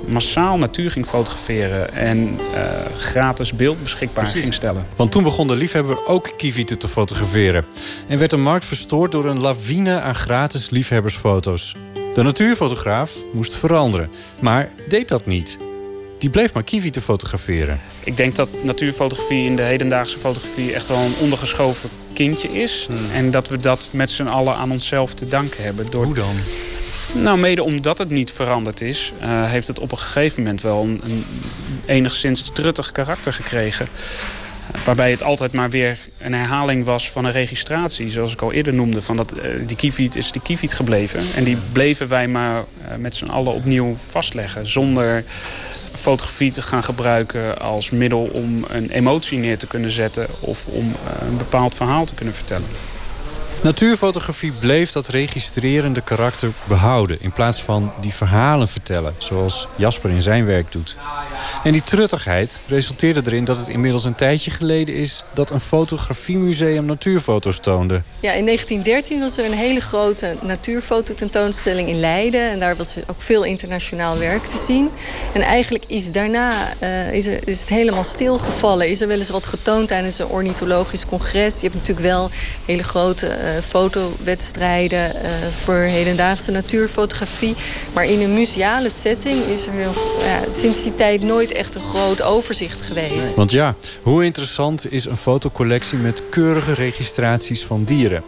[0.06, 4.40] massaal natuur ging fotograferen en uh, gratis beeld beschikbaar Precies.
[4.40, 4.86] ging stellen.
[4.96, 7.64] Want toen begon de liefhebber ook kievieten te fotograferen.
[8.08, 11.74] En werd de markt verstoord door een lawine aan gratis liefhebbersfoto's.
[12.14, 14.10] De natuurfotograaf moest veranderen,
[14.40, 15.67] maar deed dat niet.
[16.18, 17.80] Die bleef maar kiwi te fotograferen.
[18.04, 22.86] Ik denk dat natuurfotografie in de hedendaagse fotografie echt wel een ondergeschoven kindje is.
[22.86, 23.10] Hmm.
[23.14, 25.86] En dat we dat met z'n allen aan onszelf te danken hebben.
[25.90, 26.04] Door...
[26.04, 26.36] Hoe dan?
[27.12, 30.82] Nou, mede omdat het niet veranderd is, uh, heeft het op een gegeven moment wel
[30.82, 31.24] een, een
[31.86, 33.86] enigszins truttig karakter gekregen.
[34.84, 38.10] Waarbij het altijd maar weer een herhaling was van een registratie.
[38.10, 39.02] Zoals ik al eerder noemde.
[39.02, 41.20] Van dat, uh, die kieviet is die kieviet gebleven.
[41.36, 44.66] En die bleven wij maar uh, met z'n allen opnieuw vastleggen.
[44.66, 45.24] Zonder
[45.98, 50.26] fotografie te gaan gebruiken als middel om een emotie neer te kunnen zetten.
[50.40, 52.68] Of om uh, een bepaald verhaal te kunnen vertellen.
[53.68, 57.20] Natuurfotografie bleef dat registrerende karakter behouden...
[57.20, 60.96] in plaats van die verhalen vertellen, zoals Jasper in zijn werk doet.
[61.64, 65.24] En die truttigheid resulteerde erin dat het inmiddels een tijdje geleden is...
[65.34, 68.02] dat een fotografiemuseum natuurfoto's toonde.
[68.20, 72.50] Ja, in 1913 was er een hele grote natuurfototentoonstelling in Leiden.
[72.50, 74.90] En daar was ook veel internationaal werk te zien.
[75.34, 76.52] En eigenlijk is daarna
[76.82, 78.88] uh, is, is het helemaal stilgevallen.
[78.88, 81.54] Is er wel eens wat getoond tijdens een ornithologisch congres.
[81.54, 82.30] Je hebt natuurlijk wel
[82.66, 83.26] hele grote...
[83.26, 85.30] Uh, fotowedstrijden uh,
[85.64, 87.54] voor hedendaagse natuurfotografie.
[87.92, 89.72] Maar in een museale setting is er
[90.52, 93.34] sinds die tijd nooit echt een groot overzicht geweest.
[93.34, 98.22] Want ja, hoe interessant is een fotocollectie met keurige registraties van dieren?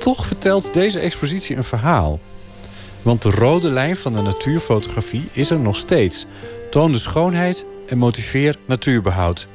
[0.00, 2.20] Toch vertelt deze expositie een verhaal.
[3.02, 6.26] Want de rode lijn van de natuurfotografie is er nog steeds.
[6.70, 9.46] Toon de schoonheid en motiveer natuurbehoud.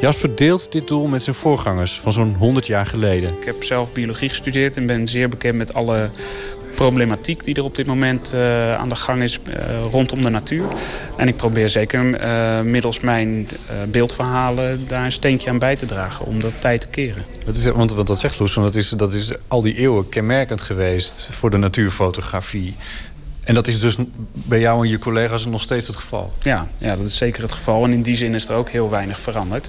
[0.00, 3.36] Jasper deelt dit doel met zijn voorgangers van zo'n 100 jaar geleden.
[3.38, 6.10] Ik heb zelf biologie gestudeerd en ben zeer bekend met alle
[6.74, 9.54] problematiek die er op dit moment uh, aan de gang is uh,
[9.90, 10.64] rondom de natuur.
[11.16, 13.48] En ik probeer zeker uh, middels mijn
[13.88, 17.24] beeldverhalen daar een steentje aan bij te dragen om dat tijd te keren.
[17.44, 20.08] Dat is, want, want dat zegt Loes, want dat is, dat is al die eeuwen
[20.08, 22.74] kenmerkend geweest voor de natuurfotografie.
[23.44, 23.96] En dat is dus
[24.32, 26.32] bij jou en je collega's nog steeds het geval?
[26.40, 27.84] Ja, ja, dat is zeker het geval.
[27.84, 29.68] En in die zin is er ook heel weinig veranderd.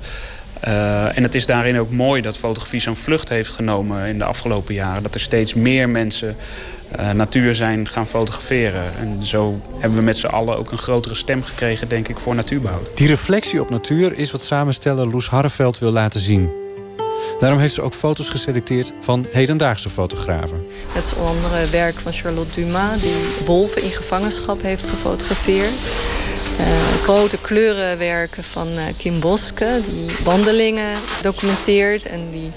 [0.67, 4.23] Uh, en het is daarin ook mooi dat fotografie zo'n vlucht heeft genomen in de
[4.23, 5.03] afgelopen jaren.
[5.03, 6.35] Dat er steeds meer mensen
[6.99, 8.83] uh, natuur zijn gaan fotograferen.
[8.97, 12.35] En zo hebben we met z'n allen ook een grotere stem gekregen, denk ik, voor
[12.35, 12.89] natuurbehoud.
[12.95, 16.60] Die reflectie op natuur is wat samensteller Loes Harreveld wil laten zien.
[17.39, 20.65] Daarom heeft ze ook foto's geselecteerd van hedendaagse fotografen.
[20.91, 23.01] Het is onder andere werk van Charlotte Dumas...
[23.01, 23.15] die
[23.45, 25.71] wolven in gevangenschap heeft gefotografeerd.
[26.59, 26.67] Uh,
[27.03, 29.81] grote kleurenwerken van uh, Kim Boske...
[29.89, 32.05] die wandelingen documenteert...
[32.05, 32.51] en die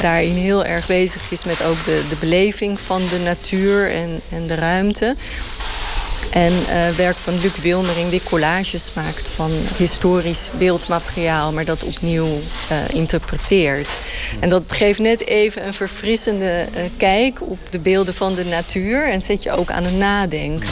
[0.00, 4.46] daarin heel erg bezig is met ook de, de beleving van de natuur en, en
[4.46, 5.16] de ruimte.
[6.32, 11.52] En uh, werk van Luc Wilmering die collages maakt van historisch beeldmateriaal...
[11.52, 13.88] maar dat opnieuw uh, interpreteert.
[14.40, 19.10] En dat geeft net even een verfrissende uh, kijk op de beelden van de natuur...
[19.10, 20.68] en zet je ook aan het nadenken.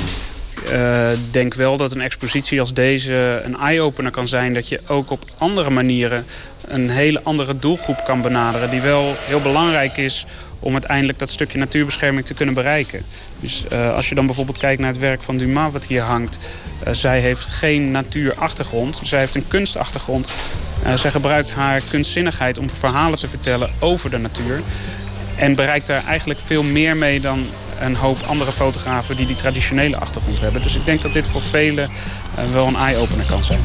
[1.12, 4.52] Ik denk wel dat een expositie als deze een eye-opener kan zijn...
[4.52, 6.24] dat je ook op andere manieren
[6.66, 8.70] een hele andere doelgroep kan benaderen...
[8.70, 10.26] die wel heel belangrijk is
[10.60, 13.02] om uiteindelijk dat stukje natuurbescherming te kunnen bereiken.
[13.40, 16.38] Dus uh, als je dan bijvoorbeeld kijkt naar het werk van Dumas wat hier hangt...
[16.86, 20.30] Uh, zij heeft geen natuurachtergrond, zij heeft een kunstachtergrond.
[20.86, 24.60] Uh, zij gebruikt haar kunstzinnigheid om verhalen te vertellen over de natuur.
[25.36, 27.46] En bereikt daar eigenlijk veel meer mee dan
[27.80, 29.16] een hoop andere fotografen...
[29.16, 30.62] die die traditionele achtergrond hebben.
[30.62, 31.90] Dus ik denk dat dit voor velen
[32.52, 33.60] wel een eye-opener kan zijn.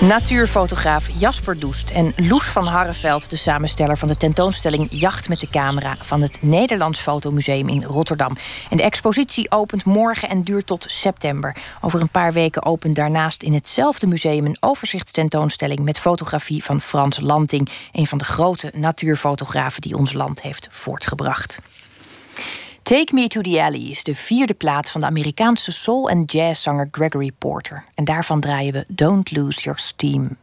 [0.00, 3.30] Natuurfotograaf Jasper Doest en Loes van Harreveld...
[3.30, 5.96] de samensteller van de tentoonstelling Jacht met de Camera...
[5.98, 8.36] van het Nederlands Fotomuseum in Rotterdam.
[8.70, 11.56] En de expositie opent morgen en duurt tot september.
[11.80, 14.46] Over een paar weken opent daarnaast in hetzelfde museum...
[14.46, 17.68] een overzichtstentoonstelling met fotografie van Frans Lanting...
[17.92, 21.58] een van de grote natuurfotografen die ons land heeft voortgebracht.
[22.90, 26.88] Take Me to the Alley is de vierde plaat van de Amerikaanse soul- en jazzzanger
[26.90, 27.84] Gregory Porter.
[27.94, 30.36] En daarvan draaien we Don't Lose Your Steam.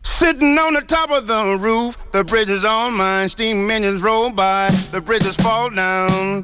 [0.00, 3.28] Sitting on the top of the roof, the bridge is on mine.
[3.28, 6.42] Steam engines roll by, the bridges fall down,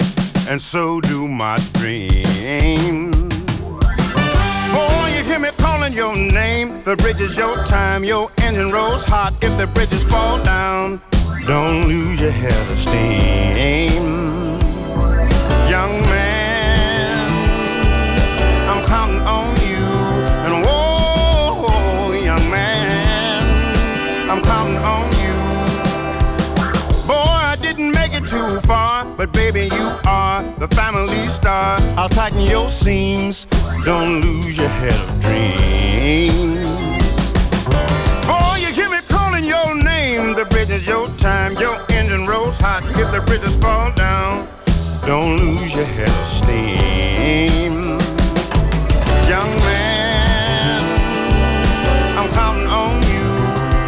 [0.48, 3.16] and so do my dreams.
[4.72, 6.82] Boy, you hear me calling your name.
[6.84, 9.32] The bridge is your time, your engine rolls hot.
[9.42, 11.00] If the bridges fall down,
[11.46, 14.45] don't lose your head of steam
[15.76, 17.28] young man.
[18.70, 19.84] I'm counting on you,
[20.46, 23.42] and whoa, young man,
[24.30, 25.36] I'm counting on you.
[27.06, 31.78] Boy, I didn't make it too far, but baby, you are the family star.
[31.98, 33.46] I'll tighten your seams.
[33.84, 36.70] Don't lose your head of dreams.
[38.30, 40.34] Boy, you hear me calling your name.
[40.40, 41.52] The bridge is your time.
[41.64, 42.82] Your engine rolls hot.
[43.02, 44.48] If the bridges fall down,
[45.06, 47.74] don't lose your head of steam.
[49.28, 50.82] Young man,
[52.18, 53.28] I'm counting on you.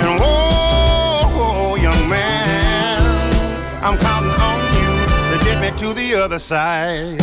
[0.04, 3.02] And whoa, young man,
[3.82, 4.90] I'm counting on you
[5.36, 7.20] to get me to the other side.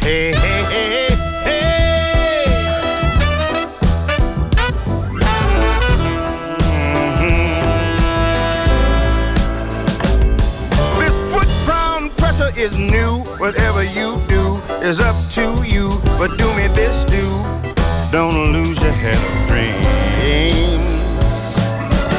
[0.00, 1.08] Hey, hey, hey.
[6.78, 7.58] Mhm.
[12.16, 12.97] Pressure is new.
[13.38, 15.90] Whatever you do is up to you.
[16.18, 17.22] But do me this, do.
[18.10, 19.86] Don't lose your head of dreams.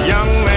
[0.08, 0.49] Young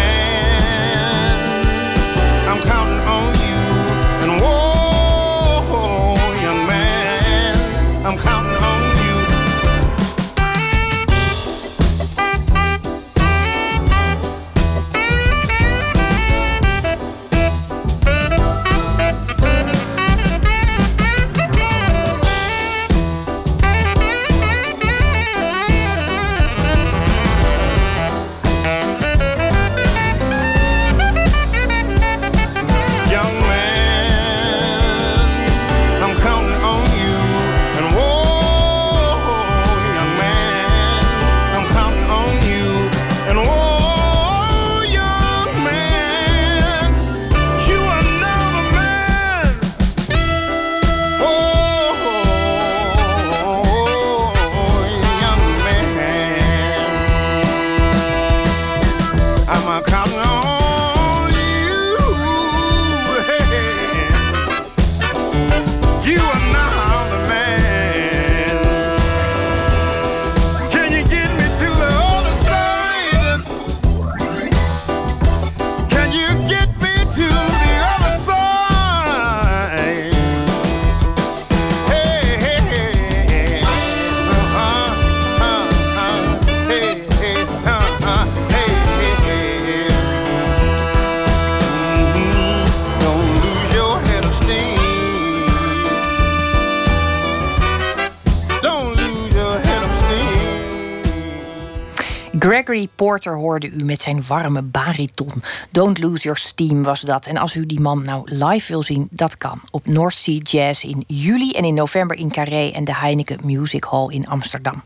[103.12, 105.42] Porter hoorde u met zijn warme bariton.
[105.70, 107.26] Don't lose your steam was dat.
[107.26, 109.60] En als u die man nou live wil zien, dat kan.
[109.70, 113.84] Op North Sea Jazz in juli en in november in Carré en de Heineken Music
[113.84, 114.82] Hall in Amsterdam.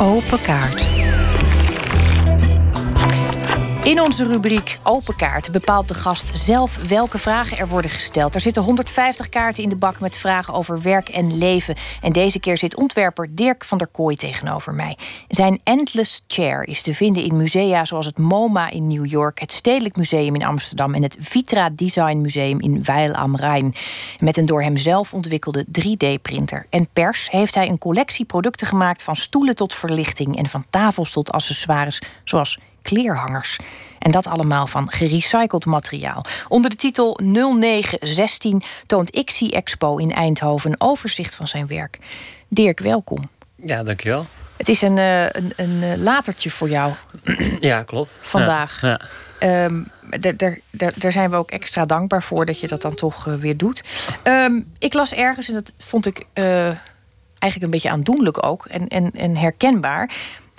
[0.00, 1.09] Open kaart.
[3.90, 8.34] In onze rubriek Open Kaart bepaalt de gast zelf welke vragen er worden gesteld.
[8.34, 11.74] Er zitten 150 kaarten in de bak met vragen over werk en leven.
[12.00, 14.98] En deze keer zit ontwerper Dirk van der Kooi tegenover mij.
[15.28, 19.52] Zijn Endless Chair is te vinden in musea zoals het MoMA in New York, het
[19.52, 23.74] Stedelijk Museum in Amsterdam en het Vitra Design Museum in Weil am Rijn.
[24.18, 26.66] Met een door hem zelf ontwikkelde 3D-printer.
[26.68, 31.12] En pers heeft hij een collectie producten gemaakt van stoelen tot verlichting en van tafels
[31.12, 33.58] tot accessoires zoals kleerhangers.
[33.98, 36.24] En dat allemaal van gerecycled materiaal.
[36.48, 41.98] Onder de titel 0916 toont XC Expo in Eindhoven een overzicht van zijn werk.
[42.48, 43.30] Dirk, welkom.
[43.56, 44.26] Ja, dankjewel.
[44.56, 46.92] Het is een, eh, een, een eh, latertje voor jou
[47.60, 48.18] Ja, klopt.
[48.22, 48.80] vandaag.
[48.80, 49.00] Ja, ja.
[49.64, 49.82] Ehm,
[50.36, 53.82] daar- zijn we ook extra dankbaar voor dat je dat dan toch eh, weer doet.
[54.22, 56.26] Ehm, ik las ergens, en dat vond ik
[57.38, 60.10] eigenlijk een beetje aandoenlijk ook en, en, en herkenbaar,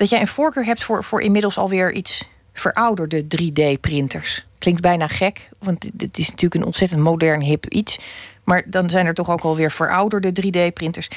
[0.01, 4.45] dat jij een voorkeur hebt voor, voor inmiddels alweer iets verouderde 3D-printers.
[4.59, 7.99] Klinkt bijna gek, want het is natuurlijk een ontzettend modern, hip iets.
[8.43, 11.07] Maar dan zijn er toch ook alweer verouderde 3D-printers.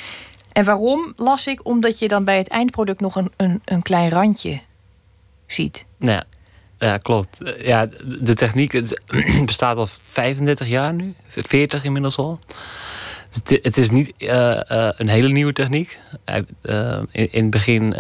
[0.53, 1.67] En waarom las ik?
[1.67, 4.61] Omdat je dan bij het eindproduct nog een, een, een klein randje
[5.47, 5.85] ziet.
[5.99, 6.23] Nou
[6.79, 6.97] ja.
[6.97, 7.39] Klopt.
[7.59, 7.87] Ja,
[8.21, 8.83] de techniek
[9.47, 12.41] bestaat al 35 jaar nu, 40 inmiddels al.
[13.43, 15.99] Dus het- is niet eh, eh, een hele nieuwe techniek.
[16.25, 17.95] Eh, in, het begin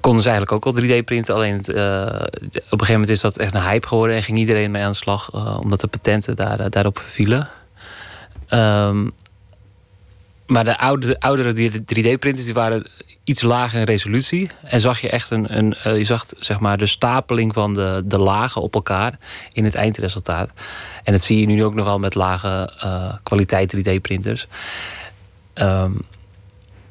[0.00, 1.34] konden ze eigenlijk ook al 3D printen.
[1.34, 4.70] Alleen het, op een gegeven moment is dat echt een hype geworden en ging iedereen
[4.70, 7.48] mee aan de slag, omdat de patenten daar, daarop vielen.
[8.48, 9.08] Ehm,
[10.46, 12.86] maar de oude, oudere 3D-printers die waren
[13.24, 14.50] iets lager in resolutie.
[14.62, 18.02] En zag je echt een, een eh, je zag zeg maar de stapeling van de,
[18.04, 19.18] de lagen op elkaar
[19.52, 20.50] in het eindresultaat.
[21.04, 24.46] En dat zie je nu ook nog wel met lage eh, kwaliteit 3D-printers.
[25.54, 25.92] Ehm,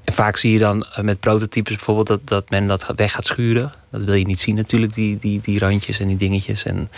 [0.04, 3.26] en vaak zie je dan eh, met prototypes bijvoorbeeld dat, dat men dat weg gaat
[3.26, 3.72] schuren.
[3.92, 6.64] Dat wil je niet zien natuurlijk, die, die, die randjes en die dingetjes.
[6.64, 6.90] En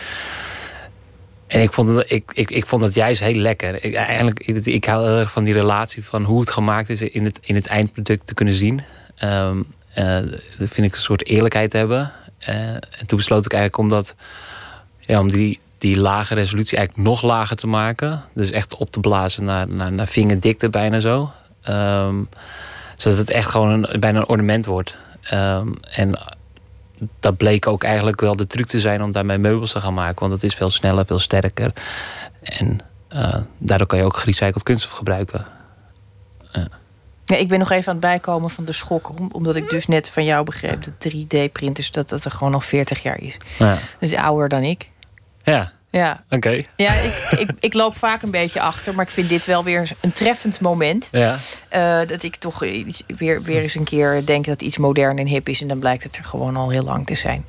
[1.47, 3.83] En ik vond, het, ik, ik, ik vond juist heel lekker.
[3.83, 7.01] Ik, eigenlijk, ik, ik hou heel erg van die relatie van hoe het gemaakt is
[7.01, 8.81] in het, in het eindproduct te kunnen zien.
[9.15, 9.61] Ehm,
[9.93, 10.19] eh,
[10.57, 12.11] dat vind ik een soort eerlijkheid hebben.
[12.37, 14.15] Eh, en toen besloot ik eigenlijk om, dat,
[14.99, 18.23] ja, om die, die lage resolutie eigenlijk nog lager te maken.
[18.33, 21.31] Dus echt op te blazen naar, naar, naar vingerdikte bijna zo.
[21.61, 22.23] Ehm,
[22.95, 24.95] zodat het echt gewoon een, bijna een ornament wordt.
[25.21, 26.19] Ehm, en
[27.19, 30.19] dat bleek ook eigenlijk wel de truc te zijn om daarmee meubels te gaan maken.
[30.19, 31.73] Want het is veel sneller, veel sterker.
[32.41, 35.45] En eh, daardoor kan je ook gerecycled kunststof gebruiken.
[37.25, 39.11] Ja, ik ben nog even aan het bijkomen van de schok.
[39.31, 43.03] Omdat ik dus net van jou begreep dat 3D-printers dat dat er gewoon al 40
[43.03, 43.37] jaar is.
[43.59, 43.77] Ja.
[43.99, 44.89] Dus ouder dan ik.
[45.43, 46.63] Ja, Ja, oké.
[46.75, 49.89] ja ik, ik, ik loop vaak een beetje achter, maar ik vind dit wel weer
[50.01, 51.07] een treffend moment.
[51.11, 51.35] Ja.
[51.69, 52.59] Eh, dat ik toch
[53.17, 55.61] weer, weer eens een keer denk dat iets modern en hip is.
[55.61, 57.45] En dan blijkt het er gewoon al heel lang te zijn.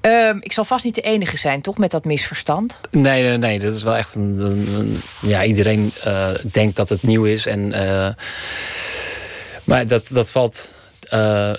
[0.00, 2.80] Ehm, ik zal vast niet de enige zijn, toch, met dat misverstand?
[2.90, 3.58] Nee, nee, nee.
[3.58, 4.38] Dat is wel echt een.
[4.38, 7.46] een- een- ja, iedereen eh, denkt dat het nieuw is.
[7.46, 8.08] En, eh,
[9.64, 10.68] maar dat, dat valt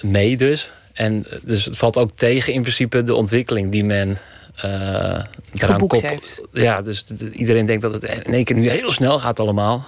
[0.01, 0.71] mee dus.
[0.93, 4.17] En dus het valt ook tegen in principe de ontwikkeling die men.
[4.63, 6.41] Eraan Geboekt heeft.
[6.51, 9.87] Ja, dus iedereen denkt dat het in één keer nu heel snel gaat allemaal.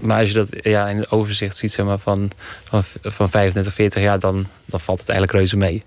[0.00, 2.30] Maar als je dat ja, in het overzicht ziet zeg maar, van,
[2.64, 5.82] van, van 35, 40 jaar, dan, dan valt het eigenlijk reuze mee.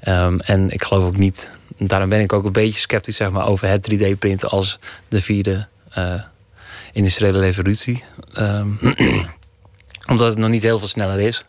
[0.00, 3.46] Ehm, en ik geloof ook niet, daarom ben ik ook een beetje sceptisch zeg maar,
[3.46, 4.78] over het 3D-printen als
[5.08, 6.14] de vierde eh,
[6.92, 8.04] industriële revolutie.
[8.34, 8.68] Ehm,
[10.10, 11.44] omdat het nog niet heel veel sneller is.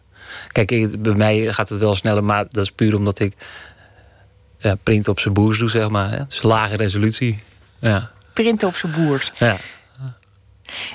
[0.52, 3.34] Kijk, ik- bij mij gaat het wel sneller, maar dat is puur omdat ik
[4.64, 6.10] ja, print op zijn boers doe, zeg maar.
[6.10, 6.26] Hè?
[6.28, 7.40] Dus lage resolutie.
[7.80, 8.12] Ja.
[8.34, 9.32] Printen op zijn boers.
[9.38, 9.58] ja.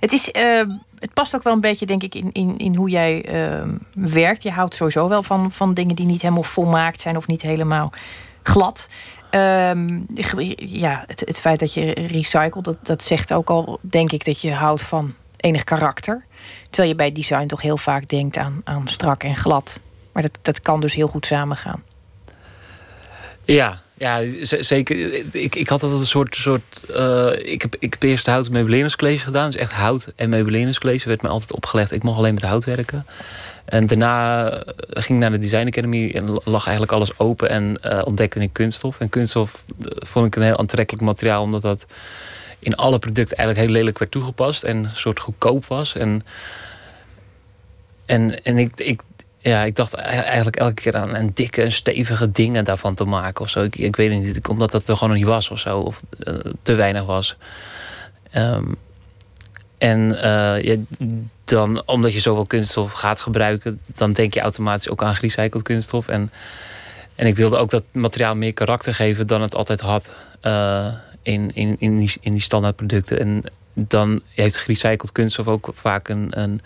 [0.00, 0.62] Het, is, eh,
[0.98, 4.42] het past ook wel een beetje, denk ik, in, in, in hoe jij eh, werkt.
[4.42, 7.92] Je houdt sowieso wel van, van dingen die niet helemaal volmaakt zijn of niet helemaal
[8.42, 8.88] glad.
[9.30, 10.00] Ehm,
[10.56, 14.40] ja, het, het feit dat je recycelt, dat, dat zegt ook al, denk ik, dat
[14.40, 16.24] je houdt van enig karakter.
[16.70, 19.80] Terwijl je bij design toch heel vaak denkt aan, aan strak en glad.
[20.12, 21.82] Maar dat, dat kan dus heel goed samengaan.
[23.54, 24.20] Ja, ja
[24.60, 25.14] zeker.
[25.34, 26.34] Ik, ik had altijd een soort.
[26.36, 28.48] soort eh, ik, heb, ik heb eerst hout-
[29.02, 29.50] gedaan.
[29.50, 31.92] Dus echt hout- en meubileringscollege werd me altijd opgelegd.
[31.92, 33.06] Ik mocht alleen met hout werken.
[33.64, 37.76] En daarna eh, ging ik naar de Design Academy en lag eigenlijk alles open en
[37.82, 39.00] eh, ontdekte ik kunststof.
[39.00, 41.86] En kunststof vond ik een heel aantrekkelijk materiaal, omdat dat
[42.58, 45.94] in alle producten eigenlijk heel lelijk werd toegepast en een soort goedkoop was.
[45.94, 46.24] En,
[48.06, 49.00] en, en ik, ik,
[49.38, 53.50] ja, ik dacht eigenlijk elke keer aan een dikke stevige dingen daarvan te maken of
[53.50, 53.62] zo.
[53.62, 56.02] Ik, ik weet het niet, omdat dat er gewoon nog niet was of zo, of
[56.18, 57.36] eh, te weinig was.
[58.30, 58.72] Ehm,
[59.78, 60.76] en eh, ja,
[61.44, 66.08] dan, omdat je zoveel kunststof gaat gebruiken, dan denk je automatisch ook aan gerecycled kunststof.
[66.08, 66.30] En,
[67.14, 70.10] en ik wilde ook dat materiaal meer karakter geven dan het altijd had
[70.40, 73.20] eh, in, in, in, die, in die standaardproducten.
[73.20, 73.42] En
[73.74, 76.60] dan heeft gerecycled kunststof ook vaak een, een,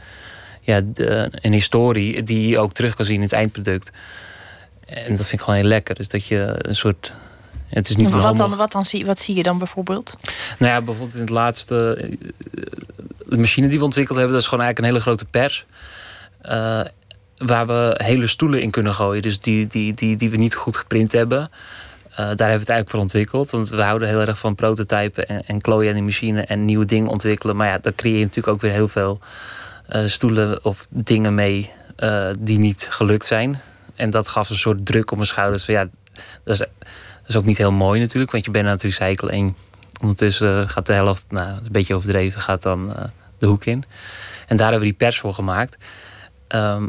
[0.65, 3.91] ja, de- een historie die je ook terug kan zien in het eindproduct.
[4.87, 5.95] En dat vind ik gewoon heel lekker.
[5.95, 7.13] Dus dat je een soort.
[7.69, 10.15] Het is niet een wat, dan, wat, dan zie, wat zie je dan bijvoorbeeld?
[10.59, 11.95] nou ja, bijvoorbeeld in het laatste...
[12.01, 12.11] eh,
[13.27, 15.67] De machine die we ontwikkeld hebben, dat is gewoon eigenlijk een hele grote pers.
[16.41, 16.81] eh,
[17.37, 19.23] waar we hele stoelen in kunnen gooien.
[19.23, 21.41] Dus die, die, die, die we niet goed geprint hebben.
[22.11, 23.51] Eh, daar hebben we het eigenlijk voor ontwikkeld.
[23.51, 26.85] Want we houden heel erg van prototypen en, en klooien aan die machine en nieuwe
[26.85, 27.57] dingen ontwikkelen.
[27.57, 29.29] Maar ja, daar creëer je natuurlijk ook weer heel veel eh,
[30.07, 33.61] stoelen of dingen mee eh, die niet gelukt zijn.
[33.95, 35.65] En dat gaf een soort druk op mijn schouders.
[35.65, 35.89] Van, ja,
[36.45, 36.69] dat, is, dat
[37.27, 39.33] is ook niet heel mooi natuurlijk, want je bent aan het recyclen.
[39.33, 39.57] En
[40.01, 43.05] ondertussen gaat de helft, nou, een beetje overdreven, gaat dan eh,
[43.39, 43.85] de hoek in.
[44.47, 45.77] En daar hebben we die pers voor gemaakt.
[46.49, 46.89] Ehm,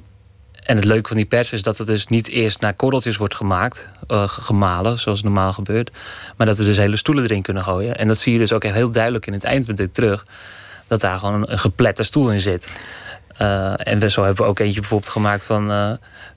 [0.63, 3.35] en het leuke van die pers is dat het dus niet eerst naar korreltjes wordt
[3.35, 5.91] gemaakt, eh, gemalen, zoals normaal gebeurt.
[6.37, 7.97] Maar dat we dus hele stoelen erin kunnen gooien.
[7.97, 10.25] En dat zie je dus ook echt heel duidelijk in het eindproduct terug.
[10.93, 12.77] Dat daar gewoon een, geplette stoel in zit.
[13.37, 15.91] Eh, en zo hebben we ook eentje bijvoorbeeld gemaakt van, eh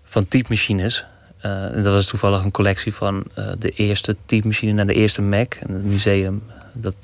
[0.05, 1.05] van typemachines.
[1.41, 3.25] En dat was toevallig een collectie van
[3.59, 5.55] de eerste typemachine naar de eerste Mac.
[5.55, 6.43] En het museum
[6.73, 6.95] dat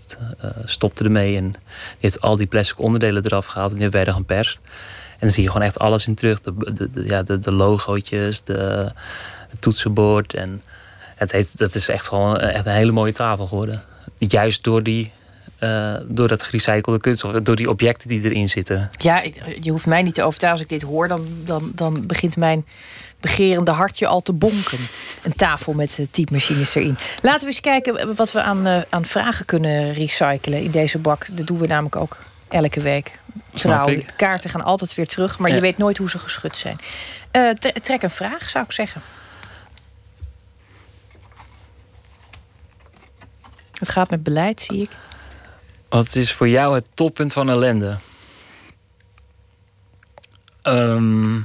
[0.64, 1.36] stopte ermee.
[1.36, 1.60] En die
[2.00, 3.68] heeft al die plastic onderdelen eraf gehaald.
[3.70, 4.58] En die hebben wij er geperst.
[5.12, 6.40] En dan zie je gewoon echt alles in terug.
[6.40, 7.50] De, de, de- ja, de, de
[8.44, 8.90] de,
[9.48, 10.34] het toetsenbord.
[10.34, 10.62] En
[11.16, 13.82] het heeft, dat is echt gewoon echt een hele mooie tafel geworden.
[14.18, 15.12] Juist door die...
[15.62, 18.90] eh, door dat gerecyclede kunststof, door die objecten die erin zitten.
[18.98, 20.60] Ja, ik- je hoeft mij niet te overtuigen.
[20.64, 22.66] Als ik dit hoor, dan, dan, dan begint mijn
[23.20, 24.78] begerende hartje al te bonken.
[25.22, 26.96] Een tafel met uh, typemachines erin.
[27.22, 31.26] Laten we eens kijken wat we aan, eh, aan vragen kunnen recyclen in deze bak.
[31.30, 32.16] Dat doen we namelijk ook
[32.48, 33.18] elke week.
[33.50, 35.54] Trouw, kaarten gaan altijd weer terug, maar Ja.
[35.54, 36.76] je weet nooit hoe ze geschud zijn.
[37.30, 39.00] Tre- trek een vraag, zou ik zeggen.
[43.78, 44.90] Het gaat met beleid, zie ik.
[45.92, 47.98] Wat is voor jou het toppunt van ellende?
[50.62, 51.40] Ehm,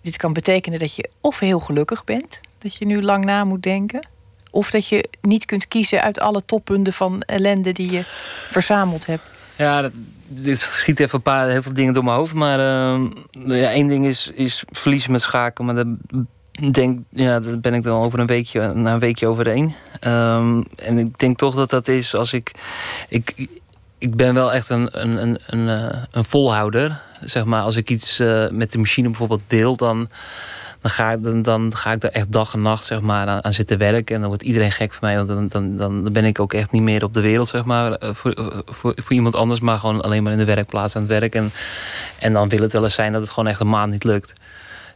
[0.00, 3.62] Dit kan betekenen dat je of heel gelukkig bent, dat je nu lang na moet
[3.62, 4.08] denken,
[4.50, 8.04] of dat je niet kunt kiezen uit alle toppunten van ellende die je
[8.50, 9.30] verzameld hebt.
[9.56, 9.92] ja, dat,
[10.26, 12.34] dit schiet even een paar heel veel dingen door mijn hoofd.
[12.34, 15.64] Maar ehm, ja, één ding is, is verliezen met schaken.
[15.64, 15.86] Maar dat,
[16.52, 19.74] denk, ja, dat ben ik dan over een weekje, na een weekje overheen.
[20.00, 22.50] Ehm, en ik denk toch dat dat is als ik.
[23.08, 23.48] Ik,
[23.98, 27.00] ik ben wel echt een, een, een, een, eh, een volhouder.
[27.20, 30.08] Zeg maar, als ik iets eh, met de machine bijvoorbeeld wil, dan,
[30.80, 33.52] dan, ga, ik, dan, dan ga ik er echt dag en nacht zeg maar, aan,
[33.52, 34.14] zitten werken.
[34.14, 35.16] En dan wordt iedereen gek van mij.
[35.16, 37.92] Want dan, dan, dan, ben ik ook echt niet meer op de wereld, zeg maar,
[37.92, 41.34] eh, voor, voor, iemand anders, maar gewoon alleen maar in de werkplaats aan het werk.
[41.34, 41.50] En,
[42.18, 44.32] en dan wil het wel eens zijn dat het gewoon echt een maand niet lukt.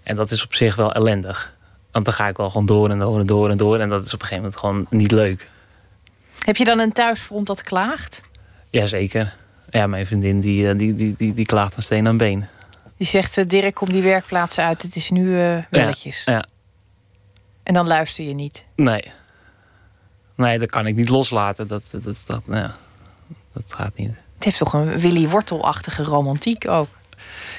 [0.07, 1.55] En dat is op zich wel ellendig.
[1.91, 3.79] Want dan ga ik wel gewoon door en door en door en door.
[3.79, 5.51] En dat is op een gegeven moment gewoon niet leuk.
[6.39, 8.23] Heb je dan een thuisfront dat klaagt?
[8.71, 9.37] Jazeker.
[9.71, 12.47] Ja, mijn vriendin die, eh, die, die, die, die klaagt een steen aan been.
[12.97, 14.83] Die zegt, eh, Dirk, kom die werkplaats uit.
[14.83, 16.25] Het is nu eh welletjes.
[16.25, 16.45] Ja, ja.
[17.63, 18.65] En dan luister je niet.
[18.75, 19.13] Nee.
[20.35, 21.69] Nee, dat kan ik niet loslaten.
[21.69, 22.77] Dat, dat, dat, nou ja,
[23.53, 24.15] dat gaat niet.
[24.35, 26.89] Het heeft toch een Willy Wortel-achtige romantiek ook.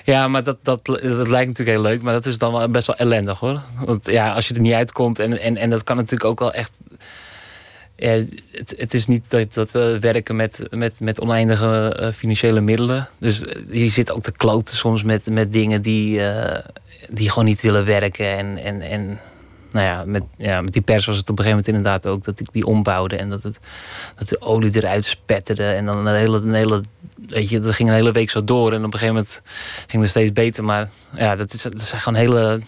[0.07, 2.01] Ja, maar dat, dat, dat lijkt natuurlijk heel leuk.
[2.01, 3.61] Maar dat is dan wel best wel ellendig hoor.
[3.85, 5.19] Want ja, als je er niet uitkomt.
[5.19, 6.71] En, en, en dat kan natuurlijk ook wel echt.
[7.95, 13.09] Het, het is niet dat, dat we werken met, met, met oneindige eh, financiële middelen.
[13.17, 16.63] Dus eh, je zit ook te kloten soms met, met dingen die, eh,
[17.09, 18.37] die gewoon niet willen werken.
[18.37, 19.19] En, en, en
[19.72, 22.24] nou ja met, ja, met die pers was het op een gegeven moment inderdaad ook
[22.24, 23.15] dat ik die ombouwde.
[23.15, 23.59] En dat, het,
[24.15, 25.63] dat de olie eruit spetterde.
[25.63, 26.82] En dan een hele, een hele,
[27.28, 28.74] weet je, dat ging een hele week zo door.
[28.74, 29.41] En op een gegeven moment
[29.88, 30.63] ging het steeds beter.
[30.63, 32.61] Maar ja, dat, is, dat zijn gewoon hele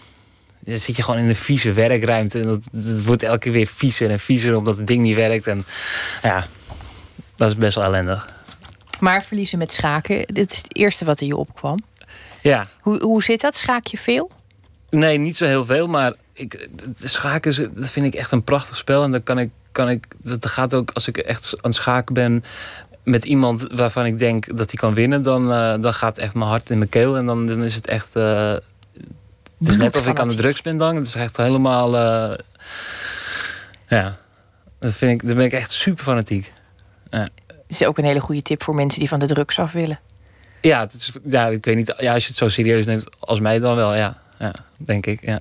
[0.60, 2.40] dan zit je gewoon in een vieze werkruimte.
[2.40, 5.46] En dat, het wordt elke keer weer viezer en viezer omdat het ding niet werkt.
[5.46, 5.64] En
[6.22, 6.46] ja,
[7.36, 8.28] dat is best wel ellendig.
[9.00, 11.78] Maar verliezen met schaken, dit is het eerste wat in je opkwam.
[12.42, 13.56] Ja, Hoe, hoe zit dat?
[13.56, 14.30] Schaak je veel?
[14.90, 15.86] nee, niet zo heel veel.
[15.86, 16.68] Maar ik,
[16.98, 19.02] de schaken, dat vind ik echt een prachtig spel.
[19.02, 22.14] En dan kan ik, kan ik, dat gaat ook als ik echt aan het schaken
[22.14, 22.44] ben
[23.04, 26.50] met iemand waarvan ik denk dat hij kan winnen, dan, eh, dan gaat echt mijn
[26.50, 27.16] hart in mijn keel.
[27.16, 28.16] En dan, dan is het echt.
[28.16, 28.52] eh,
[29.58, 30.96] het is net of ik aan de drugs ben dan.
[30.96, 31.96] Het is echt helemaal.
[31.96, 32.38] eh,
[33.88, 34.16] ja,
[34.78, 36.52] dat vind ik, daar ben ik echt super fanatiek.
[37.10, 37.28] Ja.
[37.46, 40.00] Het is ook een hele goede tip voor mensen die van de drugs af willen.
[40.60, 41.94] Ja, het is, ja, ik weet niet.
[41.98, 44.22] Ja, als je het zo serieus neemt als mij dan wel, ja.
[44.38, 45.20] Ja, denk ik.
[45.26, 45.40] Ja.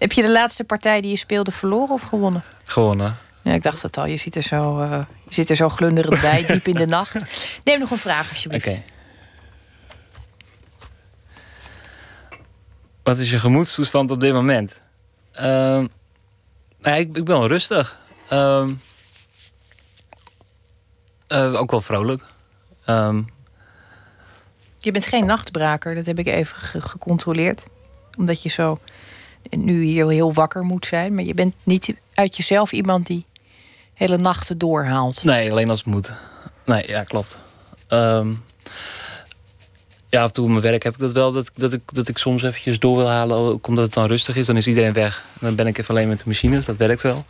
[0.00, 2.42] Heb je de laatste partij die je speelde verloren of gewonnen?
[2.64, 3.16] Gewonnen.
[3.42, 4.06] Ja, ik dacht het al.
[4.06, 4.90] Je zit er zo, eh,
[5.28, 7.24] je zit er zo glunderend bij, diep in de nacht.
[7.64, 8.66] Neem nog een vraag, alsjeblieft.
[8.66, 8.82] Oké.
[13.02, 14.82] Wat is je gemoedstoestand op dit moment?
[15.38, 15.88] Nou,
[16.98, 17.98] ik, ik ben wel rustig.
[18.28, 18.72] Ehm,
[21.26, 22.22] eh, ook wel vrolijk.
[22.84, 23.22] Ehm,
[24.78, 27.66] Je bent geen nachtbraker, dat heb ik even ge- gecontroleerd.
[28.18, 28.78] Omdat je zo
[29.50, 31.14] nu hier heel wakker moet zijn.
[31.14, 33.24] Maar je bent niet uit jezelf iemand die
[33.94, 35.24] hele nachten doorhaalt.
[35.24, 36.12] nee, alleen als het moet.
[36.64, 37.36] Nee, ja, klopt.
[37.88, 38.32] Ehm,
[40.08, 41.32] ja, af en toe op mijn werk heb ik dat wel.
[41.32, 43.36] Dat, dat, ik, dat ik soms eventjes door wil halen.
[43.36, 44.46] Ook omdat het dan rustig is.
[44.46, 45.24] Dan is iedereen weg.
[45.40, 46.64] Dan ben ik even alleen met de machines.
[46.64, 47.24] Dat werkt wel.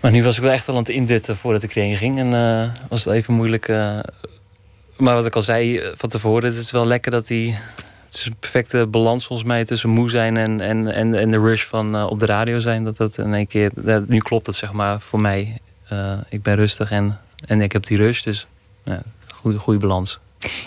[0.00, 2.18] Maar nu was ik wel echt al aan het indutten voordat ik erheen ging.
[2.18, 3.68] En eh, was het even moeilijk.
[3.68, 3.98] eh.
[4.96, 6.44] maar wat ik al zei eh, van tevoren.
[6.50, 7.58] Het is wel lekker dat die...
[8.06, 11.38] Het is een perfecte balans volgens mij tussen moe zijn en, en, en, en de
[11.38, 12.84] rush van eh, op de radio zijn.
[12.84, 13.70] Dat dat in één keer...
[14.06, 15.58] nu klopt het zeg maar voor mij.
[15.88, 18.22] Eh, ik ben rustig en, en ik heb die rush.
[18.22, 18.46] Dus
[19.34, 20.18] goede, goede balans.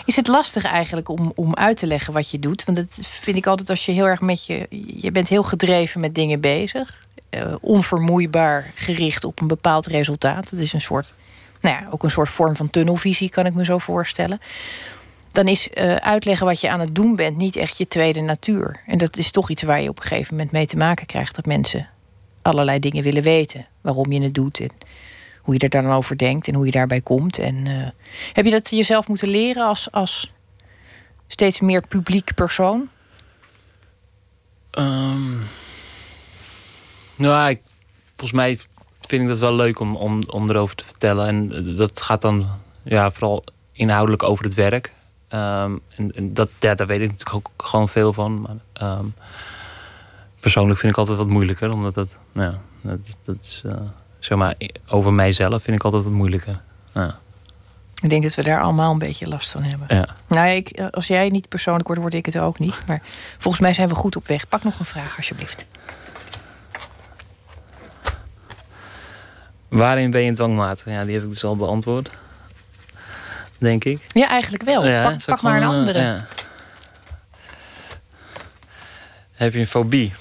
[0.04, 2.64] Is het lastig eigenlijk om, om uit te leggen wat je doet?
[2.64, 4.66] Want dat vind ik altijd als je heel erg met je...
[5.00, 6.96] Je bent heel gedreven met dingen bezig.
[7.30, 10.50] eh, onvermoeibaar gericht op een bepaald resultaat.
[10.50, 11.12] Dat is een soort...
[11.60, 14.40] Nou ja, ook een soort vorm van tunnelvisie, kan ik me zo voorstellen.
[15.32, 18.80] Dan is eh, uitleggen wat je aan het doen bent niet echt je tweede natuur.
[18.86, 21.34] En dat is toch iets waar je op een gegeven moment mee te maken krijgt.
[21.34, 21.88] Dat mensen
[22.42, 23.66] allerlei dingen willen weten.
[23.80, 24.70] Waarom je het doet en
[25.40, 27.38] hoe je er dan over denkt en hoe je daarbij komt.
[27.38, 27.88] En eh,
[28.32, 30.32] heb je dat jezelf moeten leren als, als
[31.26, 32.88] steeds meer publiek persoon?
[34.70, 35.36] Ehm
[37.20, 37.60] nou, ik,
[38.06, 38.58] volgens mij
[39.00, 41.26] vind ik dat wel leuk om, om, om erover te vertellen.
[41.26, 42.46] En dat gaat dan
[42.82, 44.92] ja, vooral inhoudelijk over het werk.
[45.30, 48.40] Ehm, en en dat, ja, daar weet ik natuurlijk ook gewoon veel van.
[48.40, 49.04] Maar, ehm,
[50.40, 51.72] persoonlijk vind ik altijd wat moeilijker.
[51.72, 53.74] Omdat dat, nou, ja, dat, dat is, eh,
[54.18, 54.54] zeg maar,
[54.88, 56.60] over mijzelf vind ik altijd wat moeilijker.
[56.94, 57.18] Ja.
[58.02, 59.96] Ik denk dat we daar allemaal een beetje last van hebben.
[59.96, 60.08] Ja.
[60.26, 62.82] Nou, ja, ik, als jij niet persoonlijk wordt, word ik het ook niet.
[62.86, 63.02] Maar
[63.38, 64.48] volgens mij zijn we goed op weg.
[64.48, 65.64] Pak nog een vraag, alsjeblieft.
[69.68, 70.84] Waarin ben je dwangmatig?
[70.84, 72.10] Ja, die heb ik dus al beantwoord.
[73.60, 74.00] Denk ik.
[74.08, 74.86] Ja, eigenlijk wel.
[74.86, 75.98] Ja, pak maar een gewoon, eh, andere.
[75.98, 76.26] ja.
[79.32, 80.12] Heb je een fobie?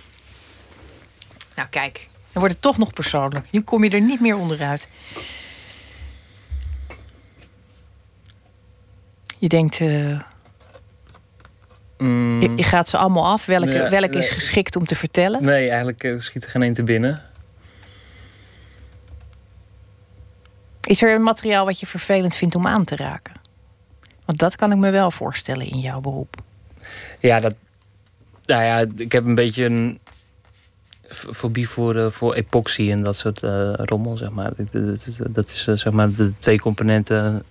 [1.55, 2.07] Nou, kijk.
[2.11, 3.45] Dan wordt het toch nog persoonlijk.
[3.51, 4.87] Nu kom je er niet meer onderuit.
[9.37, 10.19] Je denkt, eh,
[11.97, 13.45] Mm, je, je gaat ze allemaal af.
[13.45, 15.43] Welke, welke is geschikt om te vertellen?
[15.43, 17.21] Nee, eigenlijk eh, schiet er geen één te binnen.
[20.89, 23.33] Is er een materiaal wat je vervelend vindt om aan te raken?
[24.25, 26.35] Want dat kan ik me wel voorstellen in jouw beroep.
[27.19, 27.55] Ja, dat.
[28.45, 29.99] Nou ja, ik heb een beetje een
[31.11, 34.51] fobie voor, eh, voor epoxy en dat soort eh, rommel, zeg maar.
[35.29, 37.43] Dat is eh, zeg maar de twee componenten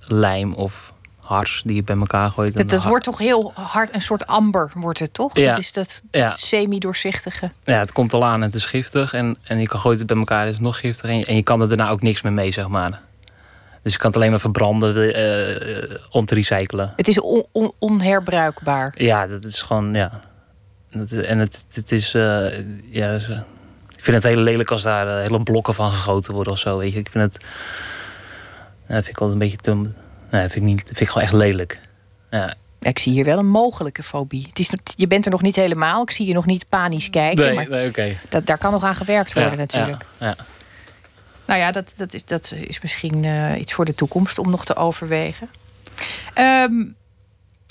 [0.00, 0.92] lijm of
[1.28, 2.56] hars die je bij elkaar gooit.
[2.56, 5.36] Dat, dat wordt toch heel hard, een soort amber wordt het toch?
[5.36, 5.50] Ja.
[5.50, 6.36] Dat is dat Ja.
[6.36, 7.50] semi-doorzichtige.
[7.64, 9.12] Ja, het komt al aan en het is giftig.
[9.12, 11.10] En, en je kan gooit het bij elkaar, is nog giftig.
[11.10, 13.00] En je, en je kan er daarna ook niks meer mee, zeg maar.
[13.82, 16.92] Dus je kan het alleen maar verbranden eh, eh, om te recyclen.
[16.96, 18.94] Het is on- on- onherbruikbaar.
[18.96, 20.20] Ja, dat is gewoon, ja.
[21.24, 22.22] En het, het is, eh,
[22.90, 23.12] ja,
[23.96, 26.92] ik vind het heel lelijk als daar hele blokken van gegoten worden of zo, weet
[26.92, 26.98] je.
[26.98, 27.44] Ik vind het,
[28.86, 29.90] dat vind ik altijd een beetje te,
[30.30, 31.80] nee, dat vind ik niet, dat vind ik gewoon echt lelijk.
[32.30, 32.54] Ja.
[32.80, 34.46] Ik zie hier wel een mogelijke fobie.
[34.48, 36.02] Het is, je bent er nog niet helemaal.
[36.02, 37.44] Ik zie je nog niet panisch kijken.
[37.44, 38.16] Nee, maar nee, oké.
[38.28, 40.04] dat, daar kan nog aan gewerkt worden Ja, natuurlijk.
[40.18, 40.36] Ja, ja.
[41.44, 44.64] Nou ja, dat, dat, is, dat is misschien eh, iets voor de toekomst om nog
[44.64, 45.48] te overwegen.
[46.34, 46.84] Ehm,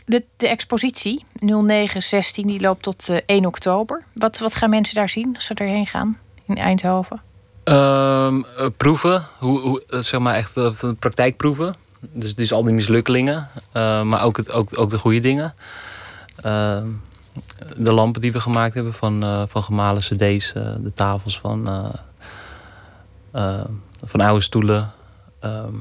[0.06, 4.04] de, de expositie 0916 die loopt tot eh, 1 oktober.
[4.14, 7.22] Wat, wat gaan mensen daar zien als ze erheen gaan in Eindhoven?
[7.68, 11.76] Ehm, eh, proeven, hoe, hoe, eh, zeg maar echt eh, praktijkproeven.
[12.00, 15.54] Dus, dus al die mislukkelingen, eh, maar ook, het, ook, ook de goede dingen.
[16.42, 16.88] Ehm,
[17.78, 21.68] de lampen die we gemaakt hebben van, eh, van gemalen cd's, eh, de tafels van,
[21.68, 21.90] eh,
[23.32, 23.66] eh,
[24.04, 24.92] van oude stoelen,
[25.40, 25.74] ehm,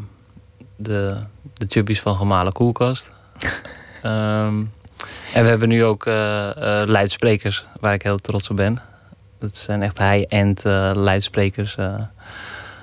[0.77, 1.17] de,
[1.53, 3.11] de chubbies van gemalen koelkast.
[4.03, 4.65] Ehm,
[5.35, 8.79] en we hebben nu ook eh, eh, luidsprekers, waar ik heel trots op ben.
[9.39, 11.95] Dat zijn echt high-end eh, luidsprekers, eh,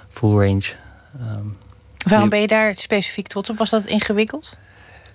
[0.10, 0.74] full range.
[1.20, 1.48] Ehm,
[2.04, 3.58] Waarom ben je daar specifiek trots op?
[3.58, 4.58] Was dat ingewikkeld?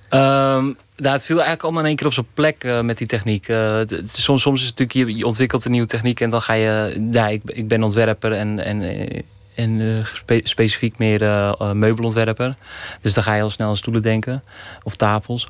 [0.09, 0.64] Ehm,
[0.97, 3.49] nou, het viel eigenlijk allemaal in één keer op zijn plek eh, met die techniek.
[3.49, 6.53] Eh, soms, soms is het natuurlijk, je, je ontwikkelt een nieuwe techniek en dan ga
[6.53, 7.07] je.
[7.12, 9.22] Ja, ik, ik ben ontwerper en, en, eh,
[9.55, 11.20] en spe- specifiek meer
[11.72, 12.57] meubelontwerper.
[13.01, 14.43] Dus dan ga je al snel aan stoelen denken
[14.82, 15.49] of tafels.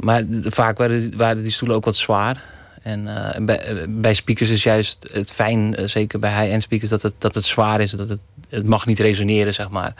[0.00, 2.42] Maar vaak waren, waren die stoelen ook wat zwaar.
[2.82, 3.08] En
[3.40, 7.44] bij, bij speakers is juist het fijn, zeker bij high-end speakers, dat het, dat het
[7.44, 7.90] zwaar is.
[7.90, 8.20] Dat het,
[8.54, 9.94] het mag niet resoneren, zeg maar.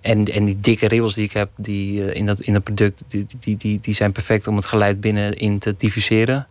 [0.00, 3.02] En, en die dikke rails die ik heb die, eh, in, dat, in dat product,
[3.08, 6.46] die, die, die, die zijn perfect om het geluid binnenin te diffuseren.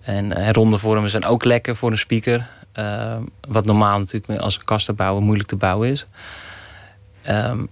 [0.00, 2.46] En eh, ronde vormen zijn ook lekker voor een speaker.
[2.72, 3.16] eh,
[3.48, 6.06] wat normaal natuurlijk als een kast te bouwen moeilijk te bouwen is.
[7.22, 7.64] Ehm,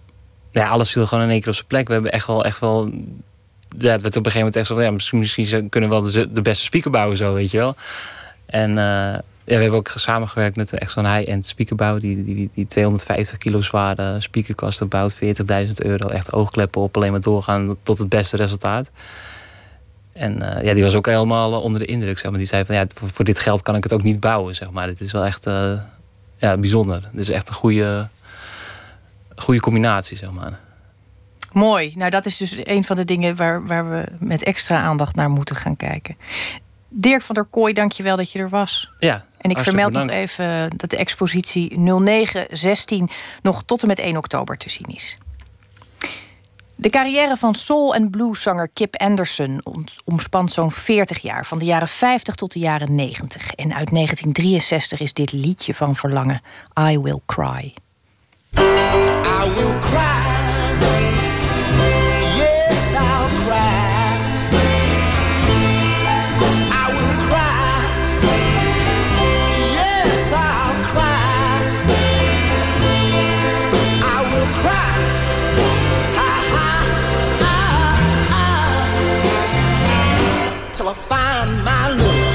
[0.51, 1.87] ja, alles viel gewoon in één keer op zijn plek.
[1.87, 2.91] We hebben echt wel, echt wel
[3.79, 5.97] ja, het werd op een gegeven moment echt zo van, ja, misschien, misschien kunnen we
[6.01, 7.77] wel de, beste speaker bouwen zo, weet je wel.
[8.47, 8.79] En
[9.47, 11.99] ja, we hebben ook samengewerkt met echt zo'n high-end speakerbouw.
[11.99, 15.21] Die, die, die, die 250 kilo zware speakerkasten bouwt, 40.000
[15.77, 16.09] euro.
[16.09, 18.91] Echt oogkleppen op, alleen maar doorgaan tot het beste resultaat.
[20.13, 22.19] En eh, ja, die was ook helemaal eh, onder de indruk.
[22.19, 22.39] Zeg maar.
[22.39, 24.71] Die zei van, ja, voor, voor dit geld kan ik het ook niet bouwen, zeg
[24.71, 24.87] maar.
[24.87, 25.73] Dit is wel echt eh,
[26.37, 27.09] ja, bijzonder.
[27.13, 28.09] Dit is echt een goede,
[29.37, 30.61] goede combinatie, zeg maar.
[31.53, 31.93] Mooi.
[31.97, 35.31] Nou, dat is dus een van de dingen waar, waar we met extra aandacht naar
[35.31, 36.17] moeten gaan kijken.
[36.89, 38.91] Dirk van der Kooi, dank je wel dat je er was.
[38.99, 43.09] Ja, En ik vermeld nog even dat de expositie 0916
[43.43, 45.19] nog tot en met 1 oktober te zien is.
[46.79, 49.61] De carrière van soul- en blueszanger Kip Anderson
[50.05, 53.53] omspant zo'n 40 jaar, van de jaren 50 tot de jaren 90.
[53.53, 56.43] En uit 1963 is dit liedje van verlangen,
[56.81, 57.75] I Will Cry.
[58.55, 60.46] I will cry.
[80.77, 82.26] Till I find my love.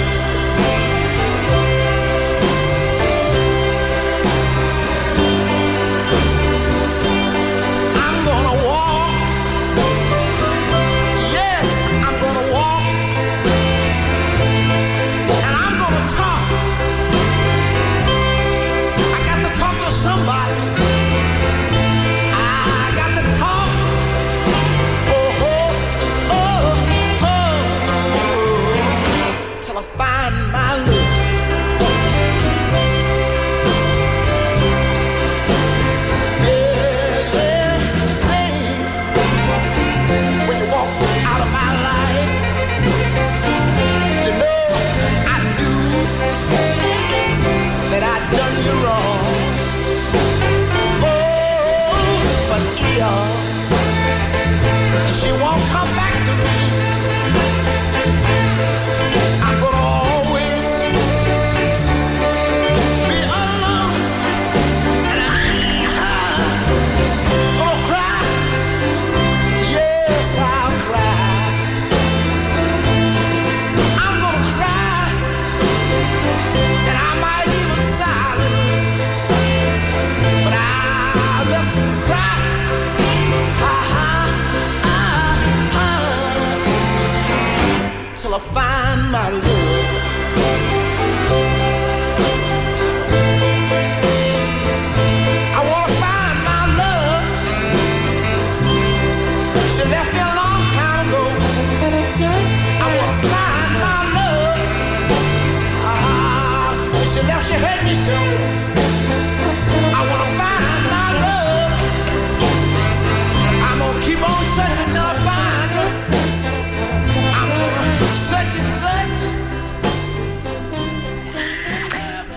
[89.12, 89.61] my love.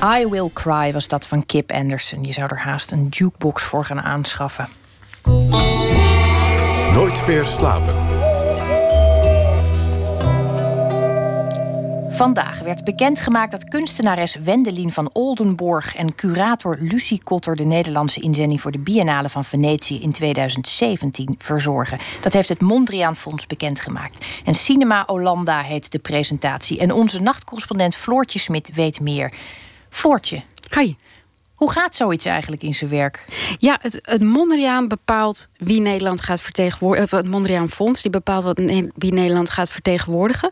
[0.04, 2.24] I Will Cry was dat van Kip Anderson.
[2.24, 4.68] Je zou er haast een jukebox voor gaan aanschaffen.
[6.92, 7.94] Nooit meer slapen.
[12.14, 18.60] Vandaag werd bekendgemaakt dat kunstenares Wendelin van Oldenborg en curator Lucie Kotter de Nederlandse inzending
[18.60, 21.98] voor de Biennale van Venetië in 2017 verzorgen.
[22.20, 24.24] Dat heeft het Mondriaan Fonds bekendgemaakt.
[24.44, 26.78] En Cinema Olanda heet de presentatie.
[26.78, 29.32] En onze nachtcorrespondent Floortje Smit weet meer.
[29.94, 30.42] Floortje.
[30.70, 30.94] Hi.
[31.54, 33.24] Hoe gaat zoiets eigenlijk in zijn werk?
[33.58, 37.16] Ja, het, het Mondriaan bepaalt wie Nederland gaat vertegenwoordigen.
[37.16, 38.58] Het Mondriaan Fonds die bepaalt wat,
[38.94, 40.50] wie Nederland gaat vertegenwoordigen.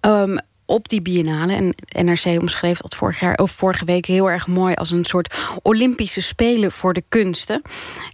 [0.00, 0.36] Ehm,
[0.66, 1.52] op die biennale.
[1.52, 1.74] En
[2.06, 6.20] NRC omschreef dat vorig jaar, of vorige week heel erg mooi als een soort Olympische
[6.20, 7.62] Spelen voor de kunsten.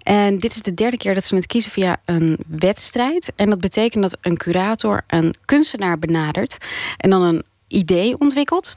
[0.02, 3.32] En dit is de derde keer dat ze het kiezen via een wedstrijd.
[3.36, 6.56] En dat betekent dat een curator een kunstenaar benadert
[6.96, 8.76] en dan een idee ontwikkelt.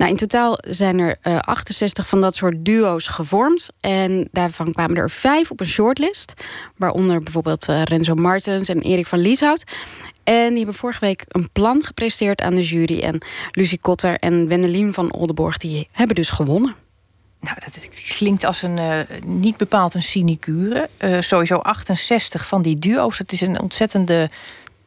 [0.00, 3.70] Nou, in totaal zijn er eh, 68 van dat soort duo's gevormd.
[3.80, 6.34] En daarvan kwamen er vijf op een shortlist.
[6.76, 9.64] Waaronder bijvoorbeeld eh, Renzo Martens en Erik van Lieshout.
[10.24, 13.00] En die hebben vorige week een plan gepresenteerd aan de jury.
[13.00, 13.18] En
[13.50, 16.74] Lucie Kotter en Wendelin van Oldenborg die hebben dus gewonnen.
[17.40, 20.88] Nou, dat klinkt als een eh, niet bepaald een sinecure.
[20.96, 23.18] Eh, sowieso 68 van die duo's.
[23.18, 24.30] Het is een ontzettende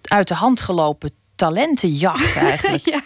[0.01, 1.11] uit de hand gelopen
[1.43, 2.85] talentenjacht eigenlijk.
[2.95, 3.01] ja,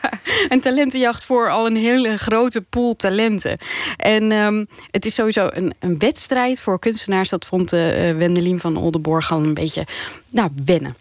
[0.49, 3.57] een talentenjacht voor al een hele grote pool talenten.
[3.97, 7.29] En ehm, het is sowieso een, een wedstrijd voor kunstenaars.
[7.29, 9.85] Dat vond eh Wendelin van Oldenborg al een beetje
[10.29, 10.95] nou, wennen.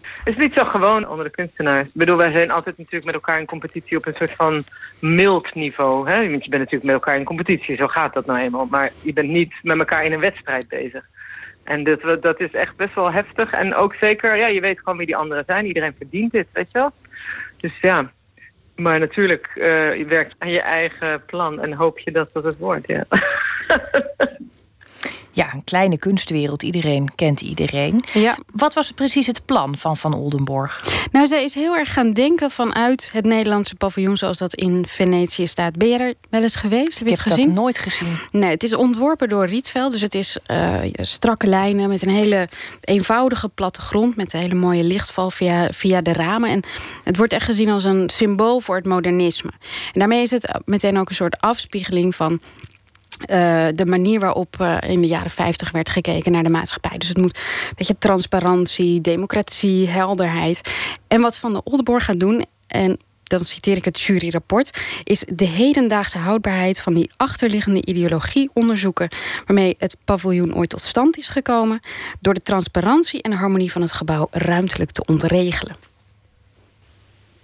[0.00, 1.86] Het is niet zo gewoon onder de kunstenaars.
[1.86, 4.64] Ik bedoel, wij zijn altijd natuurlijk met elkaar in competitie op een soort van
[4.98, 6.10] mild niveau.
[6.10, 6.30] Hè?
[6.30, 8.66] Want je bent natuurlijk met elkaar in competitie, zo gaat dat nou eenmaal.
[8.70, 11.04] Maar je bent niet met elkaar in een wedstrijd bezig.
[11.64, 13.52] En dat, dat is echt best wel heftig.
[13.52, 15.66] En ook zeker, ja, je weet gewoon wie die anderen zijn.
[15.66, 16.92] Iedereen verdient dit, weet je wel.
[17.56, 18.12] Dus ja,
[18.76, 22.58] maar natuurlijk, eh, je werkt aan je eigen plan en hoop je dat dat het
[22.58, 23.04] wordt, ja.
[25.34, 26.62] Ja, een kleine kunstwereld.
[26.62, 28.04] Iedereen kent iedereen.
[28.12, 28.38] Ja.
[28.52, 30.84] Wat was precies het plan van Van Oldenborg?
[31.12, 35.46] Nou, zij is heel erg gaan denken vanuit het Nederlandse paviljoen zoals dat in Venetië
[35.46, 35.76] staat.
[35.76, 36.98] Ben je er wel eens geweest?
[36.98, 37.54] Heb je Ik het heb gezien?
[37.54, 38.18] dat nooit gezien.
[38.30, 39.92] Nee, het is ontworpen door Rietveld.
[39.92, 42.48] Dus het is eh, strakke lijnen met een hele
[42.80, 44.16] eenvoudige plattegrond...
[44.16, 46.50] met een hele mooie lichtval via, via de ramen.
[46.50, 46.62] En
[47.04, 49.50] het wordt echt gezien als een symbool voor het modernisme.
[49.92, 52.40] En daarmee is het meteen ook een soort afspiegeling van...
[53.24, 56.98] eh, de manier waarop eh, in de jaren 50 werd gekeken naar de maatschappij.
[56.98, 57.38] Dus het moet,
[57.76, 60.72] weet je, transparantie, democratie, helderheid.
[61.08, 65.44] En wat Van de Oldenborg gaat doen, en dan citeer ik het juryrapport, is de
[65.44, 69.08] hedendaagse houdbaarheid van die achterliggende ideologie onderzoeken,
[69.46, 71.80] waarmee het paviljoen ooit tot stand is gekomen,
[72.20, 75.76] door de transparantie en harmonie van het gebouw ruimtelijk te ontregelen.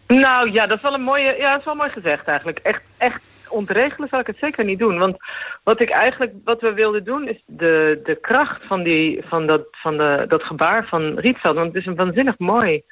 [0.07, 2.59] Nou ja, dat is wel een mooie, ja, dat is wel mooi gezegd eigenlijk.
[2.59, 4.99] Echt, echt ontregelen zal ik het zeker niet doen.
[4.99, 5.17] Want
[5.63, 9.67] wat ik eigenlijk, wat we wilden doen, is de, de kracht van, die, van, dat,
[9.71, 11.55] van de, dat gebaar van Rietveld.
[11.55, 12.83] Want het is een waanzinnig mooi,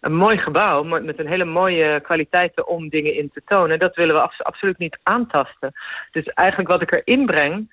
[0.00, 3.78] een mooi gebouw met een hele mooie kwaliteiten om dingen in te tonen.
[3.78, 5.72] Dat willen we abs- absoluut niet aantasten.
[6.10, 7.70] Dus eigenlijk wat ik erin breng,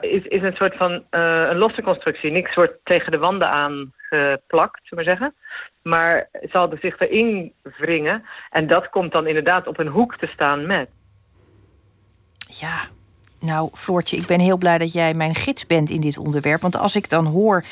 [0.00, 2.30] is, is een soort van eh, een losse constructie.
[2.30, 5.34] Niks wordt tegen de wanden aangeplakt, zullen we maar zeggen.
[5.82, 8.24] Maar zal er zich erin wringen.
[8.50, 10.88] En dat komt dan inderdaad op een hoek te staan met.
[12.48, 12.88] Ja,
[13.38, 16.60] nou Floortje, ik ben heel blij dat jij mijn gids bent in dit onderwerp.
[16.60, 17.64] Want als ik dan hoor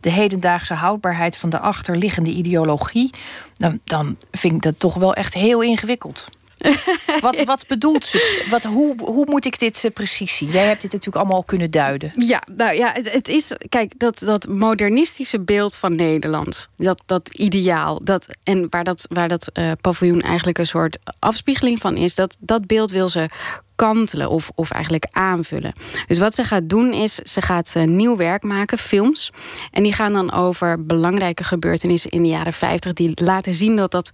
[0.00, 3.10] de hedendaagse houdbaarheid van de achterliggende ideologie...
[3.56, 6.28] dan, dan vind ik dat toch wel echt heel ingewikkeld.
[7.20, 8.46] wat, wat bedoelt ze?
[8.50, 10.50] Wat, hoe, hoe moet ik dit eh, precies zien?
[10.50, 12.12] Jij hebt dit natuurlijk allemaal kunnen duiden.
[12.16, 17.28] Ja, nou ja, het, het is, kijk, dat, dat modernistische beeld van Nederland, dat, dat
[17.28, 22.14] ideaal, dat, en waar dat, waar dat eh, paviljoen eigenlijk een soort afspiegeling van is,
[22.14, 23.28] dat, dat beeld wil ze
[23.76, 25.72] kantelen of, of eigenlijk aanvullen.
[26.06, 29.32] Dus wat ze gaat doen is, ze gaat eh, nieuw werk maken, films.
[29.70, 32.92] En die gaan dan over belangrijke gebeurtenissen in de jaren 50...
[32.92, 34.10] die laten zien dat dat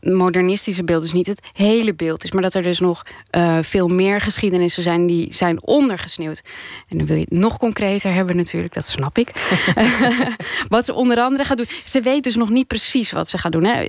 [0.00, 2.32] modernistische beeld dus niet het hele beeld is...
[2.32, 6.42] maar dat er dus nog eh, veel meer geschiedenissen zijn die zijn ondergesneeuwd.
[6.88, 9.30] En dan wil je het nog concreter hebben natuurlijk, dat snap ik.
[10.68, 11.68] wat ze onder andere gaat doen...
[11.84, 13.64] Ze weet dus nog niet precies wat ze gaat doen.
[13.64, 13.84] Hè.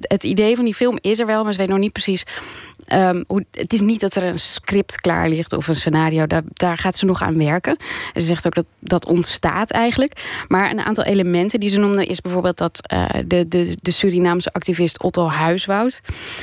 [0.00, 2.24] Het idee van die film is er wel, maar ze weet nog niet precies...
[2.86, 6.26] Ehm, het is niet dat er een script klaar ligt of een scenario.
[6.26, 7.76] Daar, daar gaat ze nog aan werken.
[8.12, 10.44] En ze zegt ook dat dat ontstaat eigenlijk.
[10.48, 12.06] Maar een aantal elementen die ze noemde...
[12.06, 16.00] is bijvoorbeeld dat eh, de, de, de Surinaamse activist Otto Huiswoud...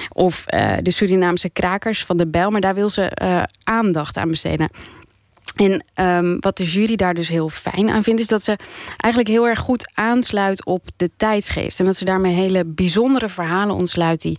[0.10, 2.49] of eh, de Surinaamse krakers van de Bijl.
[2.49, 4.70] Maar daar wil ze eh, aandacht aan besteden.
[5.56, 8.22] En ehm, wat de jury daar dus heel fijn aan vindt...
[8.22, 8.57] is dat ze
[8.98, 11.80] eigenlijk heel erg goed aansluit op de tijdsgeest.
[11.80, 14.22] En dat ze daarmee hele bijzondere verhalen ontsluit...
[14.22, 14.38] die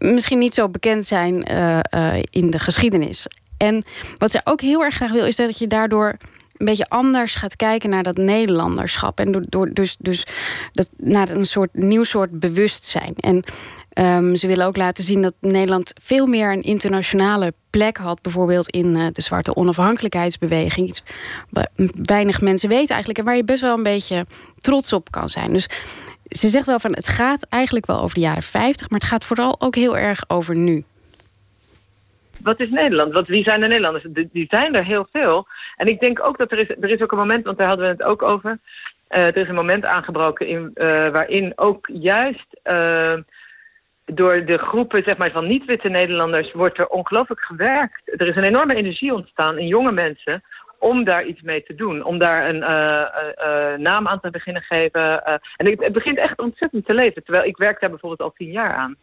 [0.00, 3.26] misschien niet zo bekend zijn eh, eh, in de geschiedenis.
[3.56, 3.84] En
[4.18, 6.16] wat zij ook heel erg graag wil, is dat je daardoor
[6.56, 9.20] een beetje anders gaat kijken naar dat Nederlanderschap.
[9.20, 10.26] En door, door, dus, dus
[10.72, 13.14] dat, naar een soort nieuw soort bewustzijn.
[13.16, 13.42] En
[13.88, 18.22] ehm, ze willen ook laten zien dat Nederland veel meer een internationale plek had.
[18.22, 20.88] Bijvoorbeeld in eh, de zwarte onafhankelijkheidsbeweging.
[20.88, 21.02] Iets
[22.02, 23.18] weinig mensen weten eigenlijk.
[23.18, 24.26] En waar je best wel een beetje
[24.58, 25.52] trots op kan zijn.
[25.52, 25.68] Dus
[26.30, 29.24] ze zegt wel van het gaat eigenlijk wel over de jaren 50, maar het gaat
[29.24, 30.84] vooral ook heel erg over nu.
[32.42, 33.12] Wat is Nederland?
[33.12, 34.04] Wat, wie zijn de Nederlanders?
[34.32, 35.46] Die, zijn er heel veel.
[35.76, 37.86] En ik denk ook dat er is, er is ook een moment, want daar hadden
[37.86, 38.58] we het ook over.
[39.08, 43.14] eh, er is een moment aangebroken in, eh, waarin ook juist eh,
[44.04, 48.00] door de groepen zeg maar, van niet-witte Nederlanders wordt er ongelooflijk gewerkt.
[48.04, 50.42] Er is een enorme energie ontstaan in jonge mensen
[50.80, 52.04] om daar iets mee te doen.
[52.04, 55.24] Om daar een eh, eh, eh, naam aan te beginnen geven.
[55.24, 57.24] en het, begint echt ontzettend te leven.
[57.24, 58.96] Terwijl ik werk daar bijvoorbeeld al tien jaar aan.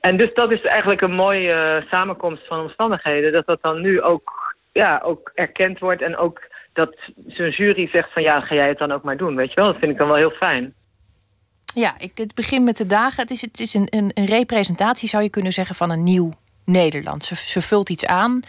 [0.00, 3.32] En dus dat is eigenlijk een mooie samenkomst van omstandigheden.
[3.32, 6.02] Dat dat dan nu ook, ja, ook erkend wordt.
[6.02, 6.40] En ook
[6.72, 6.96] dat
[7.26, 9.36] zo'n jury zegt van ja, ga jij het dan ook maar doen.
[9.36, 10.74] Weet je wel, dat vind ik dan wel heel fijn.
[11.74, 13.22] Ja, ik, het begint met de dagen.
[13.22, 16.32] Het is, het is een, een, representatie, zou je kunnen zeggen, van een nieuw
[16.64, 17.24] Nederland.
[17.24, 18.40] Ze vult iets aan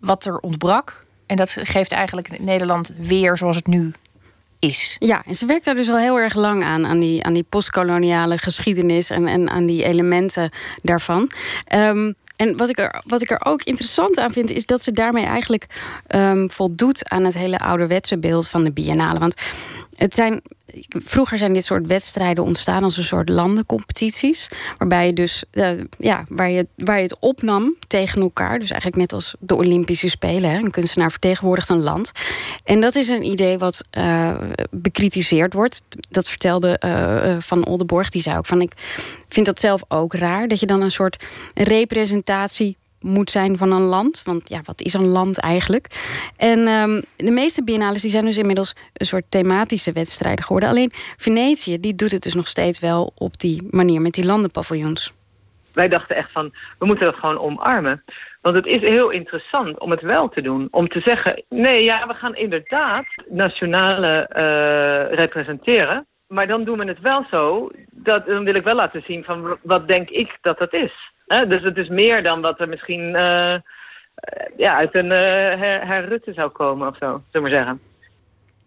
[0.00, 1.01] wat er ontbrak.
[1.32, 3.92] En dat geeft eigenlijk Nederland weer zoals het nu
[4.58, 4.96] is.
[4.98, 7.46] Ja, en ze werkt daar dus al heel erg lang aan, aan die, aan die
[7.48, 10.50] postkoloniale geschiedenis en, en aan die elementen
[10.82, 11.30] daarvan.
[11.64, 14.92] Ehm, en wat ik, er, wat ik er ook interessant aan vind, is dat ze
[14.92, 15.66] daarmee eigenlijk
[16.06, 19.18] ehm, voldoet aan het hele ouderwetse beeld van de biennale.
[19.18, 19.34] Want
[19.96, 20.42] het zijn,
[20.88, 24.48] vroeger zijn dit soort wedstrijden ontstaan als een soort landencompetities.
[24.78, 28.58] Waarbij je dus, eh, ja, waar je, waar je het opnam tegen elkaar.
[28.58, 30.50] Dus eigenlijk net als de Olympische Spelen.
[30.50, 30.56] Hè.
[30.56, 32.12] Een kunstenaar vertegenwoordigt een land.
[32.64, 34.36] En dat is een idee wat eh,
[34.70, 35.82] bekritiseerd wordt.
[36.10, 38.10] Dat vertelde eh, Van Oldenborg.
[38.10, 38.72] Die zei ook van, ik
[39.28, 40.48] vind dat zelf ook raar.
[40.48, 41.24] Dat je dan een soort
[41.54, 44.22] representatie moet zijn van een land.
[44.24, 45.86] Want ja, wat is een land eigenlijk?
[46.36, 50.68] En ehm, de meeste biennales die zijn dus inmiddels een soort thematische wedstrijden geworden.
[50.68, 55.12] Alleen Venetië die doet het dus nog steeds wel op die manier met die landenpaviljoens.
[55.72, 58.04] Wij dachten echt van, we moeten dat gewoon omarmen.
[58.40, 60.68] Want het is heel interessant om het wel te doen.
[60.70, 66.06] Om te zeggen, nee, ja, we gaan inderdaad nationale eh, representeren.
[66.26, 69.58] Maar dan doen we het wel zo, dat, dan wil ik wel laten zien van
[69.62, 71.11] wat denk ik dat dat is.
[71.26, 71.46] Hè?
[71.46, 73.54] Dus het is meer dan wat er misschien eh,
[74.56, 77.80] ja, uit een eh her, her Rutte zou komen of zo, zullen we maar zeggen.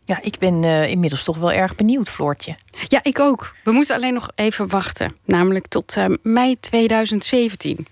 [0.06, 2.56] Ja, ik ben eh, inmiddels toch wel erg benieuwd, Floortje.
[2.88, 3.56] Ja, ik ook.
[3.64, 5.15] We moeten alleen nog even wachten.
[5.26, 7.88] Namelijk tot eh, mei 2017.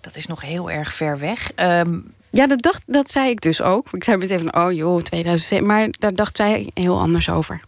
[0.00, 1.52] Dat is nog heel erg ver weg.
[1.54, 1.98] Ehm,
[2.30, 3.86] Ja, dat, dacht, dat zei ik dus ook.
[3.92, 5.66] Ik zei meteen van, oh joh, 2007.
[5.66, 7.60] Maar daar dacht zij heel anders over.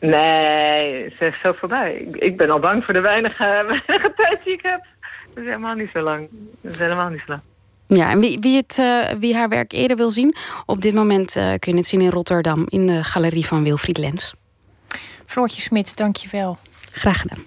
[0.00, 1.92] Nee, ze is zo voorbij.
[1.94, 3.44] Ik, ik ben al bang voor de weinige,
[3.86, 4.84] weinige tijd die ik heb.
[5.36, 6.28] Dat is helemaal niet zo lang.
[6.60, 7.40] Dat is helemaal niet zo lang.
[7.86, 10.34] Ja, en wie, wie, het, eh, wie haar werk eerder wil zien...
[10.66, 12.66] op dit moment eh, kun je het zien in Rotterdam...
[12.68, 14.34] in de galerie van Wilfried Lens.
[15.26, 16.58] Floortje Smit, dank je wel.
[16.92, 17.38] Graag gedaan.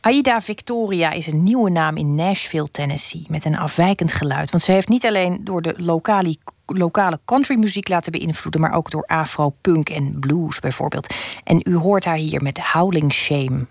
[0.00, 3.26] Aida Victoria is een nieuwe naam in Nashville, Tennessee.
[3.28, 4.50] Met een afwijkend geluid.
[4.50, 6.36] Want ze heeft niet alleen door de lokale,
[6.66, 8.60] lokale countrymuziek laten beïnvloeden.
[8.60, 11.14] maar ook door afro, punk en blues bijvoorbeeld.
[11.44, 13.66] En u hoort haar hier met Howling Shame.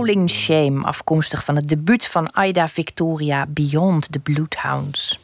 [0.00, 5.18] Howling Shame, afkomstig van het debuut van Aida Victoria Beyond the Bloodhounds.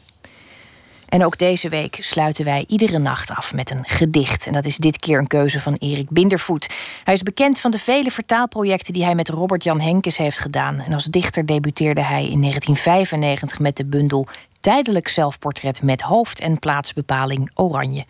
[1.09, 4.47] En ook deze week sluiten wij iedere nacht af met een gedicht.
[4.47, 6.69] En dat is dit keer een keuze van Erik Bindervoet.
[7.03, 10.79] Hij is bekend van de vele vertaalprojecten die hij met Robert-Jan Henkes heeft gedaan.
[10.79, 14.27] En als dichter debuteerde hij in 1995 met de bundel
[14.59, 18.05] Tijdelijk zelfportret met hoofd- en plaatsbepaling Oranje.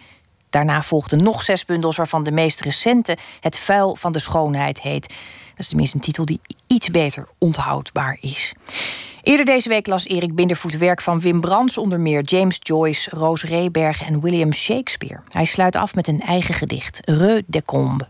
[0.57, 5.07] Daarna volgden nog zes bundels, waarvan de meest recente Het vuil van de schoonheid heet.
[5.07, 8.53] Dat is tenminste een titel die iets beter onthoudbaar is.
[9.23, 13.43] Eerder deze week las Erik Bindervoet werk van Wim Brands, onder meer James Joyce, Roos
[13.43, 15.21] Reberg en William Shakespeare.
[15.29, 18.07] Hij sluit af met een eigen gedicht, Reu de Combe.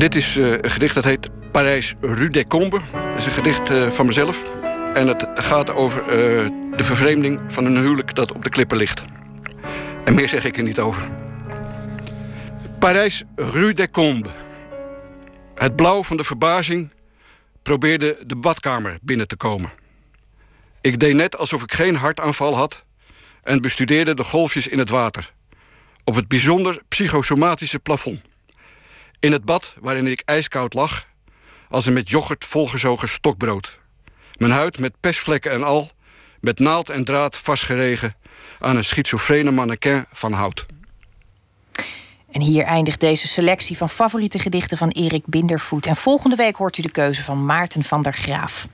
[0.00, 2.80] Dit is eh, een gedicht dat heet Parijs Rue des Combes.
[2.92, 4.56] Dat is een gedicht eh, van mezelf.
[4.94, 6.08] En het gaat over eh,
[6.76, 9.02] de vervreemding van een huwelijk dat op de klippen ligt.
[10.04, 11.08] En meer zeg ik er niet over.
[12.78, 14.32] Parijs Rue des Combes.
[15.54, 16.90] Het blauw van de verbazing
[17.62, 19.70] probeerde de badkamer binnen te komen.
[20.80, 22.84] Ik deed net alsof ik geen hartaanval had
[23.42, 25.32] en bestudeerde de golfjes in het water.
[26.04, 28.29] Op het bijzonder psychosomatische plafond.
[29.20, 31.06] In het bad waarin ik ijskoud lag,
[31.68, 33.78] als een met yoghurt volgezogen stokbrood.
[34.38, 35.90] Mijn huid met pestvlekken en al,
[36.40, 38.16] met naald en draad vastgeregen
[38.58, 40.66] aan een schizofrene mannequin van hout.
[42.30, 45.86] En hier eindigt deze selectie van favoriete gedichten van Erik Bindervoet.
[45.86, 48.68] En volgende week hoort u de keuze van Maarten van der Graaf.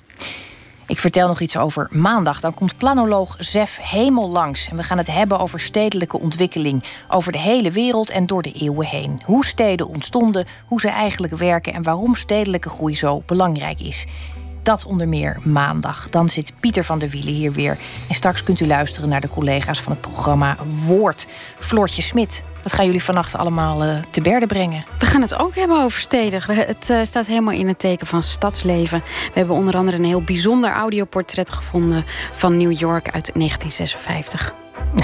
[0.88, 2.40] Ik vertel nog iets over maandag.
[2.40, 4.68] Dan komt planoloog Zef Hemel langs.
[4.68, 6.84] En we gaan het hebben over stedelijke ontwikkeling.
[7.08, 9.20] Over de hele wereld en door de eeuwen heen.
[9.24, 11.72] Hoe steden ontstonden, hoe ze eigenlijk werken...
[11.72, 14.06] en waarom stedelijke groei zo belangrijk is.
[14.62, 16.10] Dat onder meer maandag.
[16.10, 17.78] Dan zit Pieter van der Wielen hier weer.
[18.08, 20.56] En straks kunt u luisteren naar de collega's van het programma
[20.86, 21.26] Woord.
[21.58, 24.84] Floortje Smit, wat gaan jullie vannacht allemaal eh, te berde brengen?
[24.98, 26.42] We gaan het ook hebben over steden.
[26.46, 29.02] We- Het eh, staat helemaal in het teken van stadsleven.
[29.04, 34.54] We hebben onder andere een heel bijzonder audioportret gevonden van New York uit 1956.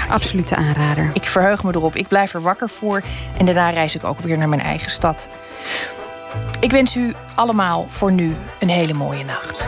[0.09, 1.09] Absolute aanrader.
[1.13, 1.95] Ik verheug me erop.
[1.95, 3.01] Ik blijf er wakker voor.
[3.37, 5.27] En daarna reis ik ook weer naar mijn eigen stad.
[6.59, 9.67] Ik wens u allemaal voor nu een hele mooie nacht.